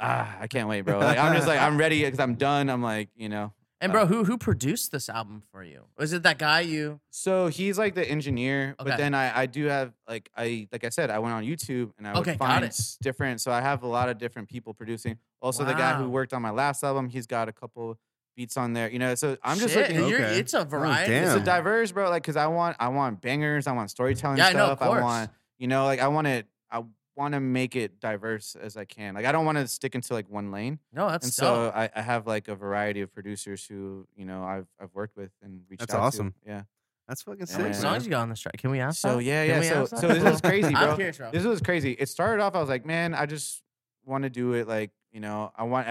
Ah, 0.00 0.36
I 0.40 0.46
can't 0.46 0.68
wait, 0.68 0.80
bro. 0.82 0.98
Like 0.98 1.18
I'm 1.18 1.34
just 1.34 1.46
like 1.46 1.60
I'm 1.60 1.76
ready 1.76 2.00
because 2.04 2.18
I'm 2.20 2.34
done. 2.34 2.70
I'm 2.70 2.82
like, 2.82 3.10
you 3.16 3.28
know. 3.28 3.52
And 3.82 3.92
bro, 3.92 4.04
who 4.06 4.24
who 4.24 4.36
produced 4.36 4.92
this 4.92 5.08
album 5.08 5.42
for 5.52 5.62
you? 5.62 5.84
Was 5.96 6.12
it 6.12 6.22
that 6.24 6.38
guy 6.38 6.60
you? 6.60 7.00
So 7.10 7.46
he's 7.48 7.78
like 7.78 7.94
the 7.94 8.06
engineer, 8.06 8.74
Okay. 8.78 8.90
but 8.90 8.98
then 8.98 9.14
I, 9.14 9.40
I 9.40 9.46
do 9.46 9.64
have 9.66 9.92
like 10.06 10.28
I 10.36 10.68
like 10.70 10.84
I 10.84 10.90
said 10.90 11.08
I 11.10 11.18
went 11.18 11.32
on 11.34 11.44
YouTube 11.44 11.92
and 11.96 12.06
I 12.06 12.12
would 12.12 12.20
Okay, 12.20 12.32
got 12.36 12.38
find 12.46 12.64
it. 12.64 12.78
different. 13.00 13.40
So 13.40 13.50
I 13.50 13.60
have 13.62 13.82
a 13.82 13.86
lot 13.86 14.08
of 14.10 14.18
different 14.18 14.48
people 14.48 14.74
producing. 14.74 15.16
Also, 15.40 15.64
the 15.64 15.72
guy 15.72 15.94
who 15.94 16.10
worked 16.10 16.34
on 16.34 16.42
my 16.42 16.50
last 16.50 16.84
album, 16.84 17.08
he's 17.08 17.26
got 17.26 17.48
a 17.48 17.52
couple 17.52 17.98
beats 18.36 18.58
on 18.58 18.74
there. 18.74 18.90
You 18.90 18.98
know, 18.98 19.14
so 19.14 19.38
I'm 19.42 19.58
just 19.58 19.72
Shit, 19.72 19.90
looking. 19.92 20.08
you're- 20.08 20.24
Okay. 20.24 20.38
It's 20.38 20.52
a 20.52 20.64
variety. 20.64 21.12
damn. 21.12 21.24
It's 21.24 21.34
a 21.40 21.44
diverse, 21.44 21.90
bro. 21.92 22.10
Like, 22.10 22.22
cause 22.22 22.36
I 22.36 22.48
want 22.48 22.76
I 22.78 22.88
want 22.88 23.22
bangers. 23.22 23.66
I 23.66 23.72
want 23.72 23.90
storytelling 23.90 24.36
Yeah, 24.38 24.48
I 24.48 24.52
know, 24.52 24.66
of 24.72 24.78
stuff. 24.78 24.88
I 24.90 25.00
want 25.00 25.30
you 25.58 25.68
know 25.68 25.84
like 25.86 26.00
I 26.00 26.08
want 26.08 26.26
it. 26.26 26.46
I 26.70 26.82
want 27.20 27.34
to 27.34 27.40
make 27.40 27.76
it 27.76 28.00
diverse 28.00 28.56
as 28.56 28.76
I 28.76 28.84
can. 28.86 29.14
Like 29.14 29.26
I 29.26 29.32
don't 29.32 29.44
want 29.44 29.58
to 29.58 29.68
stick 29.68 29.94
into 29.94 30.14
like 30.14 30.28
one 30.28 30.50
lane. 30.50 30.78
No, 30.92 31.08
that's 31.08 31.26
and 31.26 31.32
so. 31.32 31.44
so 31.44 31.72
I, 31.74 31.90
I 31.94 32.00
have 32.00 32.26
like 32.26 32.48
a 32.48 32.54
variety 32.54 33.02
of 33.02 33.12
producers 33.12 33.64
who 33.64 34.08
you 34.16 34.24
know 34.24 34.42
I've 34.42 34.66
I've 34.80 34.94
worked 34.94 35.16
with 35.16 35.30
and 35.42 35.60
reached 35.68 35.80
That's 35.80 35.94
out 35.94 36.00
awesome. 36.00 36.32
to. 36.32 36.50
Yeah. 36.50 36.62
That's 37.06 37.22
fucking 37.22 37.46
sick. 37.46 37.56
How 37.56 37.62
many 37.62 37.72
man. 37.72 37.80
songs 37.80 38.04
you 38.04 38.10
got 38.10 38.22
on 38.22 38.28
this 38.28 38.40
track? 38.40 38.56
Can 38.56 38.70
we 38.70 38.78
ask? 38.78 39.00
So 39.00 39.16
that? 39.16 39.24
yeah, 39.24 39.44
Can 39.46 39.62
yeah. 39.62 39.84
So 39.84 39.96
so 39.96 40.08
this 40.08 40.22
was 40.22 40.40
crazy, 40.40 40.66
I'm 40.74 40.86
bro. 40.86 40.96
curious, 40.96 41.18
bro. 41.18 41.30
This 41.32 41.44
was 41.44 41.60
crazy. 41.60 41.92
It 41.92 42.08
started 42.08 42.42
off. 42.42 42.54
I 42.54 42.60
was 42.60 42.68
like, 42.68 42.86
man, 42.86 43.14
I 43.14 43.26
just 43.26 43.62
want 44.04 44.22
to 44.24 44.30
do 44.30 44.52
it. 44.54 44.66
Like 44.68 44.92
you 45.12 45.20
know, 45.20 45.52
I 45.56 45.64
want. 45.64 45.88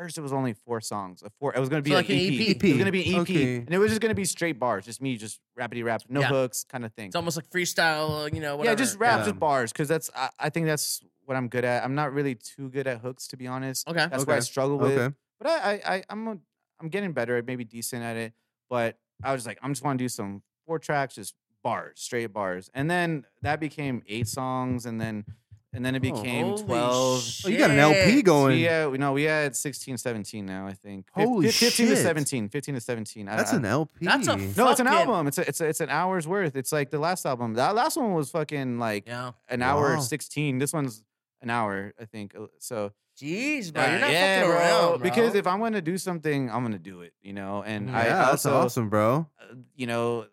At 0.00 0.04
first, 0.04 0.16
it 0.16 0.22
was 0.22 0.32
only 0.32 0.54
four 0.54 0.80
songs. 0.80 1.22
A 1.22 1.28
four. 1.38 1.54
It 1.54 1.60
was 1.60 1.68
gonna 1.68 1.82
be 1.82 1.90
So 1.90 1.96
like, 1.96 2.08
like 2.08 2.16
an 2.18 2.24
EP. 2.24 2.56
EP. 2.56 2.64
It 2.64 2.68
was 2.70 2.78
gonna 2.78 2.90
be 2.90 3.06
an 3.14 3.14
EP, 3.16 3.20
Okay. 3.20 3.56
and 3.56 3.70
it 3.74 3.76
was 3.78 3.90
just 3.90 4.00
gonna 4.00 4.14
be 4.14 4.24
straight 4.24 4.58
bars, 4.58 4.86
just 4.86 5.02
me, 5.02 5.18
just 5.18 5.40
rapidy 5.58 5.84
rap, 5.84 6.00
no 6.08 6.20
Yeah. 6.20 6.28
hooks, 6.28 6.64
kind 6.64 6.86
of 6.86 6.94
thing. 6.94 7.08
It's 7.08 7.16
almost 7.16 7.36
like 7.36 7.50
freestyle, 7.50 8.24
uh, 8.24 8.30
you 8.32 8.40
know. 8.40 8.56
Whatever. 8.56 8.72
Yeah, 8.72 8.82
just 8.82 8.98
raps 8.98 9.26
Yeah. 9.26 9.32
with 9.32 9.40
bars, 9.40 9.72
because 9.72 9.88
that's. 9.88 10.10
I, 10.16 10.30
I 10.38 10.48
think 10.48 10.64
that's 10.64 11.02
what 11.26 11.36
I'm 11.36 11.48
good 11.48 11.66
at. 11.66 11.84
I'm 11.84 11.94
not 11.94 12.14
really 12.14 12.34
too 12.34 12.70
good 12.70 12.86
at 12.86 13.00
hooks, 13.02 13.28
to 13.28 13.36
be 13.36 13.46
honest. 13.46 13.86
Okay. 13.88 14.06
That's 14.10 14.24
where 14.24 14.36
I 14.36 14.40
struggle 14.40 14.78
with. 14.78 14.96
Okay. 14.98 15.14
But 15.38 15.48
I, 15.50 15.72
I, 15.72 15.94
I 15.96 16.04
I'm, 16.08 16.28
a, 16.28 16.38
I'm 16.80 16.88
getting 16.88 17.12
better, 17.12 17.42
maybe 17.46 17.64
decent 17.64 18.02
at 18.02 18.16
it. 18.16 18.32
But 18.70 18.96
I 19.22 19.34
was 19.34 19.44
like, 19.46 19.58
I'm 19.62 19.72
just 19.72 19.84
want 19.84 19.98
to 19.98 20.04
do 20.04 20.08
some 20.08 20.42
four 20.66 20.78
tracks, 20.78 21.16
just 21.16 21.34
bars, 21.62 22.00
straight 22.00 22.32
bars, 22.32 22.70
and 22.72 22.90
then 22.90 23.26
that 23.42 23.60
became 23.60 24.02
eight 24.08 24.28
songs, 24.28 24.86
and 24.86 24.98
then, 24.98 25.26
and 25.72 25.84
then 25.84 25.94
it 25.94 25.98
Oh, 25.98 26.00
became 26.00 26.46
Holy 26.46 26.62
twelve. 26.62 27.24
Oh, 27.44 27.48
you 27.48 27.58
got 27.58 27.70
an 27.70 27.78
LP 27.78 27.94
shit. 27.96 28.16
So 28.18 28.22
going. 28.22 28.58
yeah, 28.58 28.86
we 28.88 28.98
know 28.98 29.12
we 29.12 29.22
had 29.24 29.54
16, 29.54 29.98
17 29.98 30.44
now. 30.46 30.66
I 30.66 30.72
think 30.72 31.06
Fif- 31.14 31.24
Holy 31.24 31.46
fif- 31.46 31.56
15 31.56 31.86
to 31.88 31.94
shit. 31.96 32.02
17, 32.04 32.48
15 32.48 32.74
to 32.74 32.80
17. 32.80 33.28
I- 33.28 33.36
That's 33.36 33.52
I- 33.52 33.56
an 33.56 33.64
LP. 33.64 34.04
That's 34.06 34.26
a 34.26 34.36
no, 34.36 34.42
it's 34.42 34.80
an 34.80 34.86
fucking- 34.86 34.86
album. 34.88 35.26
It's 35.28 35.38
a, 35.38 35.48
it's 35.48 35.60
a, 35.60 35.66
it's 35.68 35.80
an 35.80 35.90
hour's 35.90 36.26
worth. 36.26 36.56
It's 36.56 36.72
like 36.72 36.90
the 36.90 36.98
last 36.98 37.24
album. 37.26 37.54
That 37.54 37.74
last 37.74 37.96
one 37.96 38.14
was 38.14 38.30
fucking 38.30 38.78
like 38.78 39.06
Yeah. 39.06 39.32
an 39.48 39.62
hour 39.62 39.94
Wow. 39.94 40.00
16. 40.00 40.58
This 40.58 40.72
one's 40.72 41.04
an 41.42 41.50
hour, 41.50 41.92
I 42.00 42.04
think. 42.04 42.34
Uh, 42.34 42.46
So 42.58 42.92
Jeez, 43.20 43.72
bro, 43.72 43.84
you're 43.84 43.98
not 44.00 44.10
yeah, 44.10 44.36
fucking 44.40 44.50
bro. 44.50 44.58
around, 44.58 44.88
bro. 44.88 44.98
Because 45.10 45.34
if 45.34 45.46
I'm 45.46 45.60
gonna 45.60 45.82
do 45.82 45.98
something, 45.98 46.50
I'm 46.50 46.62
gonna 46.62 46.78
do 46.78 47.02
it. 47.02 47.12
You 47.22 47.34
know, 47.34 47.62
and. 47.62 47.90
I 47.90 48.04
yeah, 48.04 48.12
that's 48.30 48.46
also, 48.46 48.56
awesome, 48.64 48.88
bro. 48.88 49.26
uh, 49.38 49.54
you 49.76 49.86
know, 49.86 50.24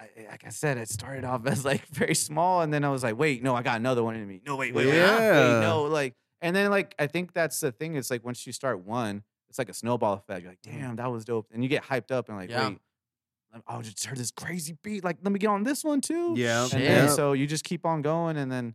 I, 0.00 0.30
like 0.30 0.44
I 0.46 0.48
said, 0.48 0.78
it 0.78 0.88
started 0.88 1.24
off 1.24 1.46
as 1.46 1.64
like 1.64 1.86
very 1.88 2.14
small, 2.14 2.62
and 2.62 2.72
then 2.72 2.84
I 2.84 2.88
was 2.88 3.02
like, 3.02 3.18
wait, 3.18 3.42
no, 3.42 3.54
I 3.54 3.62
got 3.62 3.76
another 3.76 4.02
one 4.02 4.16
in 4.16 4.26
me. 4.26 4.40
No, 4.46 4.56
wait, 4.56 4.74
wait, 4.74 4.86
wait, 4.86 4.94
Yeah. 4.96 5.56
wait, 5.56 5.60
no, 5.66 5.82
like, 5.82 6.14
and 6.40 6.56
then 6.56 6.70
like 6.70 6.94
I 6.98 7.06
think 7.06 7.32
that's 7.34 7.60
the 7.60 7.70
thing. 7.72 7.96
It's 7.96 8.10
like 8.10 8.24
once 8.24 8.46
you 8.46 8.52
start 8.52 8.80
one, 8.84 9.22
it's 9.50 9.58
like 9.58 9.68
a 9.68 9.74
snowball 9.74 10.14
effect. 10.14 10.42
You're 10.42 10.52
like, 10.52 10.62
damn, 10.62 10.96
that 10.96 11.10
was 11.12 11.24
dope, 11.24 11.48
and 11.52 11.62
you 11.62 11.68
get 11.68 11.82
hyped 11.84 12.10
up 12.10 12.28
and 12.28 12.38
like, 12.38 12.50
Yeah. 12.50 12.68
wait. 12.68 12.78
lem- 13.52 13.62
Oh, 13.68 13.82
just 13.82 14.04
heard 14.04 14.16
this 14.16 14.30
crazy 14.30 14.76
beat. 14.82 15.02
Like, 15.04 15.18
let 15.24 15.32
me 15.32 15.38
get 15.40 15.48
on 15.48 15.64
this 15.64 15.82
one 15.84 16.00
too. 16.00 16.34
Yeah. 16.36 16.62
And 16.72 16.82
then, 16.84 17.08
so 17.10 17.32
you 17.32 17.46
just 17.48 17.64
keep 17.64 17.84
on 17.84 18.00
going, 18.00 18.36
and 18.36 18.50
then 18.50 18.74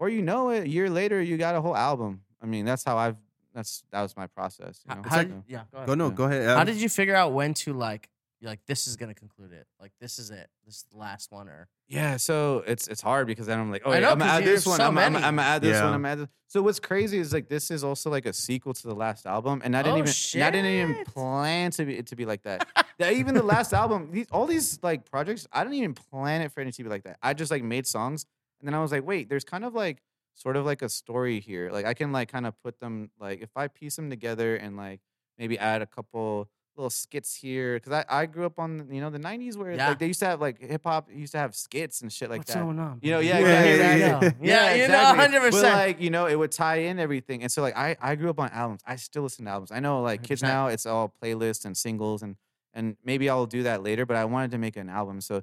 or 0.00 0.08
you 0.08 0.22
know 0.22 0.48
it, 0.50 0.64
a 0.64 0.68
year 0.68 0.88
later, 0.90 1.20
you 1.22 1.36
got 1.36 1.54
a 1.54 1.60
whole 1.60 1.76
album. 1.76 2.22
I 2.42 2.46
mean, 2.46 2.64
that's 2.64 2.82
how 2.84 2.96
I've. 2.96 3.16
That's 3.54 3.84
that 3.92 4.02
was 4.02 4.16
my 4.16 4.26
process. 4.26 4.80
You 4.84 4.94
How, 4.94 5.00
know? 5.02 5.08
how 5.08 5.16
So- 5.18 5.24
did, 5.24 5.42
yeah, 5.46 5.62
go 5.70 5.76
ahead. 5.76 5.86
Go 5.86 5.94
no, 5.94 6.08
Yeah. 6.08 6.14
go 6.14 6.24
ahead. 6.24 6.46
How 6.48 6.60
Um, 6.62 6.66
did 6.66 6.76
you 6.76 6.88
figure 6.88 7.14
out 7.14 7.32
when 7.32 7.54
to 7.54 7.72
like? 7.74 8.08
You're 8.44 8.50
like, 8.52 8.66
this 8.66 8.86
is 8.86 8.96
gonna 8.96 9.14
conclude 9.14 9.52
it. 9.54 9.66
Like, 9.80 9.92
this 10.02 10.18
is 10.18 10.30
it. 10.30 10.50
This 10.66 10.74
is 10.76 10.84
the 10.92 10.98
last 10.98 11.32
one, 11.32 11.48
or 11.48 11.66
Yeah, 11.88 12.18
so 12.18 12.62
it's 12.66 12.86
it's 12.88 13.00
hard 13.00 13.26
because 13.26 13.46
then 13.46 13.58
I'm 13.58 13.70
like, 13.70 13.80
oh, 13.86 13.90
I 13.90 13.94
yeah, 13.94 14.00
know, 14.00 14.10
I'm 14.10 14.18
gonna 14.18 14.30
'cause 14.32 14.40
add 14.42 14.46
this 14.46 14.66
one. 14.66 14.76
so 14.80 14.84
I'm, 14.88 14.98
I'm, 14.98 15.12
many. 15.14 15.24
I'm 15.24 15.36
gonna 15.36 15.48
add 15.48 15.62
this 15.62 15.76
Yeah. 15.78 15.84
one. 15.84 15.94
I'm 15.94 16.04
add 16.04 16.18
this. 16.18 16.28
So 16.48 16.60
what's 16.60 16.78
crazy 16.78 17.16
is 17.18 17.32
like 17.32 17.48
this 17.48 17.70
is 17.70 17.82
also 17.82 18.10
like 18.10 18.26
a 18.26 18.34
sequel 18.34 18.74
to 18.74 18.86
the 18.86 18.94
last 18.94 19.24
album, 19.24 19.62
and 19.64 19.74
I 19.74 19.82
didn't 19.82 19.94
Oh, 19.96 19.98
even 20.00 20.12
and 20.34 20.44
I 20.44 20.50
didn't 20.50 20.70
even 20.72 21.04
plan 21.06 21.70
to 21.70 21.86
be 21.86 21.96
it 21.96 22.06
to 22.08 22.16
be 22.16 22.26
like 22.26 22.42
that. 22.42 22.68
that 22.98 23.14
even 23.14 23.34
the 23.34 23.42
last 23.42 23.72
album, 23.72 24.10
these, 24.12 24.26
all 24.30 24.44
these 24.46 24.78
like 24.82 25.10
projects, 25.10 25.46
I 25.50 25.62
didn't 25.64 25.76
even 25.76 25.94
plan 25.94 26.42
it 26.42 26.52
for 26.52 26.60
it 26.60 26.70
to 26.74 26.82
be 26.82 26.90
like 26.90 27.04
that. 27.04 27.16
I 27.22 27.32
just 27.32 27.50
like 27.50 27.62
made 27.62 27.86
songs, 27.86 28.26
and 28.60 28.68
then 28.68 28.74
I 28.74 28.80
was 28.82 28.92
like, 28.92 29.06
wait, 29.06 29.30
there's 29.30 29.44
kind 29.44 29.64
of 29.64 29.72
like 29.74 30.02
sort 30.34 30.56
of 30.56 30.66
like 30.66 30.82
a 30.82 30.90
story 30.90 31.40
here. 31.40 31.70
Like 31.70 31.86
I 31.86 31.94
can 31.94 32.12
like 32.12 32.28
kind 32.30 32.46
of 32.46 32.60
put 32.62 32.78
them 32.78 33.10
like 33.18 33.40
if 33.40 33.56
I 33.56 33.68
piece 33.68 33.96
them 33.96 34.10
together 34.10 34.54
and 34.54 34.76
like 34.76 35.00
maybe 35.38 35.58
add 35.58 35.80
a 35.80 35.86
couple 35.86 36.50
little 36.76 36.90
skits 36.90 37.34
here 37.34 37.74
because 37.76 37.92
I, 37.92 38.22
I 38.22 38.26
grew 38.26 38.44
up 38.46 38.58
on 38.58 38.88
you 38.90 39.00
know 39.00 39.10
the 39.10 39.18
90s 39.18 39.56
where 39.56 39.72
Yeah. 39.72 39.88
like 39.90 39.98
they 39.98 40.06
used 40.08 40.20
to 40.20 40.26
have 40.26 40.40
like 40.40 40.60
hip 40.60 40.82
hop 40.84 41.08
used 41.12 41.32
to 41.32 41.38
have 41.38 41.54
skits 41.54 42.00
and 42.02 42.12
shit 42.12 42.30
like 42.30 42.38
what's 42.40 42.52
that. 42.54 42.62
going 42.62 42.78
on? 42.78 42.98
You 43.02 43.12
know, 43.12 43.20
yeah, 43.20 43.38
yeah, 43.38 43.62
hear 43.62 43.76
yeah, 43.76 43.94
yeah. 43.96 44.08
now? 44.08 44.20
Yeah, 44.20 44.30
yeah, 44.42 44.72
you 44.74 44.78
know, 44.78 44.84
exactly. 44.94 45.20
hundred 45.20 45.40
But 45.40 45.50
percent. 45.52 45.74
like, 45.74 46.00
you 46.00 46.10
know, 46.10 46.26
it 46.26 46.34
would 46.36 46.52
tie 46.52 46.76
in 46.76 46.98
everything. 46.98 47.42
And 47.42 47.50
so 47.52 47.62
like 47.62 47.76
I 47.76 47.96
I 48.00 48.14
grew 48.16 48.30
up 48.30 48.40
on 48.40 48.50
albums. 48.50 48.80
I 48.86 48.96
still 48.96 49.22
listen 49.22 49.44
to 49.44 49.50
albums. 49.52 49.70
I 49.72 49.80
know 49.80 50.02
like 50.02 50.22
kids 50.22 50.42
100%. 50.42 50.44
now 50.48 50.66
it's 50.68 50.86
all 50.86 51.12
playlists 51.22 51.64
and 51.64 51.76
singles 51.76 52.22
and 52.22 52.36
and 52.72 52.96
maybe 53.04 53.30
I'll 53.30 53.46
do 53.46 53.62
that 53.64 53.82
later, 53.84 54.04
but 54.06 54.16
I 54.16 54.24
wanted 54.24 54.50
to 54.50 54.58
make 54.58 54.76
an 54.76 54.88
album. 54.88 55.20
So 55.20 55.42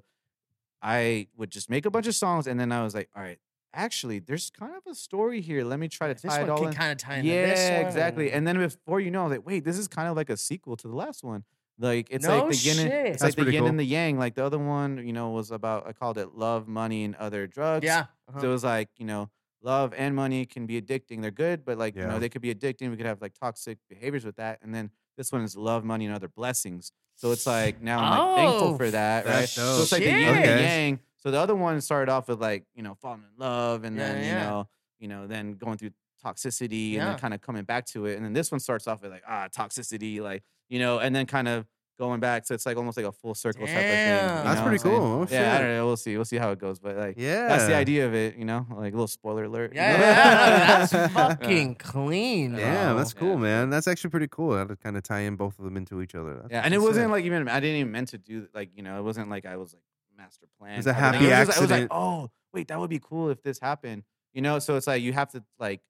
I 0.82 1.28
would 1.38 1.52
just 1.52 1.70
make 1.70 1.86
a 1.86 1.92
bunch 1.92 2.08
of 2.08 2.16
songs 2.16 2.48
and 2.48 2.60
then 2.60 2.72
I 2.72 2.84
was 2.84 2.94
like, 2.96 3.10
all 3.16 3.22
right, 3.22 3.38
actually 3.74 4.20
there's 4.20 4.50
kind 4.50 4.74
of 4.76 4.84
a 4.92 4.96
story 4.96 5.42
here. 5.42 5.64
Let 5.64 5.80
me 5.80 5.88
try 5.88 6.08
to 6.08 6.14
This 6.14 6.24
tie 6.24 6.40
it 6.40 6.42
one 6.44 6.50
all 6.50 6.58
can 6.60 6.68
in. 6.68 6.74
kind 6.74 6.92
of 6.92 6.98
tie 6.98 7.16
into 7.18 7.30
Yeah, 7.30 7.46
this 7.48 7.72
one. 7.72 7.86
exactly. 7.88 8.32
And 8.32 8.48
then 8.48 8.58
before 8.58 9.00
you 9.00 9.12
know, 9.12 9.22
I 9.22 9.24
was 9.28 9.32
like, 9.38 9.46
wait, 9.46 9.64
this 9.64 9.78
is 9.78 9.88
kind 9.88 10.08
of 10.08 10.16
like 10.16 10.30
a 10.30 10.38
sequel 10.38 10.76
to 10.78 10.88
the 10.88 10.96
last 10.96 11.24
one. 11.24 11.44
Like 11.80 12.08
it's 12.12 12.26
No 12.26 12.46
like 12.46 12.50
the 12.50 12.56
yin 12.58 12.80
and 12.80 12.90
shit. 12.92 13.06
it's 13.08 13.22
That's 13.22 13.24
like 13.24 13.36
the 13.36 13.42
pretty 13.44 13.52
yin 13.56 13.62
cool. 13.64 13.70
and 13.70 13.80
the 13.80 13.84
yang. 13.84 14.18
Like 14.20 14.36
the 14.36 14.44
other 14.46 14.60
one, 14.60 15.06
you 15.06 15.14
know, 15.14 15.30
was 15.32 15.52
about 15.52 15.88
I 15.88 15.94
called 15.94 16.18
it 16.18 16.36
love, 16.36 16.68
money, 16.68 17.04
and 17.04 17.16
other 17.16 17.48
drugs. 17.48 17.86
yeah, 17.86 18.04
So 18.30 18.38
uh-huh. 18.38 18.48
it 18.48 18.50
was 18.50 18.64
like, 18.64 18.90
you 18.98 19.06
know, 19.06 19.30
love 19.64 19.94
and 19.98 20.16
money 20.16 20.46
can 20.46 20.66
be 20.68 20.80
addicting. 20.82 21.22
They're 21.22 21.32
good, 21.32 21.66
but 21.66 21.78
like, 21.78 21.96
you 21.96 22.02
know, 22.06 22.20
they 22.20 22.30
could 22.30 22.42
be 22.42 22.54
addicting. 22.54 22.90
We 22.92 22.98
could 22.98 23.06
have 23.06 23.22
like 23.22 23.34
toxic 23.40 23.78
behaviors 23.90 24.26
with 24.26 24.36
that. 24.36 24.60
And 24.62 24.74
then 24.76 24.92
this 25.18 25.32
one 25.32 25.42
is 25.44 25.56
love, 25.56 25.84
money, 25.84 26.06
and 26.06 26.14
other 26.16 26.28
blessings. 26.28 26.92
So 27.16 27.32
it's 27.32 27.46
like 27.46 27.82
now 27.82 28.00
I'm 28.00 28.10
like 28.12 28.36
thankful 28.38 28.68
Oh, 28.70 28.78
for 28.78 28.90
that, 28.92 29.26
right? 29.26 29.32
that's 29.42 29.52
So 29.54 29.82
it's 29.82 29.92
like 29.92 30.02
the 30.04 30.10
yin 30.10 30.20
shit. 30.20 30.28
and 30.28 30.38
the 30.38 30.42
Okay. 30.52 30.64
yang. 30.86 31.00
So 31.24 31.32
the 31.32 31.40
other 31.40 31.56
one 31.56 31.82
started 31.82 32.12
off 32.12 32.28
with 32.28 32.42
like 32.42 32.66
you 32.76 32.84
know 32.84 32.96
falling 32.96 33.22
in 33.24 33.38
love, 33.38 33.84
and 33.84 33.96
Yeah, 33.98 34.14
then 34.14 34.24
you 34.26 34.32
know 34.36 34.68
you 35.00 35.08
know 35.08 35.28
then 35.28 35.54
going 35.54 35.78
through 35.78 35.92
toxicity, 36.24 36.94
and 36.94 36.94
Yeah. 36.96 37.06
then 37.10 37.18
kind 37.18 37.34
of 37.34 37.42
coming 37.42 37.64
back 37.64 37.86
to 37.88 38.06
it, 38.06 38.16
and 38.16 38.26
then 38.26 38.34
this 38.34 38.52
one 38.52 38.60
starts 38.60 38.88
off 38.88 39.02
with 39.02 39.12
like 39.12 39.24
ah 39.28 39.48
toxicity, 39.56 40.20
like 40.22 40.44
you 40.70 40.80
know, 40.80 41.00
and 41.00 41.16
then 41.16 41.26
kind 41.26 41.48
of 41.48 41.66
going 42.00 42.20
back. 42.20 42.46
So 42.48 42.56
it's 42.56 42.66
like 42.66 42.78
almost 42.78 42.98
like 42.98 43.06
a 43.06 43.12
full 43.12 43.36
circle 43.36 43.68
type 43.68 43.76
of 43.76 43.82
thing. 43.84 44.08
You 44.08 44.44
That's 44.44 44.60
know 44.62 44.66
pretty 44.66 44.66
what 44.66 44.72
I'm 44.72 44.78
saying? 44.80 45.00
cool. 45.00 45.22
Oh, 45.22 45.28
Yeah, 45.30 45.56
I 45.56 45.58
don't 45.60 45.68
know. 45.76 45.86
We'll 45.86 45.98
see. 45.98 46.16
We'll 46.16 46.26
see 46.26 46.38
how 46.38 46.50
it 46.52 46.58
goes. 46.58 46.80
But 46.80 46.96
like, 46.98 47.16
Yeah. 47.18 47.48
that's 47.48 47.68
the 47.68 47.76
idea 47.76 48.08
of 48.08 48.16
it. 48.16 48.38
You 48.38 48.46
know, 48.46 48.66
like 48.72 48.94
a 48.94 48.96
little 48.96 49.08
spoiler 49.08 49.44
alert. 49.44 49.74
Yeah, 49.76 49.92
yeah, 50.00 50.86
that's 50.88 51.14
fucking 51.14 51.76
clean. 51.76 52.56
Yeah, 52.56 52.88
bro. 52.88 52.98
that's 52.98 53.14
cool, 53.14 53.32
Yeah. 53.34 53.36
man. 53.36 53.70
That's 53.70 53.88
actually 53.88 54.10
pretty 54.10 54.30
cool. 54.32 54.58
How 54.58 54.64
to 54.64 54.76
kind 54.76 54.98
of 54.98 55.04
tie 55.04 55.20
in 55.22 55.36
both 55.36 55.60
of 55.60 55.66
them 55.66 55.78
into 55.78 56.02
each 56.02 56.16
other. 56.16 56.36
That's 56.42 56.52
Yeah, 56.52 56.62
and 56.64 56.74
it 56.74 56.80
wasn't 56.80 57.06
sick. 57.06 57.12
like 57.12 57.26
even 57.26 57.48
I 57.48 57.60
didn't 57.60 57.78
even 57.82 57.92
meant 57.92 58.10
to 58.10 58.18
do 58.18 58.48
like 58.56 58.70
you 58.76 58.82
know 58.82 58.98
it 58.98 59.04
wasn't 59.04 59.30
like 59.30 59.46
I 59.46 59.58
was 59.58 59.74
like 59.74 59.84
master 60.22 60.48
plan. 60.60 60.78
It's 60.78 60.88
a 60.88 60.92
type 60.94 60.98
of 60.98 61.04
happy 61.04 61.18
thing. 61.20 61.28
It 61.28 61.40
was 61.40 61.48
just- 61.48 61.58
I 61.58 61.62
was 61.62 61.72
like, 61.72 61.88
oh 61.92 62.30
wait, 62.54 62.68
that 62.70 62.80
would 62.80 62.90
be 62.90 63.00
cool 63.00 63.30
if 63.30 63.42
this 63.42 63.60
happened. 63.60 64.04
You 64.34 64.42
know, 64.42 64.60
so 64.60 64.76
it's 64.76 64.88
like 64.88 65.02
you 65.02 65.14
have 65.14 65.30
to 65.32 65.44
like 65.60 65.82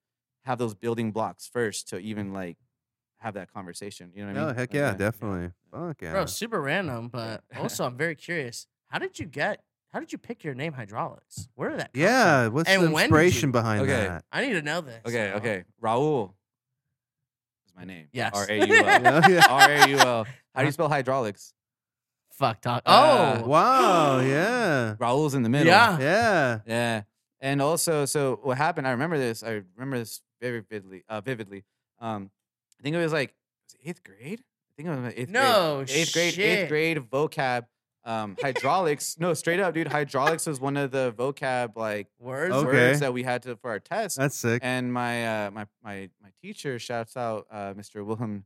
have 0.46 0.58
those 0.58 0.74
building 0.74 1.12
blocks 1.12 1.48
first 1.48 1.89
to 1.89 2.00
even 2.00 2.34
like 2.34 2.58
have 3.20 3.36
that 3.36 3.54
conversation. 3.54 4.12
You 4.15 4.26
know 4.26 4.34
what 4.34 4.38
I 4.38 4.41
Oh 4.41 4.46
mean? 4.48 4.56
heck 4.56 4.70
Like, 4.70 4.74
yeah, 4.76 4.94
definitely. 4.94 5.52
Fuck 5.72 6.02
yeah. 6.02 6.12
Bro, 6.12 6.26
super 6.28 6.60
random, 6.62 7.08
but 7.10 7.44
also 7.58 7.86
I'm 7.86 7.96
very 7.98 8.15
curious. 8.15 8.67
How 8.88 8.98
did 9.00 9.20
you 9.20 9.26
get? 9.26 9.62
How 9.94 10.00
did 10.00 10.12
you 10.13 10.17
pick 10.17 10.44
your 10.46 10.54
name, 10.56 10.72
Hydraulics? 10.74 11.50
Where 11.56 11.70
did 11.70 11.80
that? 11.82 11.94
Come 11.94 12.02
yeah, 12.02 12.46
from? 12.46 12.54
what's 12.54 12.70
And 12.70 12.82
the 12.84 12.98
inspiration 12.98 13.50
you- 13.50 13.54
behind 13.54 13.82
Okay. 13.82 14.08
that? 14.08 14.24
I 14.32 14.46
need 14.46 14.54
to 14.54 14.62
know 14.62 14.80
this. 14.82 15.02
Okay, 15.06 15.28
bro. 15.30 15.38
okay. 15.38 15.63
Raul 15.84 16.34
is 17.67 17.74
my 17.76 17.84
name. 17.84 18.08
Yes. 18.13 18.32
R 18.34 18.46
A 18.50 18.56
U 18.56 18.62
L. 18.74 18.86
Yeah, 19.02 19.28
yeah. 19.30 19.46
R 19.50 19.70
A 19.72 19.88
U 19.89 19.98
L. 19.98 20.26
How 20.56 20.62
do 20.62 20.65
you 20.65 20.72
spell 20.72 20.89
hydraulics? 20.89 21.54
Fuck 22.32 22.62
dog. 22.62 22.82
Uh, 22.86 23.39
Oh, 23.44 23.48
Wow, 23.48 24.20
yeah. 24.26 24.96
Raul's 25.00 25.34
in 25.36 25.44
the 25.44 25.50
middle. 25.50 25.67
Yeah. 25.67 26.00
Yeah. 26.00 26.60
Yeah. 26.65 27.02
And 27.39 27.62
also, 27.62 28.06
so 28.06 28.39
what 28.44 28.58
happened? 28.58 28.88
I 28.88 28.91
remember 28.91 29.17
this. 29.17 29.44
I 29.44 29.62
remember 29.76 29.98
this 30.00 30.22
very 30.39 30.62
vividly. 30.62 31.04
Uh, 31.10 31.22
vividly. 31.22 31.63
Um, 32.00 32.32
I 32.80 32.84
think 32.84 32.96
it 32.96 33.00
was 33.00 33.13
like 33.13 33.34
was 33.67 33.76
it 33.76 33.89
eighth 33.89 34.04
grade. 34.04 34.41
I 34.41 34.72
think 34.76 34.88
it 34.88 34.91
was 34.91 35.00
my 35.00 35.08
eighth 35.10 35.15
grade. 35.15 35.30
no 35.32 35.86
Eighth 35.88 36.13
grade. 36.13 36.34
shit. 36.34 36.46
Eighth 36.60 36.70
grade 36.70 36.98
vocab. 36.98 37.65
Um, 38.04 38.36
hydraulics. 38.41 39.20
no, 39.20 39.36
straight 39.36 39.60
up, 39.60 39.76
dude. 39.76 39.88
Hydraulics 39.88 40.48
was 40.48 40.60
one 40.60 40.76
of 40.78 40.89
the 40.89 41.13
vocab 41.15 41.76
like 41.76 42.08
words. 42.20 42.54
Okay. 42.54 42.65
words 42.65 43.00
that 43.02 43.13
we 43.13 43.22
had 43.22 43.44
to 43.44 43.56
for 43.58 43.70
our 43.70 43.80
test. 43.80 44.17
That's 44.17 44.36
sick. 44.38 44.62
and 44.63 44.91
my 44.91 45.46
uh, 45.48 45.52
my 45.52 45.67
my 45.84 46.10
my 46.22 46.30
teacher 46.41 46.80
shouts 46.80 47.15
out 47.15 47.46
uh, 47.52 47.74
Mr. 47.76 48.04
Wilhelm 48.04 48.46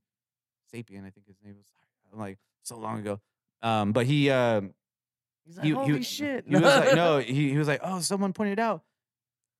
Sapien. 0.73 1.05
I 1.05 1.09
think 1.09 1.27
his 1.27 1.37
name 1.43 1.55
was. 1.57 1.67
I'm 2.11 2.19
like 2.19 2.37
so 2.63 2.77
long 2.77 2.99
ago. 2.99 3.21
Um, 3.61 3.91
but 3.91 4.05
he 4.05 4.29
um, 4.29 4.73
He's 5.45 5.57
like, 5.57 5.65
he, 5.65 5.71
holy 5.71 5.97
he, 5.97 6.03
shit. 6.03 6.45
He 6.47 6.55
was 6.55 6.63
like, 6.63 6.95
no, 6.95 7.17
he, 7.25 7.51
he 7.51 7.57
was 7.57 7.67
like, 7.67 7.81
oh, 7.83 7.99
someone 7.99 8.33
pointed 8.33 8.59
out. 8.59 8.81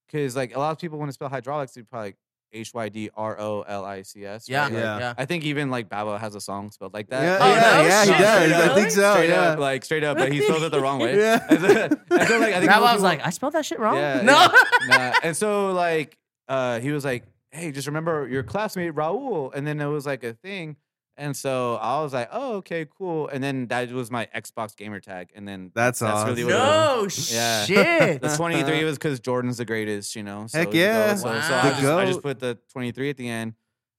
Because 0.08 0.36
like 0.36 0.56
a 0.56 0.60
lot 0.60 0.72
of 0.72 0.80
people 0.80 0.98
want 1.00 1.10
to 1.10 1.14
spell 1.14 1.30
hydraulics, 1.30 1.74
they 1.74 1.82
probably 1.84 2.10
like 2.10 2.18
H 2.54 2.74
Y 2.74 2.90
D 2.90 3.10
R 3.16 3.40
O 3.40 3.62
L 3.68 3.84
I 3.86 4.02
C 4.04 4.26
S. 4.26 4.48
Yeah, 4.48 4.64
right? 4.64 4.72
Like, 4.74 4.82
Yeah. 4.82 5.00
yeah. 5.00 5.14
I 5.18 5.26
think 5.26 5.44
even 5.44 5.70
like 5.70 5.90
Babo 5.90 6.18
has 6.18 6.36
a 6.36 6.42
song 6.42 6.72
spelled 6.72 6.94
like 6.94 7.10
that. 7.10 7.22
Yeah, 7.22 7.38
Oh, 7.42 7.50
yeah, 7.50 7.62
no 7.62 7.82
yeah, 7.88 8.06
he 8.06 8.12
shit. 8.12 8.18
does. 8.20 8.52
I 8.52 8.68
Really? 8.68 8.82
think 8.82 8.92
so. 8.92 9.14
straight 9.14 9.30
yeah. 9.30 9.42
up, 9.42 9.60
like 9.60 9.86
straight 9.86 10.04
up, 10.04 10.18
but 10.18 10.32
he 10.32 10.42
spells 10.42 10.64
it 10.64 10.72
the 10.72 10.80
wrong 10.80 11.00
way. 11.02 11.18
Yeah. 11.18 11.46
And 11.50 11.60
so, 11.60 11.68
and 11.68 12.28
so, 12.28 12.40
like, 12.40 12.54
I 12.54 12.60
think 12.60 12.72
Rabbi 12.72 12.80
most 12.86 12.94
was 12.94 13.04
like, 13.04 13.26
I 13.26 13.30
spelled 13.32 13.54
that 13.54 13.66
shit 13.66 13.80
wrong. 13.80 13.96
Yeah, 13.98 14.22
no. 14.22 14.48
nah. 14.88 15.14
And 15.24 15.36
so 15.36 15.72
like 15.74 16.18
uh 16.48 16.80
he 16.80 16.92
was 16.92 17.04
like, 17.04 17.26
Hey, 17.52 17.72
just 17.72 17.88
remember 17.88 18.28
your 18.28 18.44
classmate 18.44 18.94
Raul. 18.94 19.54
And 19.54 19.66
then 19.68 19.80
it 19.82 19.88
was 19.88 20.06
like 20.06 20.24
a 20.24 20.34
thing. 20.34 20.78
And 21.18 21.36
so 21.36 21.76
I 21.76 22.02
was 22.02 22.12
like, 22.14 22.30
Oh, 22.32 22.56
okay, 22.58 22.86
cool. 22.98 23.28
And 23.30 23.44
then 23.44 23.68
that 23.68 23.90
was 23.92 24.12
my 24.12 24.28
Xbox 24.36 24.76
gamer 24.76 25.00
tag. 25.00 25.30
And 25.36 25.48
then 25.48 25.72
That's 25.74 26.02
really 26.02 26.44
what 26.44 26.54
it 26.54 26.56
was. 26.58 27.32
no 27.32 27.38
Yeah. 27.38 27.64
shit. 27.66 28.22
The 28.26 28.36
23 28.36 28.84
was 28.84 28.98
because 28.98 29.20
Jordan's 29.22 29.58
the 29.58 29.66
greatest, 29.66 30.16
you 30.16 30.24
know. 30.24 30.48
So, 30.48 30.60
Heck 30.60 30.74
you 30.74 30.82
yeah. 30.82 31.16
So, 31.16 31.24
so 31.24 31.30
Wow. 31.30 31.36
I, 31.64 31.70
The 31.70 31.76
just, 31.76 31.86
I 31.86 32.06
just 32.06 32.18
goat. 32.18 32.24
put 32.24 32.40
the 32.40 32.58
23 32.74 33.10
at 33.12 33.18
the 33.18 33.30
end. 33.30 33.54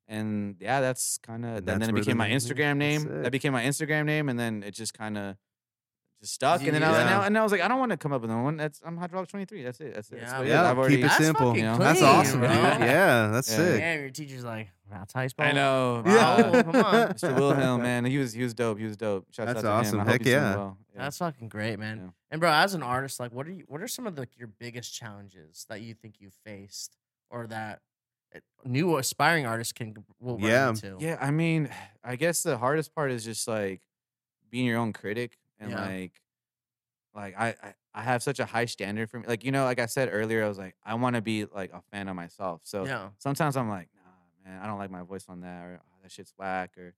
And 0.09 0.57
yeah, 0.61 0.81
that's 0.81 1.18
kind 1.18 1.44
of, 1.44 1.57
And 1.57 1.66
then, 1.66 1.79
that's 1.79 1.81
then 1.81 1.88
it 1.90 1.92
where 1.94 2.00
the 2.02 2.05
became 2.07 2.16
my 2.18 2.29
name. 2.29 2.37
Instagram 2.38 2.76
name. 2.76 3.05
That's 3.05 3.22
That 3.24 3.33
became 3.33 3.52
my 3.52 3.64
Instagram 3.64 4.05
name. 4.05 4.29
And 4.29 4.38
then 4.38 4.62
it 4.62 4.72
just 4.72 4.92
kind 4.94 5.16
of 5.18 5.37
just 6.27 6.35
stuck. 6.35 6.62
And 6.62 6.75
then, 6.75 6.83
I, 6.83 7.01
and, 7.01 7.09
I, 7.09 7.27
and 7.27 7.39
I 7.39 7.43
was 7.43 7.53
like, 7.53 7.61
I 7.61 7.69
don't 7.69 7.79
want 7.79 7.91
to 7.93 7.97
come 7.97 8.12
up 8.12 8.21
with 8.23 8.31
another 8.31 8.43
one. 8.45 8.57
That's 8.57 8.81
I'm 8.85 8.97
Hydraulic 8.97 9.29
23. 9.29 9.62
That's 9.62 9.81
it. 9.81 9.95
That's 9.95 10.11
it. 10.11 10.21
That's 10.21 10.33
Yeah, 10.33 10.39
what 10.39 10.47
it 10.47 10.49
is. 10.49 10.53
Yeah, 10.55 10.71
I've 10.71 10.79
already, 10.79 10.97
keep 10.97 11.05
it 11.07 11.11
simple. 11.12 11.47
fucking 11.49 11.65
you 11.65 11.71
know? 11.71 11.79
That's 11.79 12.03
awesome, 12.03 12.41
dude. 12.41 12.51
Yeah, 12.51 13.29
that's 13.33 13.49
it. 13.49 13.53
Yeah. 13.53 13.59
sick. 13.73 13.81
Damn, 13.81 14.01
your 14.01 14.11
teacher's 14.11 14.45
like, 14.45 14.69
that's 14.91 15.12
how 15.12 15.23
you 15.23 15.29
spell 15.29 15.47
I 15.47 15.51
it." 15.51 15.55
know. 15.55 16.03
Yeah. 16.07 16.43
Raul, 16.43 16.65
come 16.73 16.77
on. 16.85 17.09
Mr. 17.09 17.35
Wilhelm, 17.35 17.83
man. 17.83 18.05
He 18.05 18.19
was 18.19 18.33
he 18.33 18.43
was 18.43 18.55
dope. 18.55 18.79
He 18.79 18.85
was 18.85 18.97
dope. 18.97 19.27
Shouts 19.33 19.47
That's 19.55 19.59
out 19.59 19.62
to 19.62 19.69
awesome. 19.69 20.01
Him. 20.01 20.09
I 20.09 20.12
Heck 20.12 20.25
yeah. 20.25 20.57
well. 20.57 20.79
Yeah. 20.95 21.03
That's 21.03 21.19
fucking 21.19 21.49
great, 21.49 21.79
man. 21.79 21.99
Yeah. 21.99 22.11
And 22.31 22.41
bro, 22.41 22.51
as 22.51 22.75
an 22.75 22.83
artist, 22.83 23.19
like, 23.21 23.33
what 23.33 23.47
are 23.47 23.53
you? 23.53 23.65
What 23.69 23.81
are 23.83 23.89
some 23.89 24.07
of 24.07 24.15
the 24.17 24.29
your 24.37 24.49
biggest 24.49 24.95
challenges 24.95 25.67
that 25.69 25.81
you 25.81 25.95
think 25.95 26.17
you 26.21 26.31
faced, 26.45 26.97
or 27.31 27.47
that 27.49 27.81
uh, 28.35 28.39
new 28.65 28.97
aspiring 28.97 29.47
artists 29.47 29.73
can 29.73 29.95
will 30.21 30.39
run 30.39 30.49
Yeah. 30.51 30.69
into? 30.71 30.97
Yeah, 31.01 31.19
I 31.21 31.31
mean, 31.31 31.69
I 32.05 32.17
guess 32.17 32.43
the 32.43 32.59
hardest 32.59 32.95
part 32.95 33.11
is 33.11 33.25
just 33.25 33.47
like 33.49 33.81
being 34.51 34.67
your 34.67 34.79
own 34.79 34.93
critic 34.93 35.37
and 35.59 35.71
Yeah. 35.71 35.87
like 35.87 36.12
like 37.14 37.35
I, 37.38 37.49
I 37.62 37.75
I 37.95 38.03
have 38.03 38.23
such 38.23 38.40
a 38.40 38.45
high 38.45 38.66
standard 38.66 39.09
for 39.09 39.19
me. 39.19 39.27
Like, 39.27 39.42
you 39.42 39.51
know, 39.51 39.64
like 39.64 39.79
I 39.79 39.87
said 39.87 40.11
earlier, 40.12 40.45
I 40.45 40.49
was 40.49 40.59
like, 40.59 40.75
I 40.85 40.95
want 40.95 41.16
to 41.16 41.23
be 41.23 41.47
like 41.47 41.73
a 41.73 41.81
fan 41.90 42.09
of 42.09 42.16
myself. 42.16 42.61
So 42.64 42.85
yeah, 42.85 43.09
sometimes 43.19 43.57
I'm 43.57 43.71
like, 43.71 43.88
nah, 43.95 44.51
man, 44.51 44.61
I 44.62 44.66
don't 44.66 44.77
like 44.79 44.90
my 44.90 45.03
voice 45.03 45.25
on 45.29 45.40
that, 45.40 45.64
or 45.64 45.81
oh, 45.83 45.97
that 46.03 46.12
shit's 46.12 46.35
whack, 46.38 46.77
or 46.77 46.92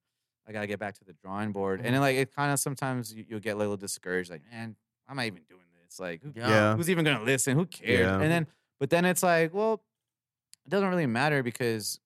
I 0.46 0.52
gotta 0.52 0.66
get 0.66 0.80
back 0.80 0.94
to 0.98 1.04
the 1.04 1.12
drawing 1.12 1.52
board. 1.52 1.78
Mm-hmm. 1.78 1.86
And 1.86 1.94
then 1.94 2.00
like 2.02 2.16
it 2.16 2.34
kind 2.34 2.52
of 2.52 2.58
sometimes 2.58 3.14
you, 3.14 3.24
you'll 3.28 3.38
get 3.40 3.54
a 3.54 3.58
little 3.58 3.76
discouraged, 3.76 4.28
like, 4.30 4.42
man, 4.50 4.74
I'm 5.08 5.16
not 5.16 5.26
even 5.26 5.42
doing 5.48 5.62
this. 5.84 6.00
Like, 6.00 6.20
who, 6.22 6.32
yeah, 6.34 6.48
Yeah. 6.48 6.74
who's 6.76 6.90
even 6.90 7.04
gonna 7.04 7.22
listen? 7.24 7.56
Who 7.56 7.66
cares? 7.66 8.00
Yeah. 8.00 8.14
And 8.20 8.28
then, 8.30 8.46
but 8.80 8.90
then 8.90 9.04
it's 9.04 9.22
like, 9.22 9.54
well, 9.54 9.82
it 10.66 10.70
doesn't 10.70 10.88
really 10.88 11.06
matter 11.06 11.44
because 11.44 12.00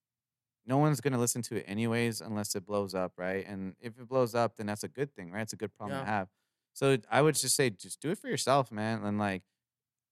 no 0.67 0.77
one's 0.77 1.01
gonna 1.01 1.19
listen 1.19 1.41
to 1.43 1.57
it 1.57 1.65
anyways 1.67 2.21
unless 2.21 2.55
it 2.57 2.67
blows 2.67 2.95
up, 2.95 3.12
right? 3.17 3.47
And 3.49 3.75
if 3.81 3.99
it 3.99 4.07
blows 4.07 4.35
up, 4.35 4.57
then 4.57 4.67
that's 4.67 4.85
a 4.85 4.88
good 4.88 5.15
thing, 5.15 5.33
right? 5.33 5.41
It's 5.41 5.55
a 5.55 5.57
good 5.57 5.75
problem 5.79 5.99
Yeah. 5.99 6.05
to 6.05 6.11
have. 6.11 6.29
So 6.75 6.97
I 7.11 7.21
would 7.23 7.35
just 7.35 7.55
say, 7.57 7.71
just 7.71 8.01
do 8.01 8.11
it 8.11 8.19
for 8.19 8.29
yourself, 8.29 8.73
man, 8.73 9.03
and 9.05 9.19
like, 9.19 9.43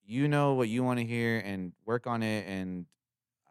you 0.05 0.27
know 0.27 0.53
what 0.53 0.67
you 0.69 0.83
want 0.83 0.99
to 0.99 1.05
hear 1.05 1.37
and 1.39 1.73
work 1.85 2.05
on 2.07 2.21
it. 2.23 2.45
And 2.47 2.85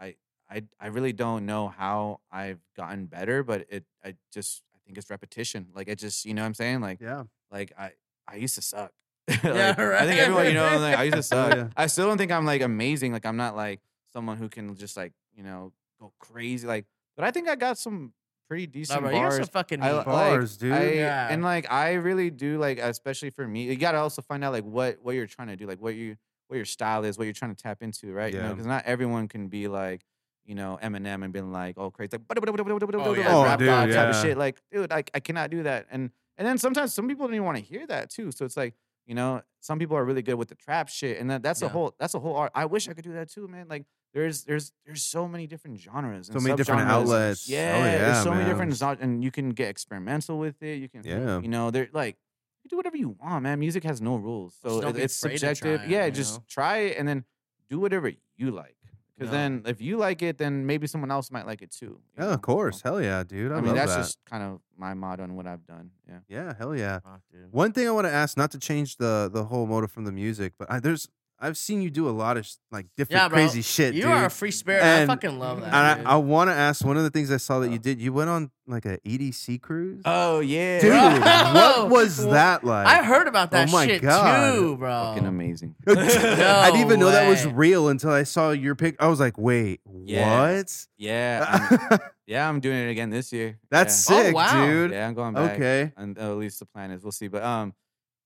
I, 0.01 0.17
I, 0.51 0.63
I 0.81 0.87
really 0.89 1.13
don't 1.13 1.47
know 1.47 1.69
how 1.69 2.21
I've 2.31 2.61
gotten 2.77 3.07
better, 3.07 3.43
but 3.43 3.67
it, 3.69 3.85
I 4.05 4.15
just, 4.33 4.63
I 4.75 4.79
think 4.85 4.99
it's 4.99 5.11
repetition. 5.11 5.69
Like 5.75 5.89
it 5.89 5.99
just, 5.99 6.25
you 6.25 6.35
know 6.35 6.43
what 6.43 6.47
I'm 6.47 6.55
saying? 6.55 6.81
Like, 6.81 7.01
Yeah. 7.01 7.25
like 7.51 7.73
I, 7.79 7.93
I 8.29 8.37
used 8.37 8.55
to 8.57 8.63
suck. 8.63 8.93
Like, 9.29 9.43
Yeah, 9.45 9.75
I 9.99 10.07
think 10.07 10.21
everyone, 10.21 10.47
you 10.47 10.55
know, 10.55 10.79
like 10.79 10.97
I 10.99 11.05
used 11.05 11.15
to 11.15 11.19
oh, 11.37 11.49
suck. 11.49 11.57
yeah. 11.57 11.69
I 11.77 11.87
still 11.87 12.07
don't 12.09 12.19
think 12.19 12.33
I'm 12.33 12.45
like 12.47 12.63
amazing. 12.63 13.13
Like 13.13 13.25
I'm 13.27 13.37
not 13.37 13.55
like 13.57 13.81
someone 14.13 14.37
who 14.37 14.49
can 14.49 14.75
just 14.77 14.97
like 14.97 15.13
you 15.37 15.45
know 15.45 15.73
go 16.01 16.13
crazy. 16.19 16.67
Like, 16.67 16.87
but 17.17 17.25
I 17.25 17.31
think 17.31 17.49
I 17.49 17.55
got 17.55 17.79
some 17.79 18.13
pretty 18.51 18.67
Nah, 18.67 18.73
decent 18.73 19.01
bro, 19.01 19.11
you 19.11 19.17
got 19.17 19.23
bars. 19.23 19.37
some 19.37 19.45
fucking 19.47 19.83
I 19.83 19.93
meat. 19.93 20.07
like- 20.07 20.59
dude. 20.59 20.73
I- 20.73 20.91
Yeah. 20.91 21.29
And 21.31 21.43
like 21.45 21.71
I 21.71 21.93
really 21.95 22.31
do 22.31 22.59
like, 22.59 22.79
especially 22.79 23.31
for 23.31 23.47
me, 23.47 23.65
you 23.65 23.77
gotta 23.77 23.99
also 23.99 24.21
find 24.23 24.43
out 24.45 24.53
like 24.53 24.65
what 24.65 24.99
what 25.03 25.15
you're 25.15 25.27
trying 25.29 25.49
to 25.49 25.57
do, 25.57 25.67
like 25.67 25.81
what 25.81 25.95
you 25.95 26.17
what 26.49 26.57
your 26.57 26.65
style 26.65 27.05
is, 27.05 27.17
what 27.17 27.25
you're 27.25 27.33
trying 27.33 27.55
to 27.55 27.63
tap 27.63 27.81
into, 27.81 28.13
right? 28.13 28.33
You 28.35 28.41
know, 28.41 28.47
Yeah. 28.47 28.53
because 28.55 28.67
not 28.67 28.85
everyone 28.87 29.29
can 29.29 29.49
be 29.49 29.69
like. 29.69 30.03
You 30.47 30.57
know, 30.57 30.79
Eminem 30.83 31.23
and 31.23 31.33
being 31.33 31.53
like, 31.53 31.79
oh, 31.79 31.93
crazy, 31.93 32.11
like, 32.17 32.23
Oh, 32.29 33.11
like 33.11 33.19
yeah. 33.19 33.43
rap 33.45 33.61
Oh, 33.61 33.65
god 33.67 33.87
dude, 33.87 33.95
type 33.95 34.09
of 34.15 34.21
shit. 34.21 34.37
Like, 34.37 34.61
dude, 34.73 34.91
I, 34.91 35.05
I 35.15 35.21
cannot 35.21 35.51
do 35.51 35.63
that. 35.63 35.87
And 35.93 36.11
and 36.39 36.49
then 36.49 36.59
sometimes 36.59 36.93
some 36.93 37.07
people 37.07 37.27
don't 37.27 37.35
even 37.35 37.45
want 37.45 37.59
to 37.59 37.63
hear 37.63 37.87
that 37.87 38.11
too. 38.11 38.33
So 38.33 38.47
it's 38.47 38.57
like, 38.57 38.75
you 39.07 39.15
know, 39.15 39.43
some 39.61 39.79
people 39.79 39.97
are 39.97 40.05
really 40.05 40.23
good 40.23 40.35
with 40.35 40.49
the 40.49 40.57
trap 40.57 40.89
shit, 40.89 41.21
and 41.21 41.31
that, 41.31 41.43
that's 41.43 41.63
a 41.63 41.69
whole 41.69 41.95
that's 42.01 42.15
a 42.15 42.19
whole 42.19 42.35
art. 42.35 42.51
I 42.55 42.65
wish 42.65 42.89
I 42.89 42.95
could 42.95 43.05
do 43.05 43.13
that 43.13 43.31
too, 43.31 43.47
man. 43.47 43.67
Like, 43.69 43.85
there's 44.13 44.45
there's 44.45 44.73
there's 44.85 45.03
so 45.03 45.29
many 45.29 45.47
different 45.47 45.79
genres, 45.79 46.29
and 46.29 46.41
So 46.41 46.43
many 46.43 46.57
different 46.57 46.83
outlets. 46.83 47.49
Yeah, 47.49 47.75
Oh, 47.77 47.85
yeah, 47.85 47.99
there's 47.99 48.23
so 48.23 48.33
many 48.33 48.45
different, 48.45 49.01
and 49.01 49.23
you 49.23 49.31
can 49.31 49.51
get 49.51 49.69
experimental 49.69 50.39
with 50.39 50.63
it. 50.63 50.77
You 50.77 50.89
can, 50.89 51.03
Yeah. 51.05 51.41
you 51.41 51.49
know, 51.49 51.71
they're 51.71 51.89
like. 51.93 52.17
You 52.63 52.69
do 52.69 52.77
whatever 52.77 52.99
you 52.99 53.17
want, 53.19 53.43
man. 53.43 53.59
Music 53.59 53.83
has 53.85 54.03
no 54.03 54.17
rules, 54.17 54.55
so 54.63 54.87
it- 54.87 54.97
it's 54.99 55.15
subjective. 55.17 55.79
try 55.79 55.85
it, 55.87 55.91
yeah, 55.91 56.05
you 56.05 56.13
just 56.13 56.41
know? 56.41 56.45
try 56.47 56.77
it 56.79 56.99
and 56.99 57.09
then 57.09 57.25
do 57.71 57.81
whatever 57.81 58.13
you 58.37 58.51
like. 58.51 58.77
Because 59.17 59.33
Yeah. 59.33 59.39
then, 59.39 59.63
if 59.65 59.81
you 59.81 59.97
like 59.97 60.21
it, 60.23 60.37
then 60.37 60.67
maybe 60.67 60.87
someone 60.87 61.11
else 61.11 61.31
might 61.31 61.47
like 61.47 61.63
it 61.63 61.71
too. 61.71 62.01
Yeah, 62.19 62.25
oh, 62.25 62.29
know? 62.29 62.35
of 62.35 62.43
course. 62.43 62.83
So, 62.83 62.91
Hell 62.91 63.03
yeah, 63.03 63.23
dude. 63.23 63.53
I, 63.53 63.57
I, 63.57 63.61
mean, 63.63 63.75
that's 63.75 63.95
that. 63.95 64.03
just 64.03 64.19
kind 64.27 64.43
of 64.43 64.61
my 64.77 64.93
motto 64.93 65.23
on 65.23 65.37
what 65.37 65.47
I've 65.47 65.67
done. 65.67 65.91
Yeah. 66.07 66.19
yeah, 66.29 66.55
hell 66.59 66.77
yeah. 66.77 67.01
Fuck, 67.01 67.23
dude. 67.33 67.51
One 67.51 67.73
thing 67.73 67.89
I 67.89 67.93
want 67.93 68.07
to 68.07 68.13
ask, 68.13 68.37
not 68.37 68.51
to 68.53 68.59
change 68.59 68.97
the 68.97 69.31
the 69.33 69.45
whole 69.45 69.67
motive 69.67 69.91
from 69.91 70.05
the 70.05 70.13
music, 70.13 70.53
but 70.59 70.71
I, 70.71 70.81
there's 70.81 71.09
I've 71.43 71.57
seen 71.57 71.81
you 71.81 71.89
do 71.91 72.07
a 72.09 72.11
lot 72.11 72.37
of 72.37 72.47
like 72.71 72.87
different 72.97 73.23
Yeah, 73.23 73.29
crazy 73.31 73.63
shit, 73.63 73.95
You 73.95 74.03
dude. 74.03 74.11
are 74.11 74.27
a 74.27 74.31
free 74.31 74.51
spirit. 74.51 74.83
And- 74.83 75.11
I 75.11 75.15
fucking 75.15 75.39
love 75.39 75.61
that. 75.63 75.73
and 75.73 75.99
dude. 76.01 76.07
I, 76.07 76.13
I 76.13 76.17
want 76.17 76.51
to 76.51 76.55
ask 76.55 76.85
one 76.85 76.97
of 76.99 77.03
the 77.03 77.11
things 77.11 77.31
I 77.33 77.39
saw 77.39 77.61
that 77.61 77.71
you 77.71 77.79
did. 77.79 78.01
You 78.01 78.13
went 78.13 78.29
on 78.29 78.51
like 78.67 78.85
a 78.85 78.99
EDC 78.99 79.61
cruise, 79.63 80.03
Oh 80.05 80.41
yeah, 80.41 80.81
dude. 80.81 80.93
Bro. 80.93 81.87
what 81.87 81.91
was 81.91 82.25
that 82.27 82.63
like? 82.63 82.87
I 82.87 83.03
heard 83.03 83.27
about 83.27 83.51
that 83.53 83.69
Oh 83.69 83.73
my 83.73 83.87
shit 83.87 84.03
God. 84.03 84.55
too, 84.55 84.77
bro. 84.77 84.91
fucking 85.15 85.27
amazing. 85.27 85.75
I 85.89 86.71
didn't 86.71 86.81
even 86.87 87.01
know 87.01 87.11
that 87.11 87.29
was 87.29 87.47
real 87.47 87.89
until 87.89 88.11
I 88.11 88.23
saw 88.25 88.51
your 88.51 88.75
pic. 88.75 88.97
I 89.01 89.09
was 89.09 89.19
like, 89.19 89.39
wait, 89.39 89.81
Yeah. 90.05 90.53
what? 90.59 90.87
Yeah, 90.99 91.79
I'm, 91.91 91.99
yeah, 92.27 92.49
I'm 92.49 92.61
doing 92.61 92.77
it 92.79 92.91
again 92.91 93.11
this 93.11 93.33
year. 93.33 93.59
That's 93.71 94.09
Oh, 94.11 94.23
sick, 94.23 94.35
wow. 94.35 94.67
dude. 94.67 94.91
yeah, 94.93 94.99
yeah, 94.99 95.09
I'm 95.09 95.15
going 95.15 95.35
back. 95.35 95.53
Okay. 95.57 95.93
and 95.97 96.17
uh, 96.19 96.31
at 96.33 96.37
least 96.37 96.61
the 96.61 96.67
plan 96.67 96.91
is 96.93 97.03
we'll 97.03 97.11
see. 97.13 97.29
But 97.29 97.43
um, 97.43 97.75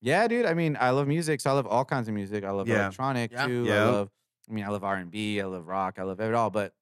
Yeah, 0.04 0.28
dude. 0.28 0.44
I 0.44 0.52
mean, 0.52 0.76
I 0.78 0.90
love 0.90 1.08
music, 1.08 1.40
so 1.40 1.48
I 1.50 1.54
love 1.54 1.66
all 1.66 1.84
kinds 1.84 2.08
of 2.08 2.14
music. 2.14 2.44
I 2.44 2.50
love 2.50 2.68
Yeah. 2.68 2.82
electronic 2.82 3.32
Yeah. 3.32 3.46
too. 3.46 3.66
I 3.70 3.84
love. 3.86 4.10
I 4.48 4.52
mean, 4.52 4.64
I 4.64 4.68
love 4.68 4.84
R 4.84 4.96
and 4.96 5.10
B. 5.10 5.40
I 5.40 5.46
love 5.46 5.66
rock. 5.66 5.98
I 5.98 6.02
love 6.02 6.20
it 6.20 6.34
all. 6.34 6.50
But 6.50 6.74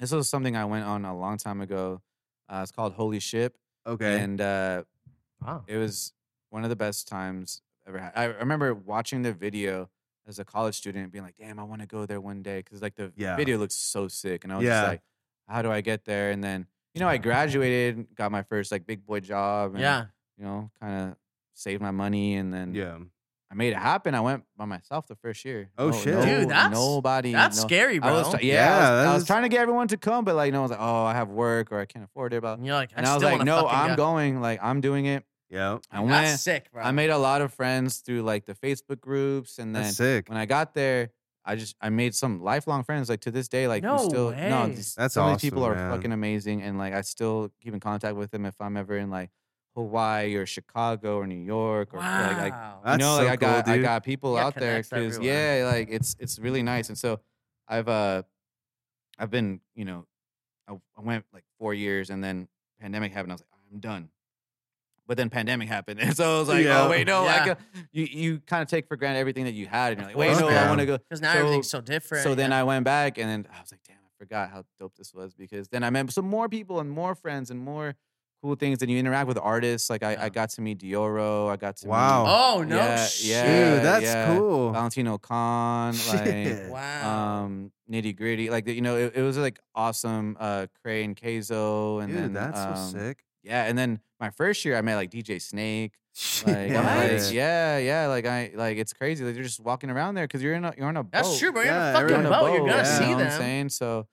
this 0.00 0.10
was 0.10 0.28
something 0.28 0.56
I 0.56 0.64
went 0.64 0.84
on 0.84 1.04
a 1.04 1.16
long 1.16 1.38
time 1.38 1.60
ago. 1.60 2.02
Uh, 2.48 2.60
it's 2.64 2.72
called 2.72 2.94
Holy 2.94 3.20
Ship, 3.20 3.56
Okay. 3.86 4.18
and 4.18 4.40
uh, 4.40 4.82
Wow. 5.40 5.62
it 5.68 5.76
was 5.76 6.12
one 6.50 6.64
of 6.64 6.70
the 6.70 6.76
best 6.76 7.06
times 7.06 7.62
I've 7.86 7.94
ever 7.94 8.02
had. 8.02 8.12
I 8.16 8.24
remember 8.24 8.74
watching 8.74 9.22
the 9.22 9.32
video 9.32 9.88
as 10.26 10.40
a 10.40 10.44
college 10.44 10.74
student, 10.74 11.12
being 11.12 11.24
like, 11.24 11.36
"Damn, 11.36 11.60
I 11.60 11.62
want 11.62 11.82
to 11.82 11.86
go 11.86 12.04
there 12.04 12.20
one 12.20 12.42
day," 12.42 12.58
because 12.58 12.82
like 12.82 12.96
the 12.96 13.12
Yeah. 13.16 13.36
video 13.36 13.58
looks 13.58 13.74
so 13.76 14.08
sick, 14.08 14.42
and 14.42 14.52
I 14.52 14.56
was 14.56 14.64
Yeah. 14.64 14.72
just 14.80 14.82
like, 14.82 15.02
"How 15.48 15.62
do 15.62 15.70
I 15.70 15.82
get 15.82 16.04
there?" 16.04 16.30
And 16.32 16.42
then 16.42 16.66
you 16.94 17.00
know, 17.00 17.08
I 17.08 17.18
graduated, 17.18 18.14
got 18.16 18.32
my 18.32 18.42
first 18.42 18.72
like 18.72 18.86
big 18.86 19.04
boy 19.06 19.20
job, 19.20 19.72
and, 19.74 19.80
Yeah. 19.82 20.06
you 20.36 20.44
know, 20.44 20.70
kind 20.80 21.10
of 21.12 21.16
saved 21.56 21.82
my 21.82 21.90
money, 21.90 22.34
and 22.36 22.52
then 22.52 22.74
yeah. 22.74 22.98
I 23.50 23.54
made 23.54 23.72
it 23.72 23.76
happen. 23.78 24.14
I 24.14 24.20
went 24.20 24.42
by 24.56 24.64
myself 24.64 25.06
the 25.06 25.14
first 25.14 25.44
year. 25.44 25.70
Oh, 25.78 25.92
shit. 25.92 26.20
Dude, 26.24 26.48
that's- 26.50 26.72
nobody. 26.72 27.32
That's 27.32 27.56
no- 27.58 27.62
scary, 27.66 27.98
bro. 28.00 28.08
I 28.08 28.12
was, 28.14 28.42
yeah, 28.42 28.54
Yeah, 28.54 28.66
I, 28.76 28.80
was, 28.80 28.88
that 29.04 29.06
I 29.06 29.14
was 29.14 29.26
trying 29.26 29.42
to 29.44 29.48
get 29.48 29.60
everyone 29.60 29.88
to 29.88 29.96
come, 29.96 30.24
but 30.24 30.34
like 30.34 30.52
no 30.52 30.60
one's 30.60 30.70
like, 30.72 30.80
oh, 30.80 31.04
I 31.04 31.14
have 31.14 31.28
work 31.28 31.70
or 31.72 31.78
I 31.78 31.84
can't 31.86 32.04
afford 32.04 32.32
it. 32.32 32.40
Blah. 32.40 32.54
and 32.54 32.66
you're 32.66 32.74
like, 32.74 32.90
And 32.96 33.06
I, 33.06 33.12
I, 33.12 33.14
was 33.14 33.22
like, 33.22 33.44
no, 33.44 33.66
I'm 33.68 33.90
go. 33.90 33.96
going. 33.96 34.40
Like 34.40 34.58
I'm 34.62 34.80
doing 34.80 35.06
it. 35.06 35.24
Yeah. 35.48 35.78
I 35.92 36.04
That's 36.04 36.10
went. 36.28 36.40
sick, 36.40 36.72
bro. 36.72 36.82
I 36.82 36.90
made 36.90 37.10
a 37.10 37.18
lot 37.18 37.40
of 37.40 37.52
friends 37.54 37.98
through 37.98 38.22
like 38.22 38.46
the 38.46 38.54
Facebook 38.54 39.00
groups, 39.00 39.58
and 39.58 39.74
then 39.76 39.84
That's 39.84 39.96
sick. 39.96 40.28
when 40.28 40.38
I 40.38 40.44
got 40.46 40.74
there, 40.74 41.10
I 41.44 41.54
just 41.54 41.76
I 41.80 41.88
made 41.90 42.16
some 42.16 42.42
lifelong 42.42 42.82
friends. 42.82 43.08
Like 43.08 43.20
to 43.20 43.30
this 43.30 43.46
day, 43.46 43.68
like 43.68 43.84
we 43.84 43.88
No 43.88 43.98
still 43.98 44.30
no, 44.32 44.36
way. 44.64 44.72
these- 44.74 44.96
That's 44.96 45.14
some 45.14 45.30
of 45.30 45.40
these 45.40 45.48
people 45.48 45.62
awesome, 45.62 45.78
are 45.78 45.88
man. 45.88 45.96
fucking 45.96 46.10
amazing, 46.12 46.62
and 46.62 46.78
like 46.78 46.92
I 46.94 47.02
still 47.02 47.52
keep 47.62 47.72
in 47.74 47.78
contact 47.78 48.16
with 48.16 48.32
them 48.32 48.44
if 48.44 48.56
I'm 48.60 48.76
ever 48.76 48.96
in 48.98 49.08
like 49.08 49.30
Hawaii 49.76 50.34
or 50.34 50.46
Chicago 50.46 51.18
or 51.18 51.26
New 51.26 51.34
York 51.44 51.94
or 51.94 51.98
like, 52.00 52.36
like. 52.38 52.52
That's 52.84 52.94
you 52.94 52.98
know, 53.06 53.18
so 53.18 53.22
like 53.24 53.30
I 53.32 53.36
got 53.36 53.64
cool, 53.66 53.74
I 53.74 53.78
got 53.78 54.02
people 54.04 54.32
You 54.32 54.38
out 54.38 54.54
there 54.56 54.82
because 54.82 55.18
yeah, 55.20 55.70
like 55.72 55.88
it's 55.90 56.16
it's 56.18 56.38
really 56.38 56.62
nice. 56.62 56.88
And 56.88 56.98
so 56.98 57.20
I've 57.68 57.86
uh 57.88 58.22
I've 59.18 59.30
been 59.30 59.60
you 59.74 59.84
know 59.84 60.06
I, 60.68 60.72
I 60.96 61.00
went 61.02 61.24
like 61.32 61.44
four 61.58 61.74
years 61.74 62.10
and 62.10 62.24
then 62.24 62.48
pandemic 62.80 63.12
happened. 63.12 63.32
I 63.32 63.34
was 63.34 63.42
like 63.42 63.50
I'm 63.72 63.78
done. 63.80 64.08
But 65.08 65.16
then 65.16 65.30
pandemic 65.30 65.68
happened, 65.68 66.00
and 66.02 66.16
so 66.16 66.36
I 66.36 66.38
was 66.40 66.48
like, 66.48 66.64
Yeah. 66.64 66.82
oh 66.84 66.90
wait, 66.90 67.06
no, 67.06 67.22
I 67.22 67.24
Yeah. 67.36 67.44
ca- 67.54 67.60
you 67.92 68.04
you 68.10 68.38
kind 68.40 68.62
of 68.62 68.68
take 68.68 68.88
for 68.88 68.96
granted 68.96 69.20
everything 69.20 69.44
that 69.44 69.54
you 69.54 69.66
had, 69.66 69.92
and 69.92 70.00
you're 70.00 70.08
like, 70.08 70.16
wait, 70.16 70.28
course, 70.30 70.40
no, 70.40 70.48
I 70.48 70.66
want 70.68 70.80
to 70.80 70.86
go. 70.86 70.98
Because 70.98 71.20
now 71.20 71.32
so- 71.32 71.38
everything's 71.38 71.70
so 71.70 71.80
different. 71.80 72.24
So 72.24 72.34
then. 72.34 72.52
I 72.52 72.64
went 72.64 72.84
back, 72.84 73.16
and 73.18 73.28
then 73.28 73.46
I 73.56 73.60
was 73.60 73.70
like, 73.70 73.82
damn, 73.86 73.98
I 73.98 74.10
forgot 74.18 74.50
how 74.50 74.64
dope 74.80 74.96
this 74.96 75.14
was 75.14 75.32
because 75.34 75.68
then 75.68 75.84
I 75.84 75.90
met 75.90 76.10
some 76.10 76.26
more 76.26 76.48
people 76.48 76.80
and 76.80 76.90
more 76.90 77.14
friends 77.14 77.52
and 77.52 77.60
more 77.60 77.94
cool 78.42 78.54
things, 78.54 78.82
and 78.82 78.90
you 78.90 78.98
interact 78.98 79.28
with 79.28 79.38
artists. 79.38 79.88
Like 79.90 80.02
I, 80.02 80.12
Yeah. 80.12 80.24
I 80.24 80.28
got 80.28 80.50
to 80.50 80.60
meet 80.60 80.78
Dioro, 80.78 81.48
I 81.50 81.56
got 81.56 81.76
to 81.78 81.88
Wow. 81.88 82.24
meet 82.24 82.30
Oh 82.30 82.62
no! 82.64 82.76
Yeah, 82.76 83.06
shit. 83.06 83.26
yeah. 83.30 83.74
Dude, 83.74 83.84
that's 83.84 84.04
yeah. 84.04 84.36
cool. 84.36 84.72
Valentino 84.72 85.18
Khan, 85.18 85.92
like 86.08 86.24
Shit. 86.24 86.70
Wow. 86.70 87.42
um 87.44 87.72
Nitti 87.90 88.18
Gritti. 88.18 88.50
Like 88.50 88.66
you 88.68 88.80
know, 88.82 88.96
it, 88.96 89.12
it 89.16 89.22
was 89.22 89.36
like 89.38 89.58
awesome. 89.74 90.36
Uh 90.38 90.66
Cray 90.82 91.04
and 91.04 91.16
Kayzo, 91.16 92.02
and 92.02 92.12
Dude, 92.12 92.22
then 92.22 92.32
that's 92.32 92.58
um, 92.60 92.76
so 92.76 92.98
sick. 92.98 93.24
Yeah, 93.42 93.64
and 93.64 93.78
then 93.78 94.00
my 94.18 94.30
first 94.30 94.64
year, 94.64 94.76
I 94.76 94.82
met 94.82 94.96
like 94.96 95.10
DJ 95.10 95.40
Snake. 95.40 95.92
Like, 96.46 96.70
I'm 96.72 96.84
like, 96.84 97.30
yeah, 97.30 97.76
yeah. 97.76 98.06
Like 98.06 98.24
I 98.24 98.50
like 98.54 98.78
it's 98.78 98.94
crazy. 98.94 99.22
Like 99.22 99.34
you're 99.34 99.44
just 99.44 99.60
walking 99.60 99.90
around 99.90 100.14
there 100.14 100.24
because 100.26 100.42
you're 100.42 100.54
in 100.54 100.64
a 100.64 100.72
you're 100.74 100.86
on 100.88 100.96
a 100.96 101.02
boat. 101.02 101.12
That's 101.12 101.38
true, 101.38 101.52
bro. 101.52 101.60
You're 101.62 101.72
Yeah, 101.72 101.90
in 101.90 101.94
a 101.94 101.98
fucking 102.00 102.16
You're 102.16 102.26
a 102.26 102.30
boat. 102.30 102.52
You're 102.52 102.60
gonna 102.60 102.72
yeah. 102.78 102.98
see 102.98 103.04
you 103.04 103.10
know 103.10 103.16
what 103.16 103.22
I'm 103.24 103.28
them. 103.32 103.40
saying? 103.40 103.68
So 103.68 104.06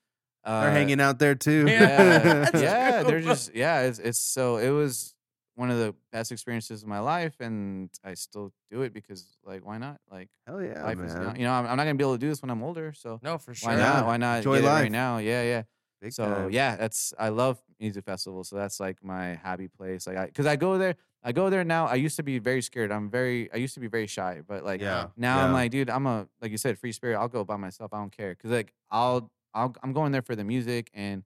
uh, 0.43 0.61
They're 0.61 0.71
hanging 0.71 0.99
out 1.01 1.19
there 1.19 1.35
too. 1.35 1.65
Yeah, 1.67 1.79
Yeah, 1.79 2.17
That's 2.51 2.61
yeah. 2.61 3.01
cool. 3.01 3.09
They're 3.11 3.21
just 3.21 3.53
yeah. 3.55 3.81
It's 3.81 3.99
it's 3.99 4.19
so 4.19 4.57
it 4.57 4.69
was 4.69 5.15
one 5.55 5.69
of 5.69 5.77
the 5.77 5.93
best 6.11 6.31
experiences 6.31 6.81
of 6.81 6.89
my 6.89 6.99
life, 6.99 7.35
and 7.39 7.89
I 8.03 8.15
still 8.15 8.51
do 8.71 8.81
it 8.81 8.93
because 8.93 9.37
like 9.45 9.65
why 9.65 9.77
not? 9.77 9.99
Like 10.11 10.29
Hell 10.47 10.61
yeah, 10.61 10.83
life 10.83 10.99
is 10.99 11.13
man. 11.15 11.35
you 11.35 11.43
know 11.43 11.51
I'm, 11.53 11.65
I'm 11.67 11.77
not 11.77 11.83
gonna 11.83 11.95
be 11.95 12.03
able 12.03 12.13
to 12.15 12.19
do 12.19 12.29
this 12.29 12.41
when 12.41 12.49
I'm 12.49 12.63
older, 12.63 12.93
so 12.93 13.19
No, 13.23 13.37
for 13.37 13.53
sure. 13.53 13.69
why 13.69 13.77
Yeah. 13.77 13.83
not? 13.93 14.05
Why 14.07 14.17
not 14.17 14.37
Enjoy 14.37 14.55
get 14.55 14.63
it 14.63 14.67
life. 14.67 14.81
right 14.83 14.91
now? 14.91 15.17
Yeah, 15.19 15.43
yeah. 15.43 15.63
Big 16.01 16.11
so 16.11 16.25
time. 16.25 16.49
yeah, 16.51 16.75
that's 16.75 17.13
I 17.17 17.29
love 17.29 17.61
music 17.79 18.03
festivals. 18.03 18.49
So 18.49 18.55
that's 18.57 18.79
like 18.79 19.01
my 19.03 19.35
happy 19.35 19.67
place. 19.69 20.05
Like 20.07 20.17
I 20.17 20.25
because 20.25 20.45
I 20.45 20.57
go 20.57 20.77
there, 20.77 20.95
I 21.23 21.31
go 21.31 21.49
there 21.49 21.63
now. 21.63 21.85
I 21.85 21.95
used 21.95 22.17
to 22.17 22.23
be 22.23 22.39
very 22.39 22.61
scared. 22.61 22.91
I'm 22.91 23.09
very 23.09 23.49
I 23.53 23.57
used 23.57 23.75
to 23.75 23.79
be 23.79 23.87
very 23.87 24.07
shy, 24.07 24.41
but 24.45 24.65
like 24.65 24.81
Yeah. 24.81 25.07
now 25.15 25.39
I'm 25.45 25.53
like, 25.53 25.71
dude, 25.71 25.89
I'm 25.89 26.05
a 26.07 26.27
like 26.41 26.51
you 26.51 26.57
said, 26.57 26.77
free 26.77 26.91
spirit. 26.91 27.15
I'll 27.17 27.29
go 27.29 27.45
by 27.45 27.55
myself. 27.55 27.93
I 27.93 27.97
don't 27.99 28.11
care 28.11 28.31
because 28.35 28.51
like 28.51 28.73
I'll 28.91 29.31
I'll 29.53 29.75
I'm 29.83 29.93
going 29.93 30.11
there 30.11 30.21
for 30.21 30.35
the 30.35 30.43
music 30.43 30.89
and 30.93 31.23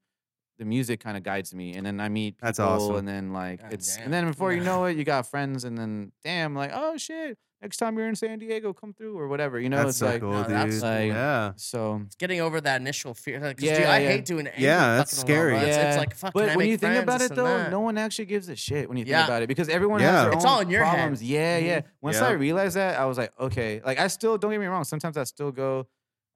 the 0.60 0.66
music 0.66 1.00
kind 1.00 1.16
of 1.18 1.22
guides 1.24 1.54
me, 1.54 1.76
and 1.76 1.86
then 1.86 2.00
I 2.00 2.10
meet 2.10 2.38
people, 2.38 2.48
That's 2.48 2.60
awesome. 2.60 2.96
and 2.96 3.08
then 3.08 3.32
like 3.32 3.62
God 3.62 3.74
it's 3.74 3.96
damn. 3.96 4.06
and 4.06 4.14
then 4.14 4.28
before 4.28 4.52
you 4.54 4.64
know 4.64 4.86
it, 4.86 4.98
you 4.98 5.04
got 5.04 5.28
friends, 5.28 5.64
and 5.66 5.78
then 5.78 6.12
damn, 6.24 6.56
like 6.56 6.72
oh 6.74 6.98
shit, 6.98 7.38
next 7.62 7.78
time 7.78 7.96
you're 7.96 8.08
in 8.10 8.16
San 8.16 8.40
Diego, 8.40 8.74
come 8.74 8.92
through 8.92 9.20
or 9.20 9.28
whatever. 9.28 9.60
You 9.60 9.70
know, 9.70 9.78
that's 9.78 9.90
it's 9.90 9.98
so 10.00 10.08
like 10.08 10.22
cool, 10.22 10.32
no, 10.32 10.42
dude. 10.44 10.52
that's 10.54 10.82
like- 10.82 11.10
yeah. 11.10 11.52
so. 11.58 12.02
It's 12.08 12.16
getting 12.16 12.42
over 12.42 12.60
that 12.60 12.82
initial 12.82 13.14
fear. 13.14 13.40
Like, 13.40 13.58
'cause, 13.58 13.66
Yeah, 13.68 13.78
dude, 13.78 13.86
I 13.86 14.00
yeah. 14.00 14.08
hate 14.10 14.26
doing 14.26 14.48
it. 14.48 14.54
Yeah, 14.58 14.98
that's 14.98 15.16
scary. 15.16 15.54
Yeah. 15.58 15.90
it's 15.90 15.98
like 16.00 16.16
fuck. 16.16 16.34
But 16.34 16.46
can 16.46 16.50
I 16.50 16.56
when 16.56 16.68
you 16.70 16.78
think 16.78 17.04
about 17.04 17.22
it 17.22 17.36
though, 17.36 17.44
that? 17.46 17.70
no 17.70 17.82
one 17.82 18.00
actually 18.00 18.26
gives 18.26 18.50
a 18.50 18.56
shit 18.56 18.90
when 18.90 18.98
you 18.98 19.04
think 19.04 19.12
Yeah. 19.12 19.26
about 19.26 19.44
it 19.44 19.48
because 19.48 19.70
everyone 19.70 20.02
Yeah. 20.02 20.12
has 20.12 20.24
their 20.24 20.34
It's 20.34 20.44
own 20.46 20.50
all 20.52 20.60
in 20.62 20.72
your 20.72 20.84
head. 20.84 20.96
problems. 20.96 21.22
Yeah, 21.22 21.58
yeah. 21.60 21.80
Mhm. 21.82 21.84
Once 22.02 22.18
Yeah. 22.18 22.28
I 22.30 22.32
realized 22.32 22.76
that, 22.78 23.00
I 23.00 23.06
was 23.06 23.20
like, 23.20 23.32
okay. 23.40 23.80
Like 23.86 24.00
I 24.00 24.08
still 24.08 24.40
don't 24.40 24.50
get 24.50 24.60
me 24.60 24.66
wrong. 24.66 24.84
Sometimes 24.86 25.18
I 25.18 25.24
still 25.26 25.52
go 25.52 25.88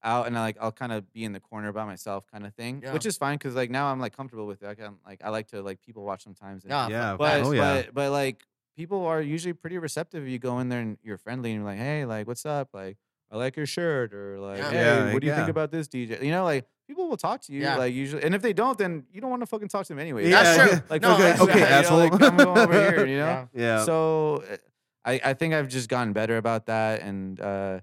out 0.04 0.28
and 0.28 0.38
I 0.38 0.42
like 0.42 0.58
I'll 0.60 0.72
kind 0.72 0.92
of 0.92 1.12
be 1.14 1.24
in 1.24 1.32
the 1.34 1.40
corner 1.40 1.72
by 1.72 1.86
myself, 1.86 2.26
kind 2.32 2.46
of 2.46 2.54
thing, 2.56 2.82
Yeah. 2.84 2.94
which 2.94 3.06
is 3.06 3.18
fine 3.18 3.38
because 3.38 3.56
like 3.56 3.70
now 3.70 3.88
I'm 3.92 4.00
like 4.00 4.16
comfortable 4.16 4.48
with 4.48 4.64
it. 4.64 4.68
I 4.68 4.76
can 4.76 4.96
like 5.06 5.22
I 5.24 5.30
like 5.30 5.48
to 5.50 5.62
like 5.62 5.82
people 5.82 6.04
watch 6.04 6.24
sometimes. 6.24 6.64
And, 6.64 6.72
Yeah, 6.72 6.88
Yeah, 6.90 7.16
but 7.18 7.44
oh 7.44 7.52
yeah. 7.52 7.62
but 7.84 7.94
but 7.94 8.12
like 8.12 8.44
people 8.76 9.06
are 9.06 9.22
usually 9.22 9.54
pretty 9.54 9.78
receptive. 9.78 10.28
You 10.28 10.40
go 10.40 10.60
in 10.60 10.70
there 10.70 10.80
and 10.80 10.98
you're 11.04 11.18
friendly 11.18 11.52
and 11.52 11.62
you're 11.62 11.70
like, 11.70 11.80
hey, 11.80 12.06
like 12.06 12.26
what's 12.28 12.46
up? 12.46 12.70
Like 12.74 12.98
I 13.32 13.38
like 13.38 13.56
your 13.56 13.66
shirt 13.66 14.14
or 14.14 14.40
like, 14.40 14.58
Yeah. 14.60 14.70
hey, 14.72 14.76
Yeah, 14.76 15.14
what 15.14 15.22
do 15.22 15.28
you 15.28 15.36
think 15.36 15.50
about 15.50 15.72
this 15.72 15.88
DJ? 15.88 16.22
You 16.24 16.32
know, 16.32 16.44
like 16.44 16.66
people 16.88 17.08
will 17.08 17.16
talk 17.18 17.42
to 17.42 17.54
you 17.54 17.62
Yeah. 17.62 17.78
like 17.78 17.94
usually, 17.94 18.24
and 18.24 18.34
if 18.36 18.42
they 18.42 18.54
don't, 18.54 18.78
then 18.78 19.06
you 19.14 19.22
don't 19.22 19.30
want 19.30 19.42
to 19.44 19.48
fucking 19.48 19.68
talk 19.70 19.86
to 19.86 19.90
them 19.94 20.00
anyway. 20.00 20.30
That's 20.30 20.58
Yeah, 20.58 20.68
true. 20.68 20.82
Like 20.90 21.02
no, 21.04 21.14
okay, 21.14 21.22
that's 21.24 21.42
okay, 21.42 21.52
true. 21.52 21.62
you 21.62 21.68
know, 21.84 21.98
like, 21.98 22.22
I'm 22.24 22.38
going 22.38 22.58
over 22.58 22.74
here, 22.92 23.06
you 23.06 23.18
know. 23.18 23.48
Yeah. 23.54 23.78
yeah. 23.78 23.84
So 23.86 24.44
uh, 24.52 24.58
I 25.06 25.22
I 25.24 25.34
think 25.34 25.54
I've 25.54 25.68
just 25.70 25.88
gotten 25.90 26.12
better 26.14 26.38
about 26.38 26.66
that, 26.66 27.02
and 27.02 27.40
uh, 27.40 27.80